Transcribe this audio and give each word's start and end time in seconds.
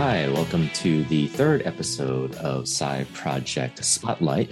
Hi, 0.00 0.28
welcome 0.28 0.68
to 0.74 1.02
the 1.06 1.26
third 1.26 1.66
episode 1.66 2.36
of 2.36 2.68
Side 2.68 3.12
Project 3.14 3.84
Spotlight. 3.84 4.48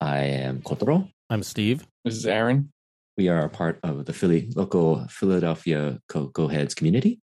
I 0.00 0.20
am 0.20 0.62
Kotaro. 0.62 1.10
I'm 1.28 1.42
Steve. 1.42 1.86
This 2.02 2.16
is 2.16 2.24
Aaron. 2.24 2.72
We 3.18 3.28
are 3.28 3.44
a 3.44 3.50
part 3.50 3.78
of 3.82 4.06
the 4.06 4.14
Philly 4.14 4.50
local 4.56 5.06
Philadelphia 5.08 6.00
CocoaHeads 6.10 6.74
community. 6.74 7.20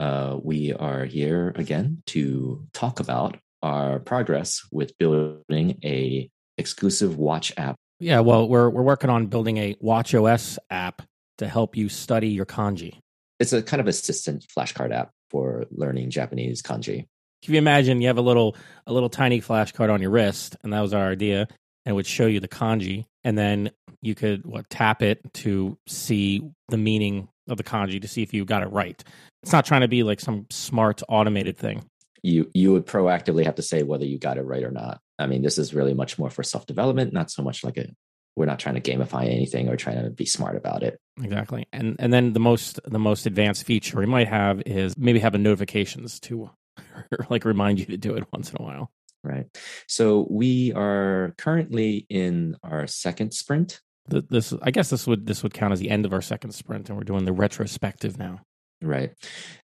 Uh, 0.00 0.38
we 0.42 0.72
are 0.72 1.04
here 1.04 1.52
again 1.56 2.02
to 2.06 2.66
talk 2.72 3.00
about 3.00 3.36
our 3.62 3.98
progress 3.98 4.66
with 4.72 4.96
building 4.96 5.78
a 5.84 6.30
exclusive 6.56 7.18
watch 7.18 7.52
app. 7.58 7.76
Yeah, 8.00 8.20
well, 8.20 8.48
we're 8.48 8.70
we're 8.70 8.80
working 8.80 9.10
on 9.10 9.26
building 9.26 9.58
a 9.58 9.76
Watch 9.80 10.14
OS 10.14 10.58
app 10.70 11.02
to 11.36 11.46
help 11.46 11.76
you 11.76 11.90
study 11.90 12.28
your 12.28 12.46
kanji. 12.46 12.98
It's 13.38 13.52
a 13.52 13.62
kind 13.62 13.82
of 13.82 13.88
assistant 13.88 14.46
flashcard 14.56 14.90
app 14.90 15.10
for 15.32 15.64
learning 15.70 16.10
Japanese 16.10 16.62
kanji. 16.62 17.06
Can 17.42 17.54
you 17.54 17.58
imagine 17.58 18.00
you 18.00 18.06
have 18.06 18.18
a 18.18 18.22
little 18.22 18.54
a 18.86 18.92
little 18.92 19.08
tiny 19.08 19.40
flashcard 19.40 19.92
on 19.92 20.00
your 20.00 20.10
wrist, 20.12 20.56
and 20.62 20.72
that 20.72 20.80
was 20.80 20.94
our 20.94 21.10
idea, 21.10 21.40
and 21.40 21.92
it 21.92 21.94
would 21.94 22.06
show 22.06 22.26
you 22.26 22.38
the 22.38 22.46
kanji, 22.46 23.06
and 23.24 23.36
then 23.36 23.70
you 24.00 24.14
could 24.14 24.44
what 24.44 24.70
tap 24.70 25.02
it 25.02 25.20
to 25.34 25.76
see 25.88 26.42
the 26.68 26.76
meaning 26.76 27.28
of 27.48 27.56
the 27.56 27.64
kanji 27.64 28.00
to 28.00 28.06
see 28.06 28.22
if 28.22 28.32
you 28.32 28.44
got 28.44 28.62
it 28.62 28.70
right. 28.70 29.02
It's 29.42 29.52
not 29.52 29.64
trying 29.64 29.80
to 29.80 29.88
be 29.88 30.04
like 30.04 30.20
some 30.20 30.46
smart 30.50 31.02
automated 31.08 31.56
thing. 31.56 31.84
You 32.22 32.48
you 32.54 32.72
would 32.72 32.86
proactively 32.86 33.44
have 33.46 33.56
to 33.56 33.62
say 33.62 33.82
whether 33.82 34.04
you 34.04 34.18
got 34.18 34.38
it 34.38 34.42
right 34.42 34.62
or 34.62 34.70
not. 34.70 35.00
I 35.18 35.26
mean, 35.26 35.42
this 35.42 35.58
is 35.58 35.74
really 35.74 35.94
much 35.94 36.18
more 36.18 36.30
for 36.30 36.44
self 36.44 36.66
development, 36.66 37.12
not 37.12 37.30
so 37.30 37.42
much 37.42 37.64
like 37.64 37.78
a 37.78 37.88
we're 38.36 38.46
not 38.46 38.58
trying 38.58 38.80
to 38.80 38.80
gamify 38.80 39.26
anything 39.26 39.68
or 39.68 39.76
trying 39.76 40.02
to 40.02 40.10
be 40.10 40.26
smart 40.26 40.56
about 40.56 40.82
it. 40.82 40.98
Exactly. 41.20 41.66
And 41.72 41.96
and 41.98 42.12
then 42.12 42.32
the 42.32 42.40
most 42.40 42.80
the 42.84 42.98
most 42.98 43.26
advanced 43.26 43.64
feature 43.64 43.98
we 43.98 44.06
might 44.06 44.28
have 44.28 44.62
is 44.64 44.96
maybe 44.96 45.18
having 45.18 45.42
notifications 45.42 46.18
to 46.20 46.50
like 47.30 47.44
remind 47.44 47.78
you 47.78 47.86
to 47.86 47.96
do 47.96 48.14
it 48.14 48.24
once 48.32 48.50
in 48.50 48.56
a 48.60 48.62
while. 48.62 48.90
Right. 49.24 49.46
So 49.86 50.26
we 50.30 50.72
are 50.72 51.34
currently 51.38 52.06
in 52.08 52.56
our 52.62 52.86
second 52.86 53.32
sprint. 53.32 53.80
The, 54.08 54.22
this 54.22 54.52
I 54.62 54.70
guess 54.70 54.90
this 54.90 55.06
would 55.06 55.26
this 55.26 55.42
would 55.42 55.54
count 55.54 55.72
as 55.72 55.80
the 55.80 55.90
end 55.90 56.06
of 56.06 56.12
our 56.12 56.22
second 56.22 56.52
sprint 56.52 56.88
and 56.88 56.98
we're 56.98 57.04
doing 57.04 57.24
the 57.24 57.32
retrospective 57.32 58.18
now. 58.18 58.40
Right. 58.80 59.12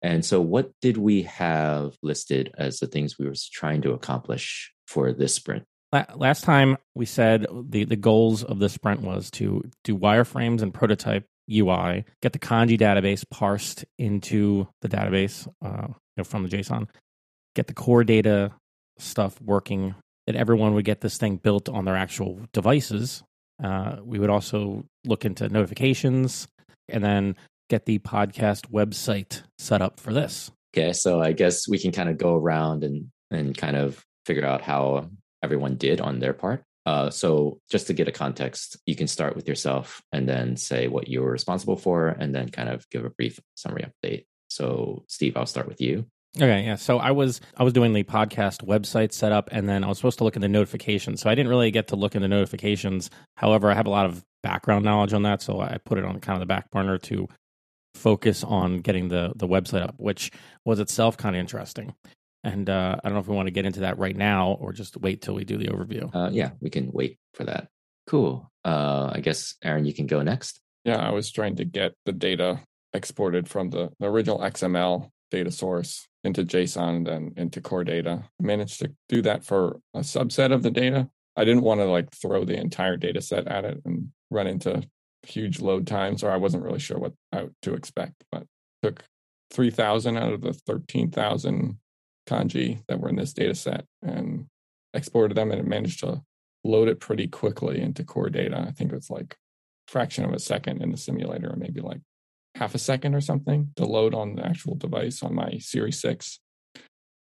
And 0.02 0.25
so 0.25 0.41
what 0.41 0.71
did 0.81 0.97
we 0.97 1.23
have 1.23 1.95
listed 2.02 2.52
as 2.57 2.80
the 2.80 2.87
things 2.87 3.17
we 3.17 3.27
were 3.27 3.35
trying 3.53 3.81
to 3.83 3.93
accomplish 3.93 4.73
for 4.87 5.13
this 5.13 5.33
sprint? 5.33 5.63
Last 6.15 6.43
time 6.43 6.75
we 6.93 7.05
said 7.05 7.45
the, 7.69 7.85
the 7.85 7.95
goals 7.95 8.43
of 8.43 8.59
the 8.59 8.67
sprint 8.67 9.02
was 9.02 9.31
to 9.31 9.63
do 9.85 9.97
wireframes 9.97 10.61
and 10.61 10.73
prototype 10.73 11.25
UI, 11.51 12.05
get 12.21 12.33
the 12.33 12.39
kanji 12.39 12.79
database 12.79 13.23
parsed 13.29 13.85
into 13.97 14.67
the 14.81 14.89
database 14.89 15.47
uh, 15.63 15.87
you 15.87 15.95
know, 16.17 16.23
from 16.23 16.43
the 16.47 16.49
JSON, 16.49 16.87
get 17.55 17.67
the 17.67 17.73
core 17.73 18.03
data 18.03 18.52
stuff 18.97 19.39
working, 19.41 19.95
that 20.27 20.35
everyone 20.35 20.73
would 20.73 20.85
get 20.85 21.02
this 21.02 21.17
thing 21.17 21.37
built 21.37 21.69
on 21.69 21.85
their 21.85 21.95
actual 21.95 22.39
devices. 22.53 23.23
Uh, 23.63 23.97
we 24.03 24.19
would 24.19 24.29
also 24.29 24.85
look 25.05 25.25
into 25.25 25.47
notifications 25.49 26.47
and 26.89 27.03
then 27.03 27.35
get 27.69 27.85
the 27.85 27.99
podcast 27.99 28.71
website 28.71 29.41
set 29.57 29.81
up 29.81 29.99
for 29.99 30.13
this. 30.13 30.52
Okay, 30.75 30.93
so 30.93 31.21
I 31.21 31.31
guess 31.31 31.67
we 31.67 31.80
can 31.80 31.91
kind 31.91 32.09
of 32.09 32.17
go 32.17 32.35
around 32.35 32.83
and 32.83 33.09
and 33.31 33.57
kind 33.57 33.75
of 33.75 34.03
figure 34.25 34.45
out 34.45 34.61
how 34.61 35.09
everyone 35.41 35.75
did 35.75 36.02
on 36.02 36.19
their 36.19 36.33
part. 36.33 36.63
Uh, 36.86 37.09
so 37.09 37.59
just 37.69 37.88
to 37.88 37.94
get 37.94 38.08
a 38.08 38.11
context, 38.11 38.78
you 38.86 38.95
can 38.95 39.08
start 39.08 39.36
with 39.36 39.47
yourself 39.47 40.03
and 40.11 40.30
then 40.30 40.55
say 40.55 40.88
what 40.88 41.08
you 41.08 41.22
were 41.22 41.31
responsible 41.31 41.77
for, 41.77 42.09
and 42.09 42.33
then 42.33 42.50
kind 42.50 42.69
of 42.69 42.88
give 42.89 43.05
a 43.05 43.09
brief 43.09 43.39
summary 43.55 43.86
update. 43.86 44.25
So, 44.50 45.03
Steve, 45.08 45.36
I'll 45.36 45.47
start 45.47 45.67
with 45.67 45.82
you. 45.82 46.05
Okay, 46.37 46.65
yeah. 46.65 46.76
So 46.76 46.98
I 46.98 47.11
was 47.11 47.39
I 47.55 47.64
was 47.64 47.73
doing 47.73 47.93
the 47.93 48.04
podcast 48.04 48.65
website 48.65 49.14
setup, 49.14 49.49
and 49.52 49.70
then 49.70 49.83
I 49.83 49.87
was 49.87 49.98
supposed 49.98 50.17
to 50.17 50.26
look 50.26 50.36
in 50.36 50.42
the 50.42 50.49
notifications. 50.49 51.21
So 51.21 51.30
I 51.30 51.36
didn't 51.36 51.49
really 51.49 51.71
get 51.71 51.87
to 51.87 51.95
look 51.95 52.14
in 52.14 52.21
the 52.21 52.27
notifications. 52.27 53.09
However, 53.38 53.71
I 53.71 53.73
have 53.73 53.88
a 53.88 53.92
lot 53.92 54.05
of 54.05 54.23
background 54.43 54.83
knowledge 54.83 55.14
on 55.14 55.23
that, 55.23 55.42
so 55.42 55.61
I 55.61 55.77
put 55.86 55.98
it 55.98 56.04
on 56.04 56.20
kind 56.20 56.36
of 56.36 56.42
the 56.42 56.45
back 56.45 56.70
burner 56.71 56.98
to 56.99 57.30
focus 57.95 58.43
on 58.43 58.80
getting 58.82 59.08
the 59.08 59.32
the 59.36 59.48
website 59.48 59.82
up, 59.82 59.95
which 59.98 60.30
was 60.65 60.80
itself 60.80 61.15
kind 61.15 61.36
of 61.36 61.39
interesting. 61.39 61.95
And 62.45 62.70
uh, 62.70 62.95
I 63.04 63.10
don't 63.10 63.16
know 63.16 63.22
if 63.22 63.28
we 63.28 63.36
want 63.36 63.48
to 63.48 63.52
get 63.52 63.66
into 63.66 63.80
that 63.82 63.98
right 63.98 64.16
now 64.16 64.52
or 64.61 64.72
just 64.72 64.95
wait 64.98 65.23
till 65.23 65.33
we 65.33 65.44
do 65.44 65.58
the 65.58 65.70
overview. 65.70 66.14
Uh, 66.14 66.30
yeah, 66.32 66.52
we 66.61 66.70
can 66.70 66.92
wait 66.92 67.17
for 67.33 67.44
that. 67.44 67.70
Cool. 68.06 68.52
Uh, 68.64 69.11
I 69.11 69.20
guess 69.20 69.56
Aaron, 69.64 69.83
you 69.83 69.95
can 69.95 70.06
go 70.06 70.22
next. 70.22 70.61
Yeah, 70.83 70.98
I 70.98 71.10
was 71.10 71.32
trying 71.32 71.56
to 71.56 71.66
get 71.66 71.95
the 72.06 72.11
data 72.11 72.60
exported 72.94 73.50
from 73.50 73.72
the, 73.72 73.92
the 74.00 74.06
original 74.06 74.39
XML 74.39 75.10
data 75.32 75.50
source 75.50 76.08
into 76.23 76.45
JSON 76.45 76.98
and 76.98 77.08
then 77.08 77.33
into 77.36 77.61
core 77.61 77.83
data. 77.83 78.23
I 78.39 78.44
managed 78.44 78.80
to 78.82 78.94
do 79.10 79.23
that 79.23 79.44
for 79.44 79.80
a 79.95 80.02
subset 80.02 80.54
of 80.54 80.62
the 80.62 80.70
data. 80.70 81.10
I 81.36 81.45
didn't 81.45 81.64
want 81.64 81.82
to 81.82 81.86
like 81.86 82.12
throw 82.12 82.45
the 82.45 82.58
entire 82.58 82.95
data 82.95 83.22
set 83.22 83.48
at 83.48 83.66
it 83.66 83.82
and 83.86 84.10
run 84.30 84.45
into 84.45 84.83
huge 85.23 85.60
load 85.60 85.88
times, 85.88 86.23
or 86.23 86.30
I 86.30 86.38
wasn't 86.38 86.64
really 86.64 86.80
sure 86.80 87.00
what 87.00 87.14
to 87.64 87.73
expect, 87.73 88.23
but 88.32 88.44
took 88.83 89.04
3,000 89.52 90.16
out 90.16 90.32
of 90.32 90.42
the 90.42 90.54
13,000 90.54 91.80
kanji 92.27 92.83
that 92.87 92.99
were 92.99 93.09
in 93.09 93.15
this 93.15 93.33
data 93.33 93.55
set 93.55 93.86
and 94.02 94.45
exported 94.93 95.36
them 95.36 95.52
and 95.52 95.59
it 95.59 95.67
managed 95.67 95.99
to 95.99 96.21
load 96.63 96.87
it 96.87 96.99
pretty 96.99 97.27
quickly 97.27 97.81
into 97.81 98.03
core 98.03 98.30
data. 98.30 98.65
I 98.67 98.71
think 98.71 98.91
it 98.91 98.95
was 98.95 99.09
like 99.09 99.36
fraction 99.87 100.25
of 100.25 100.33
a 100.33 100.39
second 100.39 100.81
in 100.81 100.91
the 100.91 100.97
simulator, 100.97 101.52
or 101.52 101.55
maybe 101.55 101.81
like 101.81 102.02
half 102.55 102.73
a 102.73 102.80
second 102.80 103.14
or 103.14 103.21
something 103.21 103.71
to 103.75 103.85
load 103.85 104.14
on 104.14 104.35
the 104.35 104.45
actual 104.45 104.75
device 104.75 105.21
on 105.21 105.35
my 105.35 105.58
Series 105.59 105.99
6. 106.02 106.39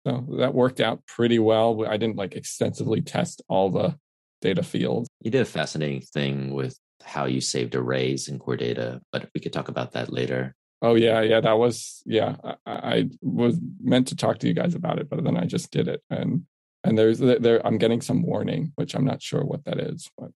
So 0.07 0.25
that 0.39 0.53
worked 0.53 0.79
out 0.79 1.05
pretty 1.07 1.39
well. 1.39 1.85
I 1.87 1.97
didn't 1.97 2.15
like 2.15 2.35
extensively 2.35 3.01
test 3.01 3.41
all 3.47 3.69
the 3.69 3.97
data 4.41 4.63
fields. 4.63 5.09
You 5.21 5.31
did 5.31 5.41
a 5.41 5.45
fascinating 5.45 6.01
thing 6.01 6.53
with 6.53 6.77
how 7.03 7.25
you 7.25 7.41
saved 7.41 7.75
arrays 7.75 8.27
in 8.27 8.39
core 8.39 8.57
data, 8.57 9.01
but 9.11 9.29
we 9.33 9.41
could 9.41 9.53
talk 9.53 9.67
about 9.67 9.91
that 9.93 10.11
later. 10.11 10.55
Oh 10.85 10.93
yeah, 10.93 11.21
yeah, 11.21 11.39
that 11.41 11.57
was 11.57 12.03
yeah. 12.05 12.35
I, 12.43 12.55
I, 12.67 13.09
was 13.23 13.57
meant 13.81 14.09
to 14.09 14.15
talk 14.15 14.37
to 14.39 14.47
you 14.47 14.53
guys 14.53 14.75
about 14.75 14.99
it, 14.99 15.09
but 15.09 15.23
then 15.23 15.35
I 15.35 15.45
just 15.45 15.71
did 15.71 15.87
it, 15.87 16.03
and 16.11 16.43
and 16.83 16.95
there's 16.95 17.17
there 17.17 17.65
I'm 17.65 17.79
getting 17.79 18.01
some 18.01 18.21
warning, 18.21 18.71
which 18.75 18.93
I'm 18.93 19.03
not 19.03 19.23
sure 19.23 19.43
what 19.43 19.65
that 19.65 19.79
is, 19.79 20.11
but 20.15 20.29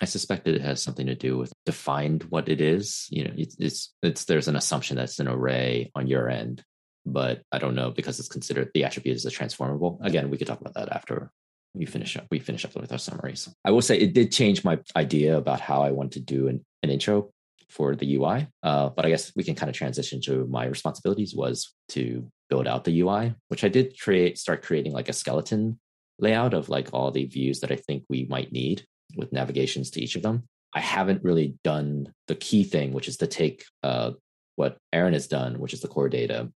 I 0.00 0.04
suspect 0.04 0.46
it 0.46 0.60
has 0.60 0.80
something 0.80 1.06
to 1.06 1.16
do 1.16 1.36
with 1.36 1.52
defined 1.66 2.22
what 2.28 2.48
it 2.48 2.60
is. 2.60 3.08
You 3.10 3.24
know, 3.24 3.32
it's 3.36 3.56
it's, 3.58 3.92
it's 4.00 4.24
there's 4.26 4.46
an 4.46 4.54
assumption 4.54 4.96
that's 4.96 5.18
an 5.18 5.26
array 5.26 5.90
on 5.96 6.06
your 6.06 6.30
end, 6.30 6.62
but 7.04 7.42
I 7.50 7.58
don't 7.58 7.74
know 7.74 7.90
because 7.90 8.20
it's 8.20 8.28
considered 8.28 8.70
the 8.74 8.84
attribute 8.84 9.16
is 9.16 9.26
a 9.26 9.30
transformable. 9.30 9.98
Again, 10.02 10.30
we 10.30 10.38
could 10.38 10.46
talk 10.46 10.60
about 10.60 10.74
that 10.74 10.92
after 10.92 11.32
we 11.74 11.84
finish 11.84 12.16
up. 12.16 12.28
We 12.30 12.38
finish 12.38 12.64
up 12.64 12.76
with 12.76 12.92
our 12.92 12.98
summaries. 12.98 13.52
I 13.64 13.72
will 13.72 13.82
say 13.82 13.98
it 13.98 14.14
did 14.14 14.30
change 14.30 14.62
my 14.62 14.78
idea 14.94 15.36
about 15.36 15.60
how 15.60 15.82
I 15.82 15.90
want 15.90 16.12
to 16.12 16.20
do 16.20 16.46
an, 16.46 16.64
an 16.84 16.90
intro 16.90 17.32
for 17.74 17.96
the 17.96 18.14
UI. 18.16 18.46
Uh, 18.62 18.88
but 18.90 19.04
I 19.04 19.10
guess 19.10 19.32
we 19.34 19.42
can 19.42 19.56
kind 19.56 19.68
of 19.68 19.74
transition 19.74 20.20
to 20.22 20.46
my 20.46 20.66
responsibilities 20.66 21.34
was 21.34 21.74
to 21.90 22.30
build 22.48 22.68
out 22.68 22.84
the 22.84 23.00
UI, 23.00 23.34
which 23.48 23.64
I 23.64 23.68
did 23.68 23.98
create, 23.98 24.38
start 24.38 24.62
creating 24.62 24.92
like 24.92 25.08
a 25.08 25.12
skeleton 25.12 25.80
layout 26.20 26.54
of 26.54 26.68
like 26.68 26.90
all 26.92 27.10
the 27.10 27.24
views 27.24 27.60
that 27.60 27.72
I 27.72 27.76
think 27.76 28.04
we 28.08 28.26
might 28.30 28.52
need 28.52 28.84
with 29.16 29.32
navigations 29.32 29.90
to 29.90 30.00
each 30.00 30.14
of 30.14 30.22
them. 30.22 30.44
I 30.72 30.80
haven't 30.80 31.24
really 31.24 31.56
done 31.64 32.12
the 32.28 32.36
key 32.36 32.62
thing, 32.62 32.92
which 32.92 33.08
is 33.08 33.16
to 33.18 33.26
take 33.26 33.64
uh, 33.82 34.12
what 34.54 34.76
Aaron 34.92 35.12
has 35.12 35.26
done, 35.26 35.58
which 35.58 35.74
is 35.74 35.80
the 35.80 35.88
core 35.88 36.08
data, 36.08 36.50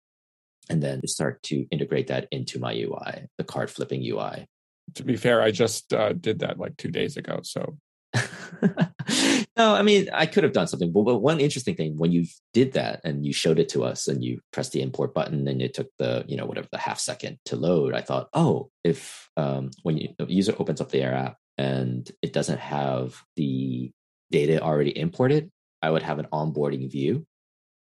and 0.68 0.82
then 0.82 1.06
start 1.06 1.42
to 1.44 1.66
integrate 1.70 2.08
that 2.08 2.28
into 2.30 2.58
my 2.58 2.74
UI, 2.74 3.26
the 3.38 3.44
card 3.44 3.70
flipping 3.70 4.02
UI. 4.02 4.46
To 4.94 5.02
be 5.02 5.16
fair, 5.16 5.40
I 5.42 5.50
just 5.50 5.92
uh, 5.92 6.12
did 6.12 6.40
that 6.40 6.58
like 6.58 6.76
two 6.76 6.90
days 6.90 7.16
ago. 7.16 7.40
So 7.42 7.78
no, 9.56 9.74
I 9.74 9.82
mean, 9.82 10.08
I 10.12 10.26
could 10.26 10.44
have 10.44 10.52
done 10.52 10.66
something. 10.66 10.92
But, 10.92 11.04
but 11.04 11.18
one 11.18 11.40
interesting 11.40 11.74
thing, 11.74 11.96
when 11.96 12.12
you 12.12 12.26
did 12.52 12.72
that 12.72 13.00
and 13.04 13.24
you 13.24 13.32
showed 13.32 13.58
it 13.58 13.68
to 13.70 13.84
us 13.84 14.08
and 14.08 14.22
you 14.22 14.40
pressed 14.52 14.72
the 14.72 14.82
import 14.82 15.14
button 15.14 15.46
and 15.48 15.60
it 15.60 15.74
took 15.74 15.88
the, 15.98 16.24
you 16.28 16.36
know, 16.36 16.46
whatever 16.46 16.68
the 16.70 16.78
half 16.78 16.98
second 16.98 17.38
to 17.46 17.56
load, 17.56 17.94
I 17.94 18.00
thought, 18.00 18.28
oh, 18.32 18.70
if 18.84 19.28
um, 19.36 19.70
when 19.82 19.98
you, 19.98 20.08
the 20.18 20.26
user 20.26 20.54
opens 20.58 20.80
up 20.80 20.90
the 20.90 21.02
Air 21.02 21.14
app 21.14 21.36
and 21.58 22.10
it 22.22 22.32
doesn't 22.32 22.60
have 22.60 23.20
the 23.36 23.90
data 24.30 24.60
already 24.60 24.96
imported, 24.96 25.50
I 25.82 25.90
would 25.90 26.02
have 26.02 26.18
an 26.18 26.28
onboarding 26.32 26.90
view 26.90 27.26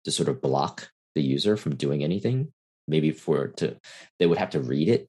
to 0.06 0.12
sort 0.12 0.30
of 0.30 0.42
block 0.42 0.90
the 1.16 1.22
user 1.22 1.58
from 1.58 1.76
doing 1.76 2.04
anything. 2.04 2.52
Maybe 2.88 3.12
for 3.12 3.50
to, 3.58 3.78
they 4.18 4.26
would 4.26 4.38
have 4.38 4.52
to 4.52 4.60
read 4.60 4.90
it 4.90 5.08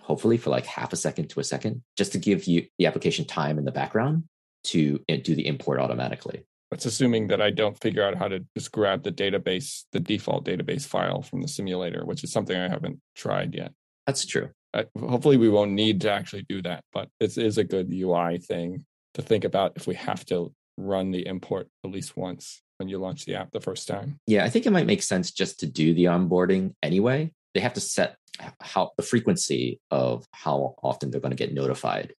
hopefully 0.00 0.38
for 0.38 0.48
like 0.48 0.64
half 0.64 0.94
a 0.94 0.96
second 0.96 1.28
to 1.28 1.38
a 1.38 1.44
second, 1.44 1.82
just 1.98 2.12
to 2.12 2.18
give 2.18 2.44
you 2.44 2.66
the 2.78 2.86
application 2.86 3.26
time 3.26 3.58
in 3.58 3.66
the 3.66 3.70
background 3.70 4.24
to 4.64 5.00
uh, 5.10 5.16
do 5.22 5.34
the 5.34 5.46
import 5.46 5.80
automatically. 5.80 6.44
That's 6.70 6.84
assuming 6.84 7.28
that 7.28 7.40
I 7.40 7.50
don't 7.50 7.80
figure 7.80 8.04
out 8.04 8.16
how 8.16 8.28
to 8.28 8.44
just 8.56 8.72
grab 8.72 9.02
the 9.02 9.12
database, 9.12 9.84
the 9.92 10.00
default 10.00 10.44
database 10.44 10.86
file 10.86 11.22
from 11.22 11.40
the 11.40 11.48
simulator, 11.48 12.04
which 12.04 12.22
is 12.24 12.32
something 12.32 12.56
I 12.56 12.68
haven't 12.68 13.00
tried 13.16 13.54
yet. 13.54 13.72
That's 14.06 14.26
true. 14.26 14.50
Uh, 14.74 14.84
hopefully, 14.98 15.38
we 15.38 15.48
won't 15.48 15.72
need 15.72 16.02
to 16.02 16.10
actually 16.10 16.44
do 16.48 16.60
that, 16.62 16.84
but 16.92 17.08
it 17.20 17.38
is 17.38 17.56
a 17.56 17.64
good 17.64 17.90
UI 17.92 18.38
thing 18.38 18.84
to 19.14 19.22
think 19.22 19.44
about 19.44 19.72
if 19.76 19.86
we 19.86 19.94
have 19.94 20.26
to 20.26 20.52
run 20.76 21.10
the 21.10 21.26
import 21.26 21.68
at 21.84 21.90
least 21.90 22.16
once 22.16 22.62
when 22.76 22.88
you 22.88 22.98
launch 22.98 23.24
the 23.24 23.34
app 23.34 23.50
the 23.50 23.60
first 23.60 23.88
time. 23.88 24.18
Yeah, 24.26 24.44
I 24.44 24.50
think 24.50 24.66
it 24.66 24.70
might 24.70 24.86
make 24.86 25.02
sense 25.02 25.32
just 25.32 25.60
to 25.60 25.66
do 25.66 25.94
the 25.94 26.04
onboarding 26.04 26.74
anyway. 26.82 27.32
they 27.54 27.60
have 27.60 27.74
to 27.74 27.80
set 27.80 28.16
how 28.60 28.92
the 28.96 29.02
frequency 29.02 29.80
of 29.90 30.26
how 30.32 30.76
often 30.82 31.10
they're 31.10 31.20
going 31.20 31.32
to 31.32 31.36
get 31.36 31.52
notified 31.52 32.14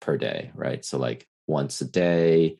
per 0.00 0.16
day, 0.16 0.52
right? 0.54 0.84
So 0.84 0.98
like 0.98 1.26
once 1.46 1.80
a 1.80 1.84
day, 1.84 2.58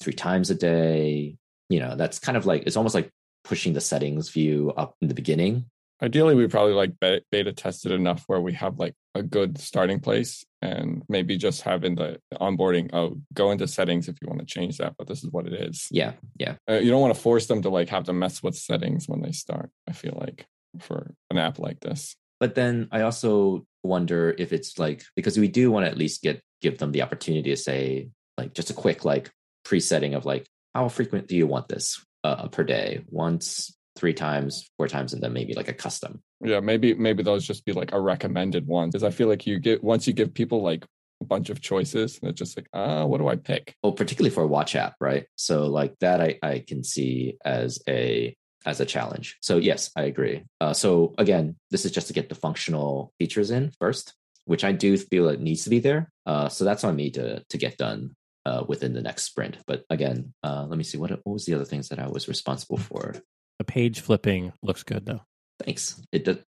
three 0.00 0.12
times 0.12 0.50
a 0.50 0.54
day. 0.54 1.36
You 1.68 1.80
know, 1.80 1.96
that's 1.96 2.18
kind 2.18 2.36
of 2.36 2.46
like 2.46 2.64
it's 2.66 2.76
almost 2.76 2.94
like 2.94 3.10
pushing 3.44 3.72
the 3.72 3.80
settings 3.80 4.30
view 4.30 4.72
up 4.76 4.96
in 5.00 5.08
the 5.08 5.14
beginning. 5.14 5.66
Ideally, 6.00 6.34
we 6.36 6.46
probably 6.46 6.74
like 6.74 6.92
beta 7.00 7.52
tested 7.52 7.92
enough 7.92 8.24
where 8.28 8.40
we 8.40 8.52
have 8.52 8.78
like 8.78 8.94
a 9.14 9.22
good 9.22 9.58
starting 9.58 9.98
place 9.98 10.44
and 10.62 11.02
maybe 11.08 11.36
just 11.36 11.62
having 11.62 11.94
the 11.94 12.20
onboarding 12.34 12.90
oh 12.92 13.20
go 13.34 13.50
into 13.50 13.66
settings 13.66 14.08
if 14.08 14.16
you 14.20 14.28
want 14.28 14.40
to 14.40 14.46
change 14.46 14.78
that 14.78 14.94
but 14.96 15.06
this 15.06 15.22
is 15.22 15.30
what 15.30 15.46
it 15.46 15.52
is 15.52 15.88
yeah 15.90 16.12
yeah 16.38 16.54
uh, 16.68 16.74
you 16.74 16.90
don't 16.90 17.00
want 17.00 17.14
to 17.14 17.20
force 17.20 17.46
them 17.46 17.62
to 17.62 17.68
like 17.68 17.88
have 17.88 18.04
to 18.04 18.12
mess 18.12 18.42
with 18.42 18.56
settings 18.56 19.08
when 19.08 19.20
they 19.20 19.32
start 19.32 19.70
i 19.88 19.92
feel 19.92 20.16
like 20.20 20.46
for 20.80 21.14
an 21.30 21.38
app 21.38 21.58
like 21.58 21.80
this 21.80 22.16
but 22.40 22.54
then 22.54 22.88
i 22.90 23.02
also 23.02 23.66
wonder 23.82 24.34
if 24.38 24.52
it's 24.52 24.78
like 24.78 25.04
because 25.16 25.38
we 25.38 25.48
do 25.48 25.70
want 25.70 25.84
to 25.84 25.90
at 25.90 25.98
least 25.98 26.22
get 26.22 26.40
give 26.60 26.78
them 26.78 26.92
the 26.92 27.02
opportunity 27.02 27.50
to 27.50 27.56
say 27.56 28.08
like 28.36 28.54
just 28.54 28.70
a 28.70 28.74
quick 28.74 29.04
like 29.04 29.30
presetting 29.64 30.14
of 30.14 30.24
like 30.24 30.46
how 30.74 30.88
frequent 30.88 31.28
do 31.28 31.36
you 31.36 31.46
want 31.46 31.68
this 31.68 32.04
uh, 32.24 32.48
per 32.48 32.64
day? 32.64 33.04
Once 33.08 33.76
three 33.98 34.14
times 34.14 34.70
four 34.76 34.88
times 34.88 35.12
and 35.12 35.22
then 35.22 35.32
maybe 35.32 35.54
like 35.54 35.68
a 35.68 35.72
custom. 35.72 36.22
Yeah 36.40 36.60
maybe 36.60 36.94
maybe 36.94 37.22
those 37.22 37.44
just 37.46 37.64
be 37.64 37.72
like 37.72 37.92
a 37.92 38.00
recommended 38.00 38.66
one 38.66 38.88
because 38.88 39.02
i 39.02 39.10
feel 39.10 39.26
like 39.26 39.44
you 39.44 39.58
get 39.58 39.82
once 39.82 40.06
you 40.06 40.12
give 40.12 40.32
people 40.32 40.62
like 40.62 40.86
a 41.20 41.24
bunch 41.24 41.50
of 41.50 41.60
choices 41.60 42.20
and 42.20 42.30
it's 42.30 42.38
just 42.38 42.56
like 42.56 42.68
ah 42.72 43.00
uh, 43.00 43.06
what 43.06 43.18
do 43.18 43.26
i 43.26 43.34
pick? 43.34 43.74
Well 43.82 43.92
particularly 43.92 44.32
for 44.32 44.44
a 44.44 44.46
watch 44.46 44.76
app 44.76 44.94
right? 45.00 45.26
So 45.34 45.66
like 45.66 45.98
that 45.98 46.20
i 46.20 46.38
i 46.42 46.64
can 46.66 46.84
see 46.84 47.36
as 47.44 47.82
a 47.88 48.36
as 48.64 48.80
a 48.80 48.86
challenge. 48.86 49.36
So 49.40 49.56
yes 49.56 49.90
i 49.96 50.02
agree. 50.02 50.44
Uh, 50.60 50.74
so 50.74 51.14
again 51.18 51.56
this 51.72 51.84
is 51.84 51.90
just 51.90 52.06
to 52.06 52.12
get 52.12 52.28
the 52.28 52.36
functional 52.36 53.12
features 53.18 53.50
in 53.50 53.72
first 53.80 54.14
which 54.48 54.64
i 54.64 54.72
do 54.72 54.96
feel 54.96 55.28
it 55.28 55.40
needs 55.40 55.64
to 55.64 55.70
be 55.70 55.78
there 55.78 56.10
uh, 56.26 56.48
so 56.48 56.64
that's 56.64 56.84
on 56.84 56.96
me 56.96 57.10
to 57.10 57.42
to 57.48 57.58
get 57.58 57.76
done 57.76 58.14
uh, 58.46 58.64
within 58.66 58.94
the 58.94 59.02
next 59.02 59.24
sprint 59.24 59.58
but 59.66 59.84
again 59.90 60.32
uh, 60.42 60.64
let 60.68 60.78
me 60.78 60.84
see 60.84 60.98
what 60.98 61.10
what 61.10 61.32
was 61.32 61.44
the 61.46 61.54
other 61.54 61.64
things 61.64 61.88
that 61.88 61.98
i 61.98 62.06
was 62.06 62.28
responsible 62.28 62.78
for 62.78 63.14
the 63.58 63.64
page 63.64 64.00
flipping 64.00 64.52
looks 64.62 64.82
good 64.82 65.04
though 65.06 65.20
thanks. 65.58 66.00
It 66.12 66.24
does. 66.24 66.38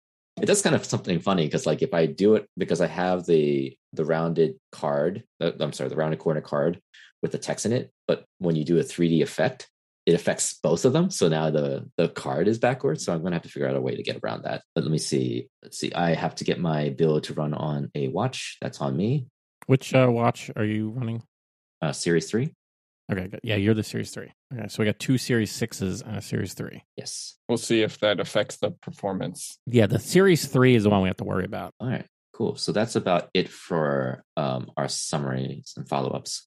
It 0.41 0.47
does 0.47 0.62
kind 0.62 0.76
of 0.76 0.87
something 0.87 1.19
funny 1.19 1.44
because, 1.44 1.67
like, 1.67 1.82
if 1.82 1.93
I 1.93 2.06
do 2.06 2.35
it 2.37 2.47
because 2.56 2.81
I 2.81 2.87
have 2.87 3.26
the 3.26 3.76
the 3.93 4.05
rounded 4.05 4.56
card, 4.73 5.25
uh, 5.41 5.53
I'm 5.61 5.73
sorry, 5.73 5.91
the 5.91 5.96
rounded 5.96 6.19
corner 6.19 6.41
card 6.41 6.81
with 7.23 7.32
the 7.32 7.38
text 7.38 7.67
in 7.67 7.73
it, 7.73 7.91
but 8.08 8.25
when 8.38 8.56
you 8.56 8.64
do 8.64 8.79
a 8.79 8.82
3D 8.82 9.20
effect, 9.20 9.69
it 10.06 10.14
affects 10.14 10.58
both 10.62 10.85
of 10.85 10.93
them. 10.93 11.11
So 11.11 11.29
now 11.29 11.50
the 11.50 11.88
the 11.97 12.08
card 12.08 12.49
is 12.49 12.58
backwards. 12.58 13.05
So 13.05 13.12
I'm 13.12 13.20
going 13.20 13.32
to 13.32 13.37
have 13.37 13.43
to 13.43 13.49
figure 13.49 13.69
out 13.69 13.76
a 13.76 13.81
way 13.81 13.97
to 13.97 14.02
get 14.02 14.20
around 14.23 14.44
that. 14.44 14.62
But 14.75 14.85
let 14.85 14.91
me 14.91 14.99
see. 14.99 15.49
Let's 15.62 15.79
see. 15.79 15.93
I 15.93 16.14
have 16.14 16.35
to 16.37 16.44
get 16.44 16.58
my 16.58 16.91
build 16.91 17.25
to 17.25 17.35
run 17.35 17.55
on 17.55 17.91
a 17.94 18.08
watch. 18.08 18.56
That's 18.61 18.81
on 18.81 18.97
me. 18.97 19.26
Which 19.67 19.94
uh, 19.94 20.08
watch 20.11 20.50
are 20.56 20.64
you 20.64 20.91
running? 20.91 21.23
Uh, 21.82 21.93
series 21.93 22.31
three. 22.31 22.50
Okay, 23.11 23.26
good. 23.26 23.41
Yeah, 23.43 23.56
you're 23.56 23.75
the 23.75 23.82
Series 23.82 24.11
3. 24.12 24.32
Okay, 24.55 24.69
so 24.69 24.76
we 24.79 24.85
got 24.85 25.00
two 25.00 25.19
Series 25.19 25.52
6s 25.52 26.06
and 26.06 26.17
a 26.17 26.23
Series 26.23 26.55
3. 26.55 26.82
Yes. 26.96 27.37
We'll 27.49 27.58
see 27.58 27.82
if 27.82 27.99
that 28.00 28.20
affects 28.20 28.58
the 28.58 28.70
performance. 28.70 29.58
Yeah, 29.67 29.87
the 29.87 29.99
Series 29.99 30.46
3 30.46 30.76
is 30.76 30.85
the 30.85 30.91
one 30.91 31.03
we 31.03 31.08
have 31.08 31.17
to 31.17 31.25
worry 31.25 31.44
about. 31.44 31.75
All 31.81 31.88
right, 31.88 32.06
cool. 32.32 32.55
So 32.55 32.70
that's 32.70 32.94
about 32.94 33.29
it 33.35 33.49
for 33.49 34.23
um, 34.37 34.70
our 34.76 34.88
summaries 34.88 35.75
and 35.76 35.88
follow 35.88 36.11
ups. 36.11 36.46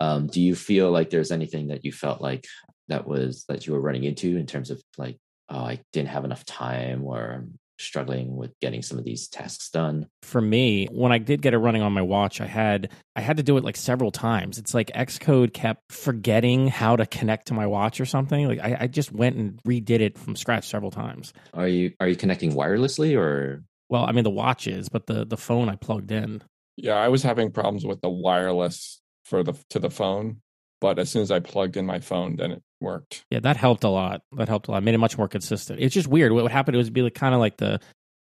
Um, 0.00 0.26
do 0.28 0.40
you 0.40 0.54
feel 0.54 0.90
like 0.90 1.10
there's 1.10 1.32
anything 1.32 1.68
that 1.68 1.84
you 1.84 1.92
felt 1.92 2.20
like 2.20 2.46
that 2.88 3.06
was 3.06 3.44
that 3.48 3.66
you 3.66 3.72
were 3.72 3.80
running 3.80 4.04
into 4.04 4.36
in 4.36 4.46
terms 4.46 4.70
of 4.70 4.82
like, 4.96 5.18
oh, 5.48 5.58
I 5.58 5.80
didn't 5.92 6.10
have 6.10 6.24
enough 6.24 6.44
time 6.44 7.04
or 7.04 7.46
struggling 7.78 8.36
with 8.36 8.58
getting 8.60 8.82
some 8.82 8.98
of 8.98 9.04
these 9.04 9.28
tasks 9.28 9.70
done 9.70 10.06
for 10.22 10.40
me 10.40 10.88
when 10.90 11.12
i 11.12 11.18
did 11.18 11.40
get 11.40 11.54
it 11.54 11.58
running 11.58 11.80
on 11.80 11.92
my 11.92 12.02
watch 12.02 12.40
i 12.40 12.46
had 12.46 12.90
i 13.14 13.20
had 13.20 13.36
to 13.36 13.42
do 13.42 13.56
it 13.56 13.64
like 13.64 13.76
several 13.76 14.10
times. 14.10 14.58
It's 14.58 14.74
like 14.74 14.90
xcode 14.94 15.52
kept 15.52 15.92
forgetting 15.92 16.66
how 16.68 16.96
to 16.96 17.06
connect 17.06 17.48
to 17.48 17.54
my 17.54 17.66
watch 17.66 18.00
or 18.00 18.04
something. 18.04 18.48
Like 18.48 18.60
i, 18.60 18.76
I 18.80 18.86
just 18.88 19.12
went 19.12 19.36
and 19.36 19.62
redid 19.62 20.00
it 20.00 20.18
from 20.18 20.34
scratch 20.34 20.68
several 20.68 20.90
times. 20.90 21.32
Are 21.54 21.68
you 21.68 21.92
are 22.00 22.08
you 22.08 22.16
connecting 22.16 22.52
wirelessly 22.52 23.16
or? 23.16 23.62
Well 23.88 24.04
i 24.04 24.12
mean 24.12 24.24
the 24.24 24.30
watch 24.30 24.66
is 24.66 24.88
but 24.88 25.06
the 25.06 25.24
the 25.24 25.36
phone 25.36 25.68
i 25.68 25.76
plugged 25.76 26.10
in. 26.10 26.42
Yeah 26.76 26.96
i 26.96 27.08
was 27.08 27.22
having 27.22 27.52
problems 27.52 27.84
with 27.86 28.00
the 28.00 28.10
wireless 28.10 29.00
for 29.28 29.42
the 29.42 29.54
to 29.70 29.78
the 29.78 29.90
phone 29.90 30.40
but 30.80 30.98
as 30.98 31.10
soon 31.10 31.22
as 31.22 31.30
I 31.30 31.40
plugged 31.40 31.76
in 31.76 31.86
my 31.86 31.98
phone, 31.98 32.36
then 32.36 32.52
it 32.52 32.62
worked. 32.80 33.24
Yeah, 33.30 33.40
that 33.40 33.56
helped 33.56 33.84
a 33.84 33.88
lot. 33.88 34.22
That 34.36 34.48
helped 34.48 34.68
a 34.68 34.70
lot. 34.70 34.82
Made 34.82 34.94
it 34.94 34.98
much 34.98 35.18
more 35.18 35.28
consistent. 35.28 35.80
It's 35.80 35.94
just 35.94 36.06
weird. 36.06 36.32
What 36.32 36.42
would 36.44 36.52
happen? 36.52 36.74
It 36.74 36.78
would 36.78 36.92
be 36.92 37.02
like, 37.02 37.14
kind 37.14 37.34
of 37.34 37.40
like 37.40 37.56
the 37.56 37.80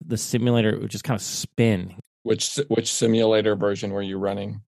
the 0.05 0.17
simulator 0.17 0.77
would 0.79 0.91
just 0.91 1.03
kind 1.03 1.17
of 1.17 1.21
spin. 1.21 1.95
Which 2.23 2.59
which 2.67 2.91
simulator 2.91 3.55
version 3.55 3.91
were 3.91 4.01
you 4.01 4.17
running? 4.17 4.61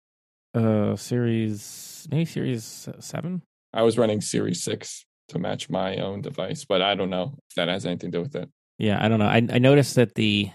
Uh, 0.53 0.95
series 0.95 2.07
maybe 2.09 2.25
series 2.25 2.87
seven. 2.99 3.43
I 3.73 3.83
was 3.83 3.97
running 3.97 4.21
series 4.21 4.63
six 4.63 5.05
to 5.29 5.39
match 5.39 5.69
my 5.69 5.97
own 5.97 6.21
device, 6.21 6.65
but 6.65 6.81
I 6.81 6.95
don't 6.95 7.09
know 7.09 7.35
if 7.49 7.55
that 7.55 7.67
has 7.67 7.85
anything 7.85 8.11
to 8.11 8.17
do 8.17 8.21
with 8.23 8.35
it. 8.35 8.49
Yeah, 8.79 9.03
I 9.03 9.07
don't 9.07 9.19
know. 9.19 9.27
I 9.27 9.45
I 9.51 9.59
noticed 9.59 9.95
that 9.95 10.15
the 10.15 10.49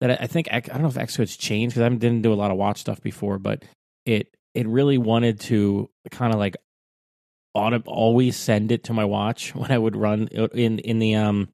that 0.00 0.20
I 0.20 0.26
think 0.26 0.48
I 0.50 0.60
don't 0.60 0.82
know 0.82 0.88
if 0.88 0.94
Xcode's 0.94 1.36
changed 1.36 1.74
because 1.74 1.86
I 1.86 1.94
didn't 1.94 2.22
do 2.22 2.32
a 2.32 2.34
lot 2.34 2.50
of 2.50 2.58
watch 2.58 2.80
stuff 2.80 3.00
before, 3.00 3.38
but 3.38 3.62
it 4.04 4.34
it 4.54 4.66
really 4.66 4.98
wanted 4.98 5.40
to 5.40 5.90
kind 6.10 6.32
of 6.32 6.38
like 6.38 6.56
auto 7.54 7.82
always 7.86 8.36
send 8.36 8.72
it 8.72 8.84
to 8.84 8.92
my 8.92 9.04
watch 9.04 9.54
when 9.54 9.70
I 9.70 9.78
would 9.78 9.96
run 9.96 10.28
in 10.28 10.78
in 10.78 10.98
the 10.98 11.14
um 11.16 11.48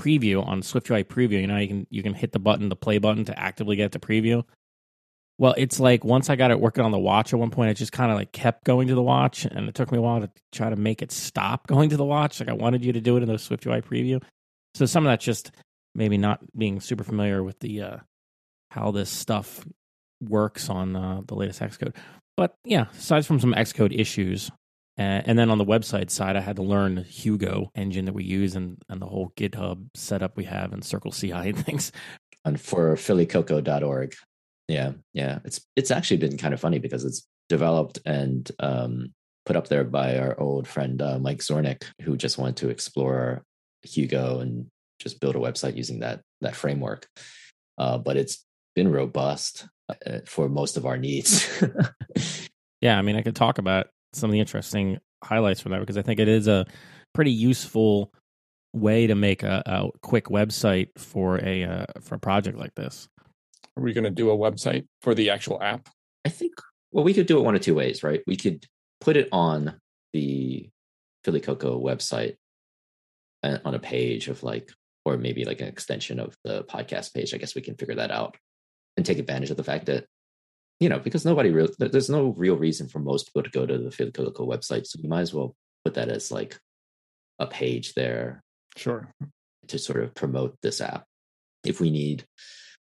preview 0.00 0.44
on 0.46 0.62
SwiftUI 0.62 1.04
preview. 1.04 1.40
You 1.40 1.46
know, 1.46 1.58
you 1.58 1.68
can 1.68 1.86
you 1.90 2.02
can 2.02 2.14
hit 2.14 2.32
the 2.32 2.38
button, 2.38 2.68
the 2.68 2.76
play 2.76 2.98
button 2.98 3.24
to 3.26 3.38
actively 3.38 3.76
get 3.76 3.92
to 3.92 3.98
preview. 3.98 4.44
Well, 5.38 5.54
it's 5.56 5.80
like 5.80 6.04
once 6.04 6.30
I 6.30 6.36
got 6.36 6.50
it 6.50 6.60
working 6.60 6.84
on 6.84 6.92
the 6.92 6.98
watch 6.98 7.32
at 7.32 7.38
one 7.38 7.50
point, 7.50 7.70
it 7.70 7.74
just 7.74 7.92
kind 7.92 8.12
of 8.12 8.18
like 8.18 8.32
kept 8.32 8.64
going 8.64 8.88
to 8.88 8.94
the 8.94 9.02
watch, 9.02 9.44
and 9.44 9.68
it 9.68 9.74
took 9.74 9.90
me 9.90 9.98
a 9.98 10.00
while 10.00 10.20
to 10.20 10.30
try 10.52 10.70
to 10.70 10.76
make 10.76 11.02
it 11.02 11.10
stop 11.10 11.66
going 11.68 11.90
to 11.90 11.96
the 11.96 12.04
watch. 12.04 12.40
Like 12.40 12.48
I 12.48 12.54
wanted 12.54 12.84
you 12.84 12.92
to 12.92 13.00
do 13.00 13.16
it 13.16 13.22
in 13.22 13.28
the 13.28 13.34
SwiftUI 13.34 13.82
preview. 13.82 14.22
So 14.74 14.86
some 14.86 15.04
of 15.06 15.10
that's 15.10 15.24
just 15.24 15.52
maybe 15.94 16.16
not 16.16 16.40
being 16.56 16.80
super 16.80 17.04
familiar 17.04 17.42
with 17.42 17.58
the 17.60 17.82
uh, 17.82 17.96
how 18.70 18.90
this 18.90 19.10
stuff 19.10 19.66
works 20.20 20.68
on 20.70 20.96
uh, 20.96 21.22
the 21.26 21.34
latest 21.34 21.60
Xcode. 21.60 21.94
But 22.36 22.54
yeah, 22.64 22.86
aside 22.92 23.26
from 23.26 23.40
some 23.40 23.54
Xcode 23.54 23.98
issues, 23.98 24.50
uh, 24.98 25.22
and 25.24 25.38
then 25.38 25.50
on 25.50 25.58
the 25.58 25.64
website 25.64 26.10
side, 26.10 26.36
I 26.36 26.40
had 26.40 26.56
to 26.56 26.62
learn 26.62 26.98
Hugo 26.98 27.70
engine 27.74 28.04
that 28.04 28.14
we 28.14 28.24
use 28.24 28.54
and, 28.54 28.78
and 28.88 29.00
the 29.00 29.06
whole 29.06 29.32
GitHub 29.36 29.86
setup 29.94 30.36
we 30.36 30.44
have 30.44 30.72
and 30.72 30.84
Circle 30.84 31.12
CI 31.12 31.32
and 31.32 31.64
things. 31.64 31.92
And 32.44 32.60
for 32.60 32.94
phillycocoa.org. 32.96 34.14
Yeah, 34.68 34.92
yeah. 35.12 35.38
It's 35.44 35.60
it's 35.76 35.90
actually 35.90 36.18
been 36.18 36.38
kind 36.38 36.54
of 36.54 36.60
funny 36.60 36.78
because 36.78 37.04
it's 37.04 37.26
developed 37.48 38.00
and 38.06 38.50
um, 38.60 39.12
put 39.44 39.56
up 39.56 39.68
there 39.68 39.84
by 39.84 40.18
our 40.18 40.38
old 40.38 40.66
friend 40.66 41.00
uh, 41.02 41.18
Mike 41.18 41.38
Zornek, 41.38 41.84
who 42.02 42.16
just 42.16 42.38
wanted 42.38 42.56
to 42.58 42.70
explore 42.70 43.42
Hugo 43.82 44.40
and 44.40 44.66
just 44.98 45.20
build 45.20 45.36
a 45.36 45.40
website 45.40 45.76
using 45.76 46.00
that 46.00 46.20
that 46.40 46.56
framework. 46.56 47.06
Uh, 47.78 47.98
but 47.98 48.16
it's 48.16 48.44
been 48.74 48.90
robust 48.90 49.66
uh, 50.06 50.18
for 50.26 50.48
most 50.48 50.76
of 50.76 50.86
our 50.86 50.96
needs. 50.96 51.48
yeah, 52.80 52.98
I 52.98 53.02
mean, 53.02 53.16
I 53.16 53.22
could 53.22 53.36
talk 53.36 53.58
about 53.58 53.88
some 54.12 54.30
of 54.30 54.32
the 54.32 54.40
interesting 54.40 54.98
highlights 55.22 55.60
from 55.60 55.72
that 55.72 55.80
because 55.80 55.96
I 55.96 56.02
think 56.02 56.20
it 56.20 56.28
is 56.28 56.48
a 56.48 56.66
pretty 57.14 57.30
useful 57.30 58.12
way 58.72 59.06
to 59.06 59.14
make 59.14 59.42
a, 59.42 59.62
a 59.66 59.88
quick 60.00 60.26
website 60.26 60.88
for 60.96 61.38
a 61.44 61.64
uh, 61.64 61.86
for 62.00 62.16
a 62.16 62.18
project 62.18 62.58
like 62.58 62.74
this. 62.74 63.08
Are 63.76 63.82
we 63.82 63.92
going 63.92 64.04
to 64.04 64.10
do 64.10 64.30
a 64.30 64.36
website 64.36 64.86
for 65.00 65.14
the 65.14 65.30
actual 65.30 65.62
app? 65.62 65.88
I 66.24 66.28
think 66.28 66.52
well, 66.92 67.04
we 67.04 67.14
could 67.14 67.26
do 67.26 67.38
it 67.38 67.42
one 67.42 67.54
of 67.54 67.62
two 67.62 67.74
ways, 67.74 68.02
right? 68.02 68.22
We 68.26 68.36
could 68.36 68.66
put 69.00 69.16
it 69.16 69.28
on 69.32 69.74
the 70.12 70.68
Philly 71.24 71.40
Cocoa 71.40 71.80
website 71.80 72.36
uh, 73.42 73.58
on 73.64 73.74
a 73.74 73.78
page 73.78 74.28
of 74.28 74.42
like, 74.42 74.70
or 75.04 75.16
maybe 75.16 75.44
like 75.44 75.60
an 75.60 75.68
extension 75.68 76.20
of 76.20 76.36
the 76.44 76.64
podcast 76.64 77.14
page. 77.14 77.32
I 77.32 77.38
guess 77.38 77.54
we 77.54 77.62
can 77.62 77.76
figure 77.76 77.94
that 77.96 78.10
out 78.10 78.36
and 78.96 79.06
take 79.06 79.18
advantage 79.18 79.50
of 79.50 79.56
the 79.56 79.64
fact 79.64 79.86
that 79.86 80.06
you 80.80 80.88
know 80.88 80.98
because 80.98 81.24
nobody 81.24 81.50
really 81.50 81.72
there's 81.78 82.10
no 82.10 82.34
real 82.36 82.56
reason 82.56 82.88
for 82.88 82.98
most 82.98 83.26
people 83.26 83.42
to 83.42 83.50
go 83.50 83.66
to 83.66 83.78
the 83.78 84.12
Cocoa 84.12 84.46
website, 84.46 84.86
so 84.86 84.98
we 85.02 85.08
might 85.08 85.20
as 85.20 85.34
well 85.34 85.54
put 85.84 85.94
that 85.94 86.08
as 86.08 86.30
like 86.30 86.58
a 87.38 87.46
page 87.46 87.94
there. 87.94 88.42
Sure. 88.76 89.12
To 89.68 89.78
sort 89.78 90.02
of 90.02 90.14
promote 90.14 90.56
this 90.62 90.80
app, 90.80 91.04
if 91.64 91.80
we 91.80 91.90
need. 91.90 92.24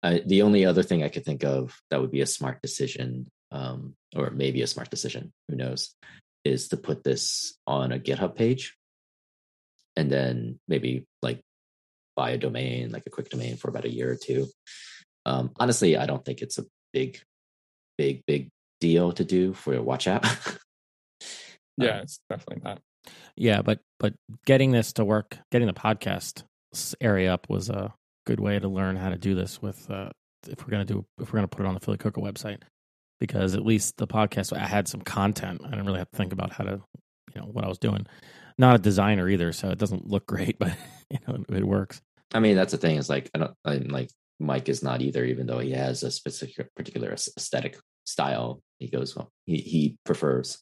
Uh, 0.03 0.19
the 0.25 0.41
only 0.41 0.65
other 0.65 0.83
thing 0.83 1.03
I 1.03 1.09
could 1.09 1.25
think 1.25 1.43
of 1.43 1.77
that 1.89 2.01
would 2.01 2.11
be 2.11 2.21
a 2.21 2.25
smart 2.25 2.61
decision, 2.61 3.27
um, 3.51 3.93
or 4.15 4.31
maybe 4.31 4.61
a 4.61 4.67
smart 4.67 4.89
decision, 4.89 5.31
who 5.47 5.55
knows, 5.55 5.93
is 6.43 6.69
to 6.69 6.77
put 6.77 7.03
this 7.03 7.55
on 7.67 7.91
a 7.91 7.99
GitHub 7.99 8.35
page, 8.35 8.75
and 9.95 10.09
then 10.09 10.59
maybe 10.67 11.05
like 11.21 11.41
buy 12.15 12.31
a 12.31 12.37
domain, 12.37 12.91
like 12.91 13.03
a 13.05 13.11
quick 13.11 13.29
domain 13.29 13.57
for 13.57 13.69
about 13.69 13.85
a 13.85 13.93
year 13.93 14.11
or 14.11 14.15
two, 14.15 14.47
um, 15.25 15.51
honestly, 15.59 15.97
I 15.97 16.05
don't 16.05 16.23
think 16.23 16.41
it's 16.41 16.57
a 16.57 16.65
big, 16.93 17.19
big, 17.97 18.23
big 18.25 18.49
deal 18.79 19.11
to 19.13 19.23
do 19.23 19.53
for 19.53 19.73
your 19.73 19.83
watch 19.83 20.07
app. 20.07 20.25
yeah, 21.77 21.97
um, 21.97 22.01
it's 22.01 22.19
definitely 22.29 22.61
not. 22.63 22.81
Yeah, 23.35 23.61
but 23.61 23.79
but 23.99 24.13
getting 24.45 24.71
this 24.71 24.93
to 24.93 25.05
work, 25.05 25.37
getting 25.51 25.67
the 25.67 25.73
podcast 25.73 26.43
area 26.99 27.33
up 27.33 27.49
was 27.49 27.69
a 27.69 27.93
good 28.25 28.39
way 28.39 28.59
to 28.59 28.67
learn 28.67 28.95
how 28.95 29.09
to 29.09 29.17
do 29.17 29.35
this 29.35 29.61
with 29.61 29.89
uh, 29.89 30.09
if 30.47 30.65
we're 30.65 30.71
gonna 30.71 30.85
do 30.85 31.05
if 31.19 31.31
we're 31.31 31.37
gonna 31.37 31.47
put 31.47 31.65
it 31.65 31.67
on 31.67 31.73
the 31.73 31.79
Philly 31.79 31.97
Cocoa 31.97 32.21
website 32.21 32.61
because 33.19 33.53
at 33.53 33.65
least 33.65 33.97
the 33.97 34.07
podcast 34.07 34.55
I 34.55 34.65
had 34.65 34.87
some 34.87 35.01
content. 35.01 35.61
I 35.63 35.69
didn't 35.69 35.85
really 35.85 35.99
have 35.99 36.09
to 36.09 36.17
think 36.17 36.33
about 36.33 36.51
how 36.51 36.63
to 36.65 36.81
you 37.33 37.41
know 37.41 37.47
what 37.47 37.63
I 37.63 37.67
was 37.67 37.77
doing. 37.77 38.05
Not 38.57 38.75
a 38.75 38.79
designer 38.79 39.29
either, 39.29 39.53
so 39.53 39.69
it 39.69 39.77
doesn't 39.77 40.07
look 40.07 40.25
great, 40.27 40.59
but 40.59 40.75
you 41.09 41.19
know 41.27 41.43
it 41.49 41.65
works. 41.65 42.01
I 42.33 42.39
mean, 42.39 42.55
that's 42.55 42.71
the 42.71 42.77
thing 42.77 42.97
is 42.97 43.09
like 43.09 43.29
I 43.33 43.39
don't 43.39 43.53
I'm 43.63 43.87
like 43.87 44.09
Mike 44.41 44.69
is 44.69 44.83
not 44.83 45.01
either, 45.01 45.23
even 45.23 45.47
though 45.47 45.59
he 45.59 45.71
has 45.71 46.03
a 46.03 46.11
specific 46.11 46.73
particular 46.75 47.11
aesthetic 47.11 47.77
style. 48.05 48.61
He 48.79 48.89
goes 48.89 49.15
well, 49.15 49.31
he, 49.45 49.57
he 49.57 49.97
prefers 50.03 50.61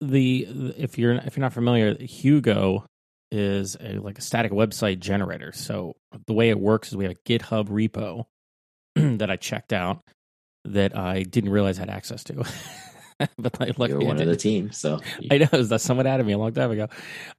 the 0.00 0.74
if 0.76 0.98
you're 0.98 1.14
if 1.14 1.36
you're 1.36 1.42
not 1.42 1.52
familiar, 1.52 1.94
Hugo 1.98 2.84
is 3.30 3.76
a 3.80 3.98
like 3.98 4.18
a 4.18 4.22
static 4.22 4.52
website 4.52 4.98
generator. 4.98 5.52
So 5.52 5.96
the 6.26 6.32
way 6.32 6.50
it 6.50 6.58
works 6.58 6.88
is 6.88 6.96
we 6.96 7.04
have 7.04 7.12
a 7.12 7.28
GitHub 7.28 7.68
repo 7.68 8.24
that 9.18 9.30
I 9.30 9.36
checked 9.36 9.72
out 9.72 10.02
that 10.64 10.96
I 10.96 11.22
didn't 11.22 11.50
realize 11.50 11.78
I 11.78 11.82
had 11.82 11.90
access 11.90 12.24
to. 12.24 12.44
but 13.38 13.60
I 13.60 13.72
You're 13.86 14.00
one 14.00 14.20
of 14.20 14.26
the 14.26 14.36
team, 14.36 14.72
so 14.72 14.98
I 15.30 15.38
know 15.38 15.62
that 15.62 15.80
someone 15.80 16.06
added 16.06 16.26
me 16.26 16.32
a 16.32 16.38
long 16.38 16.54
time 16.54 16.70
ago. 16.70 16.88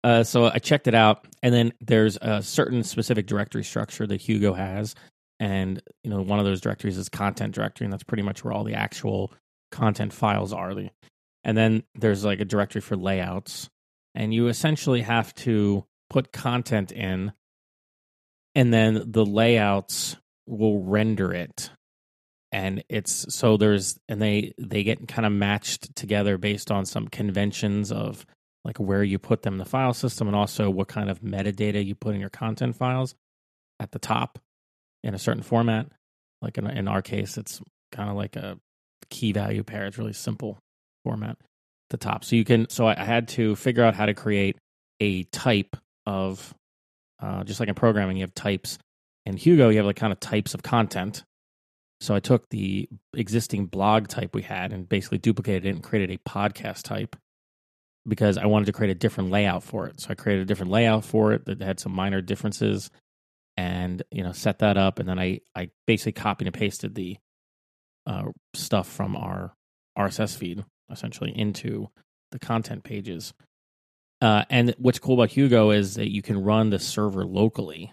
Uh, 0.04 0.24
so 0.24 0.46
I 0.46 0.60
checked 0.60 0.88
it 0.88 0.94
out, 0.94 1.26
and 1.42 1.54
then 1.54 1.74
there's 1.82 2.18
a 2.22 2.44
certain 2.44 2.84
specific 2.84 3.26
directory 3.26 3.64
structure 3.64 4.06
that 4.06 4.22
Hugo 4.22 4.54
has, 4.54 4.94
and 5.42 5.82
you 6.04 6.12
know 6.12 6.22
one 6.22 6.40
of 6.40 6.46
those 6.46 6.62
directories 6.62 6.98
is 6.98 7.10
content 7.10 7.56
directory, 7.56 7.86
and 7.86 7.92
that's 7.92 8.04
pretty 8.04 8.24
much 8.24 8.44
where 8.44 8.54
all 8.54 8.64
the 8.64 8.76
actual 8.76 9.34
content 9.72 10.14
files 10.14 10.54
are. 10.54 10.74
And 11.44 11.58
then 11.58 11.84
there's 11.96 12.24
like 12.24 12.40
a 12.40 12.46
directory 12.46 12.82
for 12.82 12.96
layouts. 12.96 13.68
And 14.14 14.34
you 14.34 14.48
essentially 14.48 15.02
have 15.02 15.34
to 15.36 15.86
put 16.10 16.32
content 16.32 16.92
in 16.92 17.32
and 18.54 18.74
then 18.74 19.04
the 19.08 19.26
layouts 19.26 20.18
will 20.46 20.84
render 20.84 21.34
it. 21.34 21.72
And 22.52 22.84
it's 22.90 23.34
so 23.34 23.56
there's 23.56 23.98
and 24.10 24.22
they 24.22 24.54
they 24.60 24.84
get 24.84 25.08
kind 25.08 25.26
of 25.26 25.32
matched 25.32 25.96
together 25.96 26.38
based 26.38 26.70
on 26.70 26.86
some 26.86 27.08
conventions 27.08 27.92
of 27.92 28.26
like 28.66 28.78
where 28.78 29.04
you 29.04 29.18
put 29.18 29.42
them 29.42 29.54
in 29.54 29.58
the 29.58 29.66
file 29.66 29.94
system 29.94 30.28
and 30.28 30.36
also 30.36 30.70
what 30.70 30.90
kind 30.90 31.10
of 31.10 31.22
metadata 31.22 31.84
you 31.84 31.96
put 31.96 32.14
in 32.14 32.20
your 32.20 32.30
content 32.30 32.76
files 32.76 33.16
at 33.80 33.92
the 33.92 34.00
top 34.00 34.38
in 35.04 35.14
a 35.14 35.20
certain 35.20 35.44
format 35.44 35.88
like 36.42 36.58
in, 36.58 36.68
in 36.68 36.88
our 36.88 37.02
case 37.02 37.38
it's 37.38 37.62
kind 37.92 38.10
of 38.10 38.16
like 38.16 38.36
a 38.36 38.58
key 39.10 39.32
value 39.32 39.64
pair 39.64 39.86
it's 39.86 39.98
really 39.98 40.14
simple 40.14 40.60
format 41.04 41.32
at 41.32 41.38
the 41.90 41.98
top. 41.98 42.24
So 42.24 42.36
you 42.36 42.46
can. 42.46 42.70
So 42.70 42.88
I 42.88 42.96
had 42.96 43.28
to 43.30 43.56
figure 43.56 43.84
out 43.84 43.96
how 43.96 44.06
to 44.06 44.14
create 44.14 44.58
a 45.00 45.24
type 45.24 45.76
of, 46.06 46.54
uh, 47.22 47.44
just 47.44 47.60
like 47.60 47.70
in 47.70 47.76
programming, 47.76 48.18
you 48.18 48.24
have 48.24 48.34
types. 48.34 48.78
In 49.26 49.38
Hugo, 49.38 49.70
you 49.70 49.78
have 49.78 49.86
like 49.86 49.96
kind 49.96 50.12
of 50.12 50.20
types 50.20 50.54
of 50.54 50.64
content. 50.64 51.24
So 52.00 52.16
I 52.16 52.20
took 52.20 52.50
the 52.50 52.90
existing 53.16 53.68
blog 53.68 54.08
type 54.08 54.34
we 54.34 54.42
had 54.42 54.74
and 54.74 54.90
basically 54.90 55.20
duplicated 55.20 55.66
it 55.66 55.70
and 55.70 55.84
created 55.84 56.10
a 56.10 56.30
podcast 56.30 56.82
type 56.82 57.16
because 58.08 58.40
I 58.40 58.48
wanted 58.48 58.66
to 58.66 58.72
create 58.72 58.90
a 58.90 58.96
different 58.96 59.30
layout 59.30 59.62
for 59.62 59.86
it. 59.86 60.02
So 60.02 60.08
I 60.10 60.16
created 60.16 60.42
a 60.42 60.46
different 60.46 60.72
layout 60.72 61.06
for 61.06 61.34
it 61.34 61.46
that 61.46 61.62
had 61.62 61.80
some 61.80 61.92
minor 61.92 62.20
differences 62.20 62.90
and 63.62 64.02
you 64.10 64.24
know 64.24 64.32
set 64.32 64.60
that 64.60 64.78
up 64.78 64.98
and 64.98 65.08
then 65.08 65.20
I 65.20 65.42
I 65.56 65.70
basically 65.86 66.14
copied 66.14 66.48
and 66.48 66.54
pasted 66.54 66.96
the 66.96 67.18
uh, 68.08 68.24
stuff 68.56 68.88
from 68.88 69.16
our 69.16 69.54
RSS 69.98 70.36
feed 70.36 70.66
essentially 70.92 71.32
into 71.38 71.90
the 72.32 72.40
content 72.40 72.84
pages. 72.84 73.34
Uh, 74.20 74.44
and 74.50 74.74
what's 74.78 75.00
cool 75.00 75.16
about 75.16 75.30
Hugo 75.30 75.72
is 75.72 75.96
that 75.96 76.12
you 76.12 76.22
can 76.22 76.44
run 76.44 76.70
the 76.70 76.80
server 76.80 77.26
locally, 77.26 77.92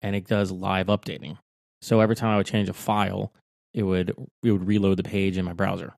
and 0.00 0.16
it 0.16 0.26
does 0.26 0.50
live 0.50 0.86
updating. 0.86 1.38
So 1.82 2.00
every 2.00 2.16
time 2.16 2.30
I 2.30 2.36
would 2.36 2.46
change 2.46 2.68
a 2.68 2.74
file, 2.74 3.32
it 3.74 3.82
would 3.82 4.14
it 4.42 4.50
would 4.50 4.66
reload 4.66 4.98
the 4.98 5.02
page 5.02 5.36
in 5.36 5.44
my 5.44 5.52
browser. 5.52 5.94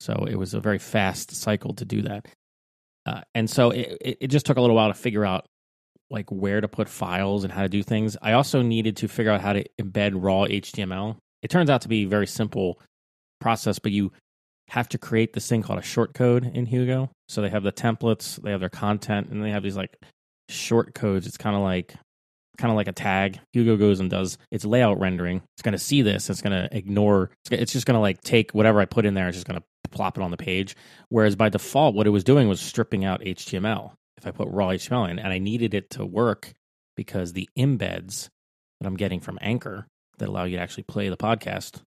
So 0.00 0.26
it 0.28 0.36
was 0.36 0.52
a 0.52 0.60
very 0.60 0.78
fast 0.78 1.34
cycle 1.34 1.72
to 1.74 1.84
do 1.86 2.02
that. 2.02 2.26
Uh, 3.06 3.22
and 3.34 3.48
so 3.48 3.70
it, 3.70 4.18
it 4.20 4.26
just 4.28 4.44
took 4.44 4.58
a 4.58 4.60
little 4.60 4.76
while 4.76 4.88
to 4.88 4.94
figure 4.94 5.24
out 5.24 5.46
like 6.10 6.30
where 6.30 6.60
to 6.60 6.68
put 6.68 6.88
files 6.88 7.44
and 7.44 7.52
how 7.52 7.62
to 7.62 7.68
do 7.68 7.82
things. 7.82 8.16
I 8.22 8.32
also 8.32 8.62
needed 8.62 8.96
to 8.98 9.08
figure 9.08 9.32
out 9.32 9.40
how 9.40 9.52
to 9.52 9.64
embed 9.80 10.12
raw 10.14 10.44
HTML. 10.44 11.16
It 11.42 11.48
turns 11.48 11.70
out 11.70 11.82
to 11.82 11.88
be 11.88 12.04
a 12.04 12.08
very 12.08 12.26
simple 12.26 12.80
process, 13.40 13.78
but 13.78 13.92
you 13.92 14.12
have 14.68 14.88
to 14.90 14.98
create 14.98 15.32
this 15.32 15.48
thing 15.48 15.62
called 15.62 15.78
a 15.78 15.82
short 15.82 16.14
code 16.14 16.44
in 16.44 16.66
Hugo. 16.66 17.10
So 17.28 17.40
they 17.40 17.50
have 17.50 17.62
the 17.62 17.72
templates, 17.72 18.40
they 18.42 18.50
have 18.50 18.60
their 18.60 18.68
content, 18.68 19.28
and 19.30 19.44
they 19.44 19.50
have 19.50 19.62
these 19.62 19.76
like 19.76 19.96
short 20.48 20.94
codes. 20.94 21.26
It's 21.26 21.36
kind 21.36 21.56
of 21.56 21.62
like 21.62 21.94
kind 22.56 22.70
of 22.70 22.76
like 22.76 22.88
a 22.88 22.92
tag. 22.92 23.38
Hugo 23.52 23.76
goes 23.76 24.00
and 24.00 24.10
does 24.10 24.38
its 24.50 24.64
layout 24.64 24.98
rendering. 24.98 25.42
It's 25.56 25.62
going 25.62 25.72
to 25.72 25.78
see 25.78 26.02
this. 26.02 26.30
It's 26.30 26.40
going 26.40 26.52
to 26.52 26.74
ignore. 26.76 27.30
It's 27.50 27.72
just 27.72 27.86
going 27.86 27.96
to 27.96 28.00
like 28.00 28.20
take 28.22 28.52
whatever 28.52 28.80
I 28.80 28.86
put 28.86 29.06
in 29.06 29.14
there. 29.14 29.28
It's 29.28 29.36
just 29.36 29.46
going 29.46 29.60
to 29.60 29.90
plop 29.90 30.16
it 30.16 30.22
on 30.22 30.30
the 30.30 30.36
page. 30.36 30.74
Whereas 31.08 31.36
by 31.36 31.48
default, 31.48 31.94
what 31.94 32.06
it 32.06 32.10
was 32.10 32.24
doing 32.24 32.48
was 32.48 32.60
stripping 32.60 33.04
out 33.04 33.20
HTML. 33.20 33.92
If 34.18 34.26
I 34.26 34.30
put 34.30 34.48
raw 34.48 34.68
HTML 34.68 35.10
in, 35.10 35.18
and 35.18 35.32
I 35.32 35.38
needed 35.38 35.74
it 35.74 35.90
to 35.90 36.06
work 36.06 36.52
because 36.96 37.32
the 37.32 37.48
embeds 37.58 38.28
that 38.80 38.86
I'm 38.86 38.96
getting 38.96 39.20
from 39.20 39.38
Anchor 39.40 39.86
that 40.18 40.28
allow 40.28 40.44
you 40.44 40.56
to 40.56 40.62
actually 40.62 40.84
play 40.84 41.08
the 41.08 41.16
podcast, 41.16 41.82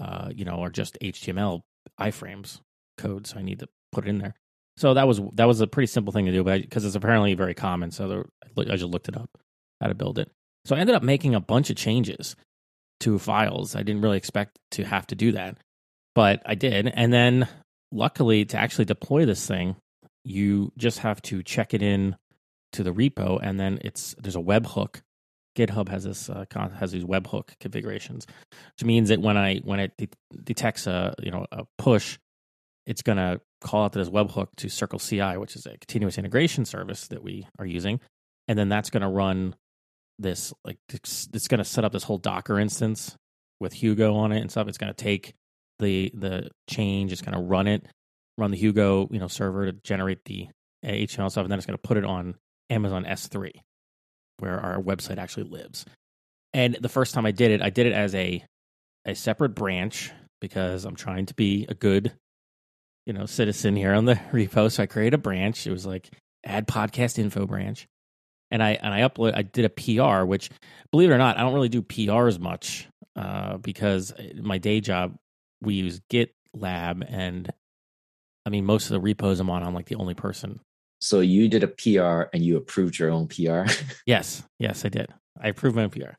uh, 0.00 0.30
you 0.34 0.44
know, 0.44 0.62
are 0.62 0.70
just 0.70 0.98
HTML 1.00 1.60
iframes 2.00 2.60
code, 2.98 3.26
so 3.26 3.38
I 3.38 3.42
need 3.42 3.60
to 3.60 3.68
put 3.92 4.06
it 4.06 4.10
in 4.10 4.18
there. 4.18 4.34
So 4.76 4.94
that 4.94 5.06
was 5.06 5.20
that 5.34 5.46
was 5.46 5.60
a 5.60 5.66
pretty 5.66 5.86
simple 5.86 6.12
thing 6.12 6.26
to 6.26 6.32
do, 6.32 6.42
but 6.42 6.62
because 6.62 6.84
it's 6.84 6.94
apparently 6.94 7.34
very 7.34 7.54
common, 7.54 7.90
so 7.90 8.08
there, 8.08 8.24
I 8.56 8.76
just 8.76 8.90
looked 8.90 9.08
it 9.08 9.16
up 9.16 9.30
how 9.80 9.88
to 9.88 9.94
build 9.94 10.18
it. 10.18 10.30
So 10.64 10.76
I 10.76 10.78
ended 10.78 10.96
up 10.96 11.02
making 11.02 11.34
a 11.34 11.40
bunch 11.40 11.70
of 11.70 11.76
changes 11.76 12.36
to 13.00 13.18
files. 13.18 13.74
I 13.74 13.82
didn't 13.82 14.02
really 14.02 14.16
expect 14.16 14.58
to 14.72 14.84
have 14.84 15.06
to 15.08 15.14
do 15.14 15.32
that, 15.32 15.58
but 16.14 16.40
I 16.46 16.54
did. 16.54 16.86
And 16.88 17.12
then 17.12 17.48
luckily 17.90 18.44
to 18.46 18.56
actually 18.56 18.84
deploy 18.84 19.26
this 19.26 19.46
thing, 19.46 19.76
you 20.24 20.72
just 20.76 21.00
have 21.00 21.20
to 21.22 21.42
check 21.42 21.74
it 21.74 21.82
in 21.82 22.16
to 22.72 22.82
the 22.82 22.92
repo, 22.92 23.38
and 23.42 23.58
then 23.60 23.78
it's 23.82 24.14
there's 24.18 24.36
a 24.36 24.40
webhook 24.40 25.02
GitHub 25.56 25.88
has 25.88 26.04
this 26.04 26.30
uh, 26.30 26.44
has 26.78 26.92
these 26.92 27.04
webhook 27.04 27.58
configurations, 27.60 28.26
which 28.50 28.84
means 28.84 29.08
that 29.10 29.20
when 29.20 29.36
I 29.36 29.58
when 29.58 29.80
it 29.80 29.92
de- 29.98 30.08
detects 30.42 30.86
a 30.86 31.14
you 31.22 31.30
know 31.30 31.46
a 31.52 31.64
push, 31.78 32.18
it's 32.86 33.02
going 33.02 33.18
to 33.18 33.40
call 33.60 33.84
out 33.84 33.92
to 33.92 33.98
this 33.98 34.08
webhook 34.08 34.48
to 34.56 34.68
Circle 34.68 34.98
CI, 34.98 35.36
which 35.36 35.56
is 35.56 35.66
a 35.66 35.76
continuous 35.78 36.18
integration 36.18 36.64
service 36.64 37.08
that 37.08 37.22
we 37.22 37.46
are 37.58 37.66
using, 37.66 38.00
and 38.48 38.58
then 38.58 38.68
that's 38.68 38.90
going 38.90 39.02
to 39.02 39.08
run 39.08 39.54
this 40.18 40.54
like 40.64 40.78
it's, 40.92 41.28
it's 41.32 41.48
going 41.48 41.58
to 41.58 41.64
set 41.64 41.84
up 41.84 41.92
this 41.92 42.04
whole 42.04 42.18
Docker 42.18 42.58
instance 42.58 43.16
with 43.60 43.72
Hugo 43.72 44.14
on 44.14 44.32
it 44.32 44.40
and 44.40 44.50
stuff. 44.50 44.68
It's 44.68 44.78
going 44.78 44.92
to 44.92 45.04
take 45.04 45.34
the 45.78 46.10
the 46.14 46.50
change, 46.68 47.12
it's 47.12 47.22
going 47.22 47.36
to 47.36 47.44
run 47.44 47.66
it, 47.66 47.86
run 48.38 48.50
the 48.50 48.56
Hugo 48.56 49.08
you 49.10 49.18
know 49.18 49.28
server 49.28 49.66
to 49.66 49.72
generate 49.72 50.24
the 50.24 50.48
HTML 50.84 51.30
stuff, 51.30 51.44
and 51.44 51.50
then 51.52 51.58
it's 51.58 51.66
going 51.66 51.78
to 51.78 51.88
put 51.88 51.96
it 51.96 52.04
on 52.04 52.34
Amazon 52.70 53.04
S3 53.04 53.52
where 54.38 54.58
our 54.58 54.82
website 54.82 55.18
actually 55.18 55.44
lives. 55.44 55.86
And 56.52 56.76
the 56.80 56.88
first 56.88 57.14
time 57.14 57.24
I 57.24 57.30
did 57.30 57.52
it, 57.52 57.62
I 57.62 57.70
did 57.70 57.86
it 57.86 57.92
as 57.92 58.14
a 58.14 58.44
a 59.04 59.14
separate 59.14 59.54
branch 59.54 60.10
because 60.40 60.84
I'm 60.84 60.96
trying 60.96 61.26
to 61.26 61.34
be 61.34 61.66
a 61.68 61.74
good, 61.74 62.12
you 63.06 63.12
know, 63.12 63.26
citizen 63.26 63.76
here 63.76 63.94
on 63.94 64.04
the 64.04 64.14
repo. 64.32 64.70
So 64.70 64.82
I 64.82 64.86
created 64.86 65.14
a 65.14 65.18
branch. 65.18 65.66
It 65.66 65.70
was 65.70 65.86
like 65.86 66.10
add 66.44 66.66
podcast 66.66 67.18
info 67.18 67.46
branch. 67.46 67.86
And 68.50 68.62
I 68.62 68.72
and 68.72 68.92
I 68.92 69.00
upload 69.00 69.34
I 69.34 69.42
did 69.42 69.64
a 69.64 69.70
PR, 69.70 70.24
which 70.24 70.50
believe 70.90 71.10
it 71.10 71.14
or 71.14 71.18
not, 71.18 71.38
I 71.38 71.40
don't 71.40 71.54
really 71.54 71.70
do 71.70 71.82
PRs 71.82 72.38
much 72.38 72.86
uh, 73.16 73.56
because 73.56 74.12
my 74.34 74.58
day 74.58 74.80
job 74.80 75.16
we 75.62 75.74
use 75.74 76.00
GitLab 76.10 77.06
and 77.08 77.50
I 78.46 78.50
mean 78.50 78.64
most 78.64 78.86
of 78.86 78.90
the 78.90 79.00
repos 79.00 79.40
I'm 79.40 79.50
on, 79.50 79.62
I'm 79.62 79.74
like 79.74 79.86
the 79.86 79.96
only 79.96 80.14
person 80.14 80.60
so 81.02 81.18
you 81.18 81.48
did 81.48 81.64
a 81.64 81.66
PR 81.66 82.30
and 82.32 82.44
you 82.44 82.56
approved 82.56 82.96
your 82.96 83.10
own 83.10 83.26
PR. 83.26 83.64
yes, 84.06 84.44
yes, 84.60 84.84
I 84.84 84.88
did. 84.88 85.12
I 85.38 85.48
approved 85.48 85.74
my 85.74 85.82
own 85.82 85.90
PR. 85.90 86.12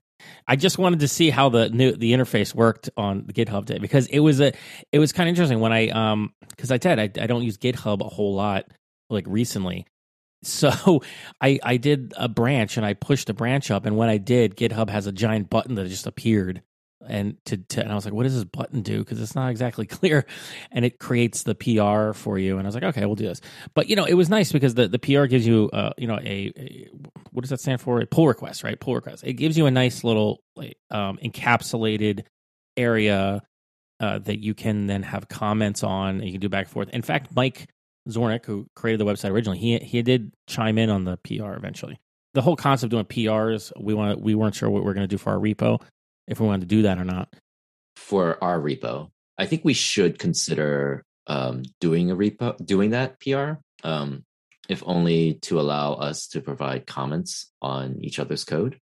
I 0.46 0.58
just 0.58 0.78
wanted 0.78 1.00
to 1.00 1.08
see 1.08 1.30
how 1.30 1.48
the 1.48 1.70
new 1.70 1.94
the 1.94 2.12
interface 2.12 2.54
worked 2.54 2.90
on 2.98 3.24
the 3.26 3.32
GitHub 3.32 3.64
day 3.64 3.78
because 3.78 4.08
it 4.08 4.20
was 4.20 4.42
a 4.42 4.52
it 4.92 5.00
was 5.00 5.14
kind 5.14 5.30
of 5.30 5.32
interesting 5.32 5.62
when 5.62 5.72
I 5.72 5.88
um 5.88 6.34
because 6.50 6.70
I 6.70 6.78
did 6.78 7.00
I, 7.00 7.04
I 7.04 7.28
don't 7.28 7.44
use 7.44 7.58
GitHub 7.58 8.02
a 8.02 8.10
whole 8.10 8.36
lot 8.36 8.66
like 9.10 9.26
recently. 9.28 9.88
So 10.46 11.02
I 11.40 11.58
I 11.64 11.78
did 11.78 12.14
a 12.18 12.28
branch 12.28 12.76
and 12.76 12.86
I 12.86 12.96
pushed 12.96 13.30
a 13.30 13.34
branch 13.34 13.72
up 13.72 13.86
and 13.86 13.96
when 13.96 14.10
I 14.10 14.18
did 14.18 14.58
GitHub 14.58 14.90
has 14.90 15.08
a 15.08 15.14
giant 15.14 15.50
button 15.50 15.76
that 15.76 15.88
just 15.88 16.08
appeared 16.08 16.62
and 17.08 17.38
to, 17.46 17.58
to 17.58 17.82
and 17.82 17.92
I 17.92 17.96
was 17.96 18.06
like, 18.06 18.14
what 18.14 18.24
does 18.24 18.36
this 18.36 18.44
button 18.44 18.82
do? 18.82 19.00
Because 19.00 19.22
it's 19.22 19.36
not 19.36 19.52
exactly 19.52 19.86
clear, 19.98 20.26
and 20.72 20.86
it 20.86 21.00
creates 21.00 21.44
the 21.44 21.56
PR 21.56 22.14
for 22.14 22.38
you. 22.38 22.58
And 22.58 22.66
I 22.66 22.68
was 22.68 22.76
like, 22.76 22.84
okay, 22.84 23.06
we'll 23.06 23.16
do 23.16 23.28
this. 23.28 23.42
But 23.74 23.90
you 23.90 23.96
know, 23.96 24.06
it 24.06 24.14
was 24.14 24.30
nice 24.30 24.52
because 24.52 24.74
the 24.76 24.88
the 24.88 25.00
PR 25.00 25.26
gives 25.26 25.46
you, 25.46 25.70
uh, 25.74 25.92
you 25.98 26.08
know, 26.08 26.20
a, 26.20 26.52
a 26.58 26.90
what 27.32 27.42
does 27.42 27.50
that 27.50 27.60
stand 27.60 27.82
for? 27.82 28.00
A 28.00 28.06
pull 28.06 28.28
request, 28.28 28.64
right? 28.64 28.80
Pull 28.80 28.96
request. 28.96 29.24
It 29.24 29.34
gives 29.34 29.58
you 29.58 29.66
a 29.66 29.72
nice 29.72 30.04
little 30.04 30.42
like, 30.56 30.78
um, 30.92 31.18
encapsulated 31.24 32.26
area 32.78 33.42
uh, 34.00 34.20
that 34.20 34.40
you 34.40 34.54
can 34.54 34.88
then 34.88 35.04
have 35.04 35.28
comments 35.30 35.84
on. 35.84 36.16
And 36.18 36.26
you 36.26 36.32
can 36.32 36.42
do 36.42 36.50
back 36.50 36.66
and 36.66 36.74
forth. 36.74 36.90
In 36.90 37.02
fact, 37.02 37.36
Mike 37.36 37.70
Zornek, 38.10 38.46
who 38.46 38.68
created 38.76 39.00
the 39.00 39.06
website 39.06 39.32
originally, 39.32 39.60
he 39.60 39.78
he 39.80 40.02
did 40.02 40.34
chime 40.48 40.78
in 40.78 40.90
on 40.90 41.06
the 41.06 41.18
PR 41.18 41.54
eventually. 41.54 42.00
the 42.34 42.42
whole 42.42 42.56
concept 42.56 42.86
of 42.86 42.90
doing 42.92 43.06
PRs, 43.06 43.72
we 43.80 43.94
want 43.94 44.22
we 44.22 44.36
weren't 44.36 44.56
sure 44.56 44.70
what 44.70 44.84
we 44.84 44.90
are 44.90 44.94
going 44.94 45.08
to 45.08 45.14
do 45.14 45.18
for 45.18 45.32
our 45.34 45.40
repo, 45.40 45.80
if 46.28 46.40
we 46.40 46.48
wanted 46.48 46.62
to 46.62 46.76
do 46.76 46.84
that 46.84 46.98
or 46.98 47.04
not. 47.04 47.30
For 47.96 48.44
our 48.44 48.60
repo, 48.60 49.10
I 49.38 49.46
think 49.46 49.64
we 49.64 49.74
should 49.74 50.20
consider 50.20 51.04
um, 51.28 51.64
doing 51.80 52.12
a 52.12 52.16
repo, 52.16 52.64
doing 52.64 52.92
that 52.92 53.20
PR, 53.20 53.54
um, 53.84 54.24
if 54.70 54.84
only 54.86 55.36
to 55.36 55.60
allow 55.60 55.94
us 55.94 56.28
to 56.30 56.42
provide 56.42 56.88
comments 56.88 57.52
on 57.62 57.98
each 58.02 58.20
other's 58.20 58.44
code. 58.44 58.80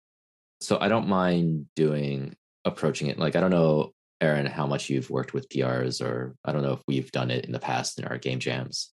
So 0.60 0.78
I 0.80 0.88
don't 0.88 1.08
mind 1.08 1.66
doing 1.74 2.36
approaching 2.64 3.08
it. 3.08 3.18
Like 3.18 3.36
I 3.36 3.40
don't 3.40 3.50
know, 3.50 3.92
Aaron, 4.20 4.46
how 4.46 4.66
much 4.66 4.90
you've 4.90 5.10
worked 5.10 5.32
with 5.32 5.48
PRs, 5.48 6.04
or 6.04 6.34
I 6.44 6.52
don't 6.52 6.62
know 6.62 6.74
if 6.74 6.82
we've 6.86 7.10
done 7.10 7.30
it 7.30 7.46
in 7.46 7.52
the 7.52 7.58
past 7.58 7.98
in 7.98 8.04
our 8.04 8.18
game 8.18 8.38
jams. 8.38 8.92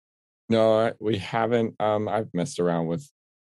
No, 0.50 0.91
we 1.00 1.17
haven't. 1.17 1.75
Um, 1.79 2.10
I've 2.10 2.33
messed 2.33 2.60
around 2.60 2.88
with 2.88 3.07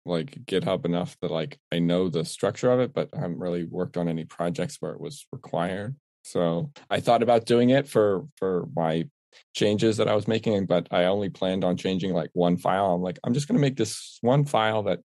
like 0.04 0.44
GitHub 0.44 0.84
enough 0.84 1.16
that 1.20 1.30
like 1.30 1.58
I 1.70 1.78
know 1.78 2.08
the 2.08 2.24
structure 2.24 2.70
of 2.70 2.80
it, 2.80 2.92
but 2.92 3.08
I 3.14 3.20
haven't 3.20 3.38
really 3.38 3.64
worked 3.64 3.96
on 3.96 4.08
any 4.08 4.24
projects 4.24 4.76
where 4.80 4.92
it 4.92 5.00
was 5.00 5.26
required. 5.32 5.96
So 6.22 6.70
I 6.90 7.00
thought 7.00 7.22
about 7.22 7.46
doing 7.46 7.70
it 7.70 7.88
for 7.88 8.26
for 8.36 8.68
my 8.74 9.08
changes 9.54 9.96
that 9.96 10.08
I 10.08 10.14
was 10.14 10.28
making, 10.28 10.66
but 10.66 10.88
I 10.90 11.04
only 11.04 11.30
planned 11.30 11.64
on 11.64 11.76
changing 11.76 12.12
like 12.12 12.30
one 12.32 12.56
file. 12.56 12.92
I'm 12.94 13.02
like, 13.02 13.18
I'm 13.24 13.34
just 13.34 13.48
going 13.48 13.56
to 13.56 13.60
make 13.62 13.76
this 13.76 14.18
one 14.20 14.44
file 14.44 14.82
that 14.84 15.00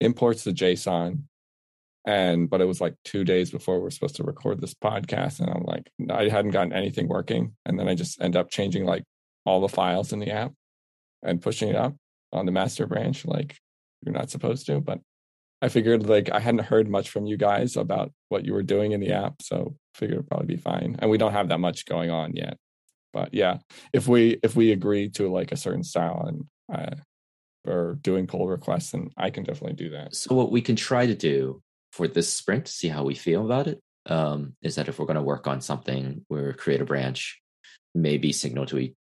imports 0.00 0.44
the 0.44 0.52
JSON. 0.52 1.22
And 2.06 2.48
but 2.48 2.60
it 2.60 2.66
was 2.66 2.80
like 2.80 2.94
two 3.04 3.24
days 3.24 3.50
before 3.50 3.78
we 3.78 3.86
are 3.86 3.90
supposed 3.90 4.16
to 4.16 4.24
record 4.24 4.60
this 4.60 4.72
podcast, 4.72 5.40
and 5.40 5.50
I'm 5.50 5.64
like, 5.64 5.90
I 6.10 6.28
hadn't 6.28 6.52
gotten 6.52 6.72
anything 6.72 7.08
working, 7.08 7.54
and 7.66 7.78
then 7.78 7.88
I 7.88 7.94
just 7.94 8.22
end 8.22 8.36
up 8.36 8.50
changing 8.50 8.86
like 8.86 9.04
all 9.44 9.60
the 9.60 9.68
files 9.68 10.14
in 10.14 10.18
the 10.18 10.30
app 10.30 10.52
and 11.22 11.42
pushing 11.42 11.68
it 11.68 11.76
up 11.76 11.94
on 12.32 12.46
the 12.46 12.52
master 12.52 12.86
branch. 12.86 13.26
Like 13.26 13.58
you're 14.04 14.14
not 14.14 14.30
supposed 14.30 14.66
to. 14.66 14.80
But 14.80 15.00
I 15.62 15.68
figured 15.68 16.08
like 16.08 16.30
I 16.30 16.40
hadn't 16.40 16.64
heard 16.64 16.88
much 16.88 17.10
from 17.10 17.26
you 17.26 17.36
guys 17.36 17.76
about 17.76 18.12
what 18.28 18.44
you 18.44 18.54
were 18.54 18.62
doing 18.62 18.92
in 18.92 19.00
the 19.00 19.12
app, 19.12 19.42
so 19.42 19.76
figured 19.94 20.18
it'd 20.18 20.28
probably 20.28 20.46
be 20.46 20.60
fine. 20.60 20.96
And 20.98 21.10
we 21.10 21.18
don't 21.18 21.32
have 21.32 21.48
that 21.48 21.60
much 21.60 21.86
going 21.86 22.10
on 22.10 22.34
yet. 22.34 22.56
But 23.12 23.34
yeah, 23.34 23.58
if 23.92 24.08
we 24.08 24.38
if 24.42 24.56
we 24.56 24.72
agree 24.72 25.10
to 25.10 25.30
like 25.30 25.52
a 25.52 25.56
certain 25.56 25.82
style 25.82 26.24
and 26.26 26.44
uh, 26.72 26.94
or 27.70 27.98
doing 28.00 28.26
pull 28.26 28.48
requests, 28.48 28.92
then 28.92 29.10
I 29.16 29.30
can 29.30 29.44
definitely 29.44 29.76
do 29.76 29.90
that. 29.90 30.14
So 30.14 30.34
what 30.34 30.50
we 30.50 30.62
can 30.62 30.76
try 30.76 31.06
to 31.06 31.14
do 31.14 31.60
for 31.92 32.08
this 32.08 32.32
sprint 32.32 32.68
see 32.68 32.88
how 32.88 33.04
we 33.04 33.14
feel 33.14 33.44
about 33.44 33.66
it 33.66 33.80
um, 34.06 34.54
is 34.62 34.76
that 34.76 34.88
if 34.88 34.98
we're 34.98 35.06
going 35.06 35.16
to 35.16 35.22
work 35.22 35.46
on 35.46 35.60
something, 35.60 36.24
we 36.30 36.52
create 36.54 36.80
a 36.80 36.84
branch, 36.84 37.40
maybe 37.94 38.32
signal 38.32 38.66
to 38.66 38.78
each 38.78 38.94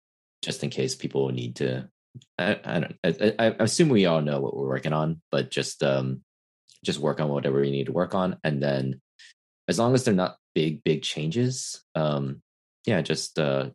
just 0.41 0.63
in 0.63 0.69
case 0.69 0.95
people 0.95 1.29
need 1.29 1.57
to 1.57 1.89
I, 2.37 2.87
I. 3.03 3.33
I, 3.39 3.45
assume 3.59 3.89
we 3.89 4.05
all 4.05 4.21
know 4.21 4.39
what 4.39 4.55
we're 4.55 4.67
working 4.67 4.93
on, 4.93 5.21
but 5.31 5.51
just 5.51 5.83
um, 5.83 6.21
just 6.83 6.99
work 6.99 7.19
on 7.19 7.29
whatever 7.29 7.59
we 7.61 7.71
need 7.71 7.87
to 7.87 7.91
work 7.91 8.15
on, 8.15 8.37
and 8.43 8.61
then 8.61 9.01
as 9.67 9.79
long 9.79 9.93
as 9.93 10.03
they're 10.03 10.13
not 10.13 10.37
big 10.55 10.83
big 10.83 11.03
changes, 11.03 11.83
um, 11.95 12.41
yeah, 12.85 13.01
just 13.01 13.37
uh, 13.37 13.69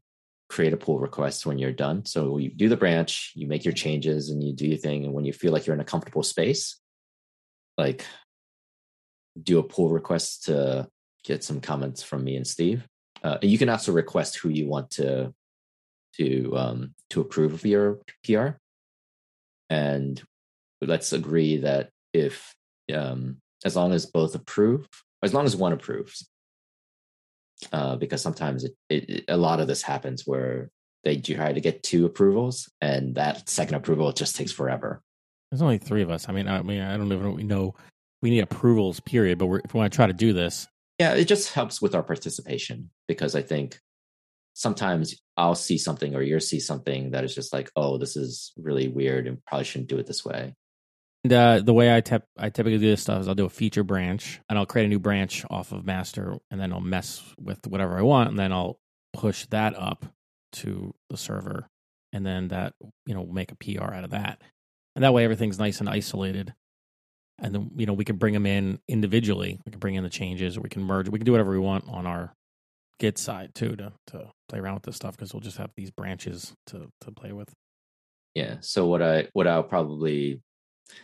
create 0.48 0.72
a 0.72 0.76
pull 0.76 0.98
request 0.98 1.46
when 1.46 1.58
you're 1.58 1.72
done. 1.72 2.04
So 2.04 2.38
you 2.38 2.50
do 2.50 2.68
the 2.68 2.76
branch, 2.76 3.32
you 3.34 3.46
make 3.46 3.64
your 3.64 3.74
changes, 3.74 4.30
and 4.30 4.42
you 4.42 4.52
do 4.52 4.66
your 4.66 4.78
thing. 4.78 5.04
And 5.04 5.14
when 5.14 5.24
you 5.24 5.32
feel 5.32 5.52
like 5.52 5.66
you're 5.66 5.74
in 5.74 5.80
a 5.80 5.84
comfortable 5.84 6.22
space, 6.22 6.78
like 7.78 8.04
do 9.40 9.58
a 9.58 9.62
pull 9.62 9.90
request 9.90 10.44
to 10.44 10.88
get 11.24 11.44
some 11.44 11.60
comments 11.60 12.02
from 12.02 12.24
me 12.24 12.36
and 12.36 12.46
Steve. 12.46 12.86
Uh, 13.22 13.38
and 13.40 13.50
you 13.50 13.58
can 13.58 13.68
also 13.68 13.92
request 13.92 14.38
who 14.38 14.48
you 14.48 14.66
want 14.66 14.90
to 14.90 15.32
to 16.16 16.56
um, 16.56 16.94
to 17.10 17.20
approve 17.20 17.54
of 17.54 17.64
your 17.64 17.98
PR, 18.24 18.50
and 19.70 20.22
let's 20.80 21.12
agree 21.12 21.58
that 21.58 21.90
if 22.12 22.54
um, 22.94 23.38
as 23.64 23.76
long 23.76 23.92
as 23.92 24.06
both 24.06 24.34
approve, 24.34 24.86
as 25.22 25.32
long 25.32 25.46
as 25.46 25.56
one 25.56 25.72
approves, 25.72 26.28
uh, 27.72 27.96
because 27.96 28.22
sometimes 28.22 28.64
it, 28.64 28.74
it, 28.88 29.24
a 29.28 29.36
lot 29.36 29.60
of 29.60 29.66
this 29.66 29.82
happens 29.82 30.26
where 30.26 30.70
they 31.04 31.16
try 31.16 31.52
to 31.52 31.60
get 31.60 31.82
two 31.82 32.06
approvals, 32.06 32.70
and 32.80 33.14
that 33.16 33.48
second 33.48 33.74
approval 33.74 34.12
just 34.12 34.36
takes 34.36 34.52
forever. 34.52 35.02
There's 35.50 35.62
only 35.62 35.78
three 35.78 36.02
of 36.02 36.10
us. 36.10 36.28
I 36.28 36.32
mean, 36.32 36.48
I 36.48 36.62
mean, 36.62 36.80
I 36.80 36.96
don't 36.96 37.12
even 37.12 37.34
we 37.34 37.42
know 37.42 37.74
we 38.22 38.30
need 38.30 38.40
approvals, 38.40 39.00
period. 39.00 39.38
But 39.38 39.46
if 39.64 39.74
we 39.74 39.78
want 39.78 39.92
to 39.92 39.96
try 39.96 40.06
to 40.06 40.12
do 40.12 40.32
this, 40.32 40.66
yeah, 40.98 41.14
it 41.14 41.24
just 41.24 41.52
helps 41.52 41.82
with 41.82 41.94
our 41.94 42.02
participation 42.02 42.90
because 43.08 43.34
I 43.34 43.42
think 43.42 43.80
sometimes 44.54 45.14
I'll 45.36 45.54
see 45.54 45.78
something 45.78 46.14
or 46.14 46.22
you'll 46.22 46.40
see 46.40 46.60
something 46.60 47.12
that 47.12 47.24
is 47.24 47.34
just 47.34 47.52
like, 47.52 47.70
oh, 47.76 47.98
this 47.98 48.16
is 48.16 48.52
really 48.56 48.88
weird 48.88 49.26
and 49.26 49.44
probably 49.44 49.64
shouldn't 49.64 49.88
do 49.88 49.98
it 49.98 50.06
this 50.06 50.24
way. 50.24 50.54
And 51.24 51.32
uh, 51.32 51.60
the 51.60 51.72
way 51.72 51.94
I, 51.94 52.00
tep- 52.00 52.28
I 52.36 52.50
typically 52.50 52.78
do 52.78 52.90
this 52.90 53.02
stuff 53.02 53.20
is 53.20 53.28
I'll 53.28 53.34
do 53.34 53.46
a 53.46 53.50
feature 53.50 53.84
branch 53.84 54.40
and 54.48 54.58
I'll 54.58 54.66
create 54.66 54.86
a 54.86 54.88
new 54.88 54.98
branch 54.98 55.44
off 55.48 55.72
of 55.72 55.86
master 55.86 56.36
and 56.50 56.60
then 56.60 56.72
I'll 56.72 56.80
mess 56.80 57.22
with 57.38 57.66
whatever 57.66 57.96
I 57.96 58.02
want 58.02 58.30
and 58.30 58.38
then 58.38 58.52
I'll 58.52 58.78
push 59.12 59.46
that 59.46 59.78
up 59.78 60.04
to 60.52 60.94
the 61.08 61.16
server 61.16 61.68
and 62.12 62.26
then 62.26 62.48
that, 62.48 62.74
you 63.06 63.14
know, 63.14 63.24
make 63.24 63.52
a 63.52 63.56
PR 63.56 63.94
out 63.94 64.04
of 64.04 64.10
that. 64.10 64.42
And 64.94 65.04
that 65.04 65.14
way 65.14 65.24
everything's 65.24 65.58
nice 65.58 65.80
and 65.80 65.88
isolated. 65.88 66.52
And 67.38 67.54
then, 67.54 67.70
you 67.76 67.86
know, 67.86 67.94
we 67.94 68.04
can 68.04 68.16
bring 68.16 68.34
them 68.34 68.46
in 68.46 68.78
individually. 68.88 69.58
We 69.64 69.70
can 69.70 69.80
bring 69.80 69.94
in 69.94 70.04
the 70.04 70.10
changes 70.10 70.58
we 70.58 70.68
can 70.68 70.82
merge. 70.82 71.08
We 71.08 71.18
can 71.18 71.24
do 71.26 71.32
whatever 71.32 71.52
we 71.52 71.58
want 71.58 71.84
on 71.88 72.06
our 72.06 72.34
Git 73.02 73.18
side 73.18 73.52
too 73.52 73.74
to 73.74 73.92
to 74.06 74.30
play 74.48 74.60
around 74.60 74.74
with 74.74 74.84
this 74.84 74.94
stuff 74.94 75.16
because 75.16 75.34
we'll 75.34 75.40
just 75.40 75.56
have 75.56 75.72
these 75.76 75.90
branches 75.90 76.54
to 76.68 76.88
to 77.00 77.10
play 77.10 77.32
with. 77.32 77.52
Yeah. 78.32 78.58
So 78.60 78.86
what 78.86 79.02
I 79.02 79.26
what 79.32 79.48
I'll 79.48 79.64
probably 79.64 80.40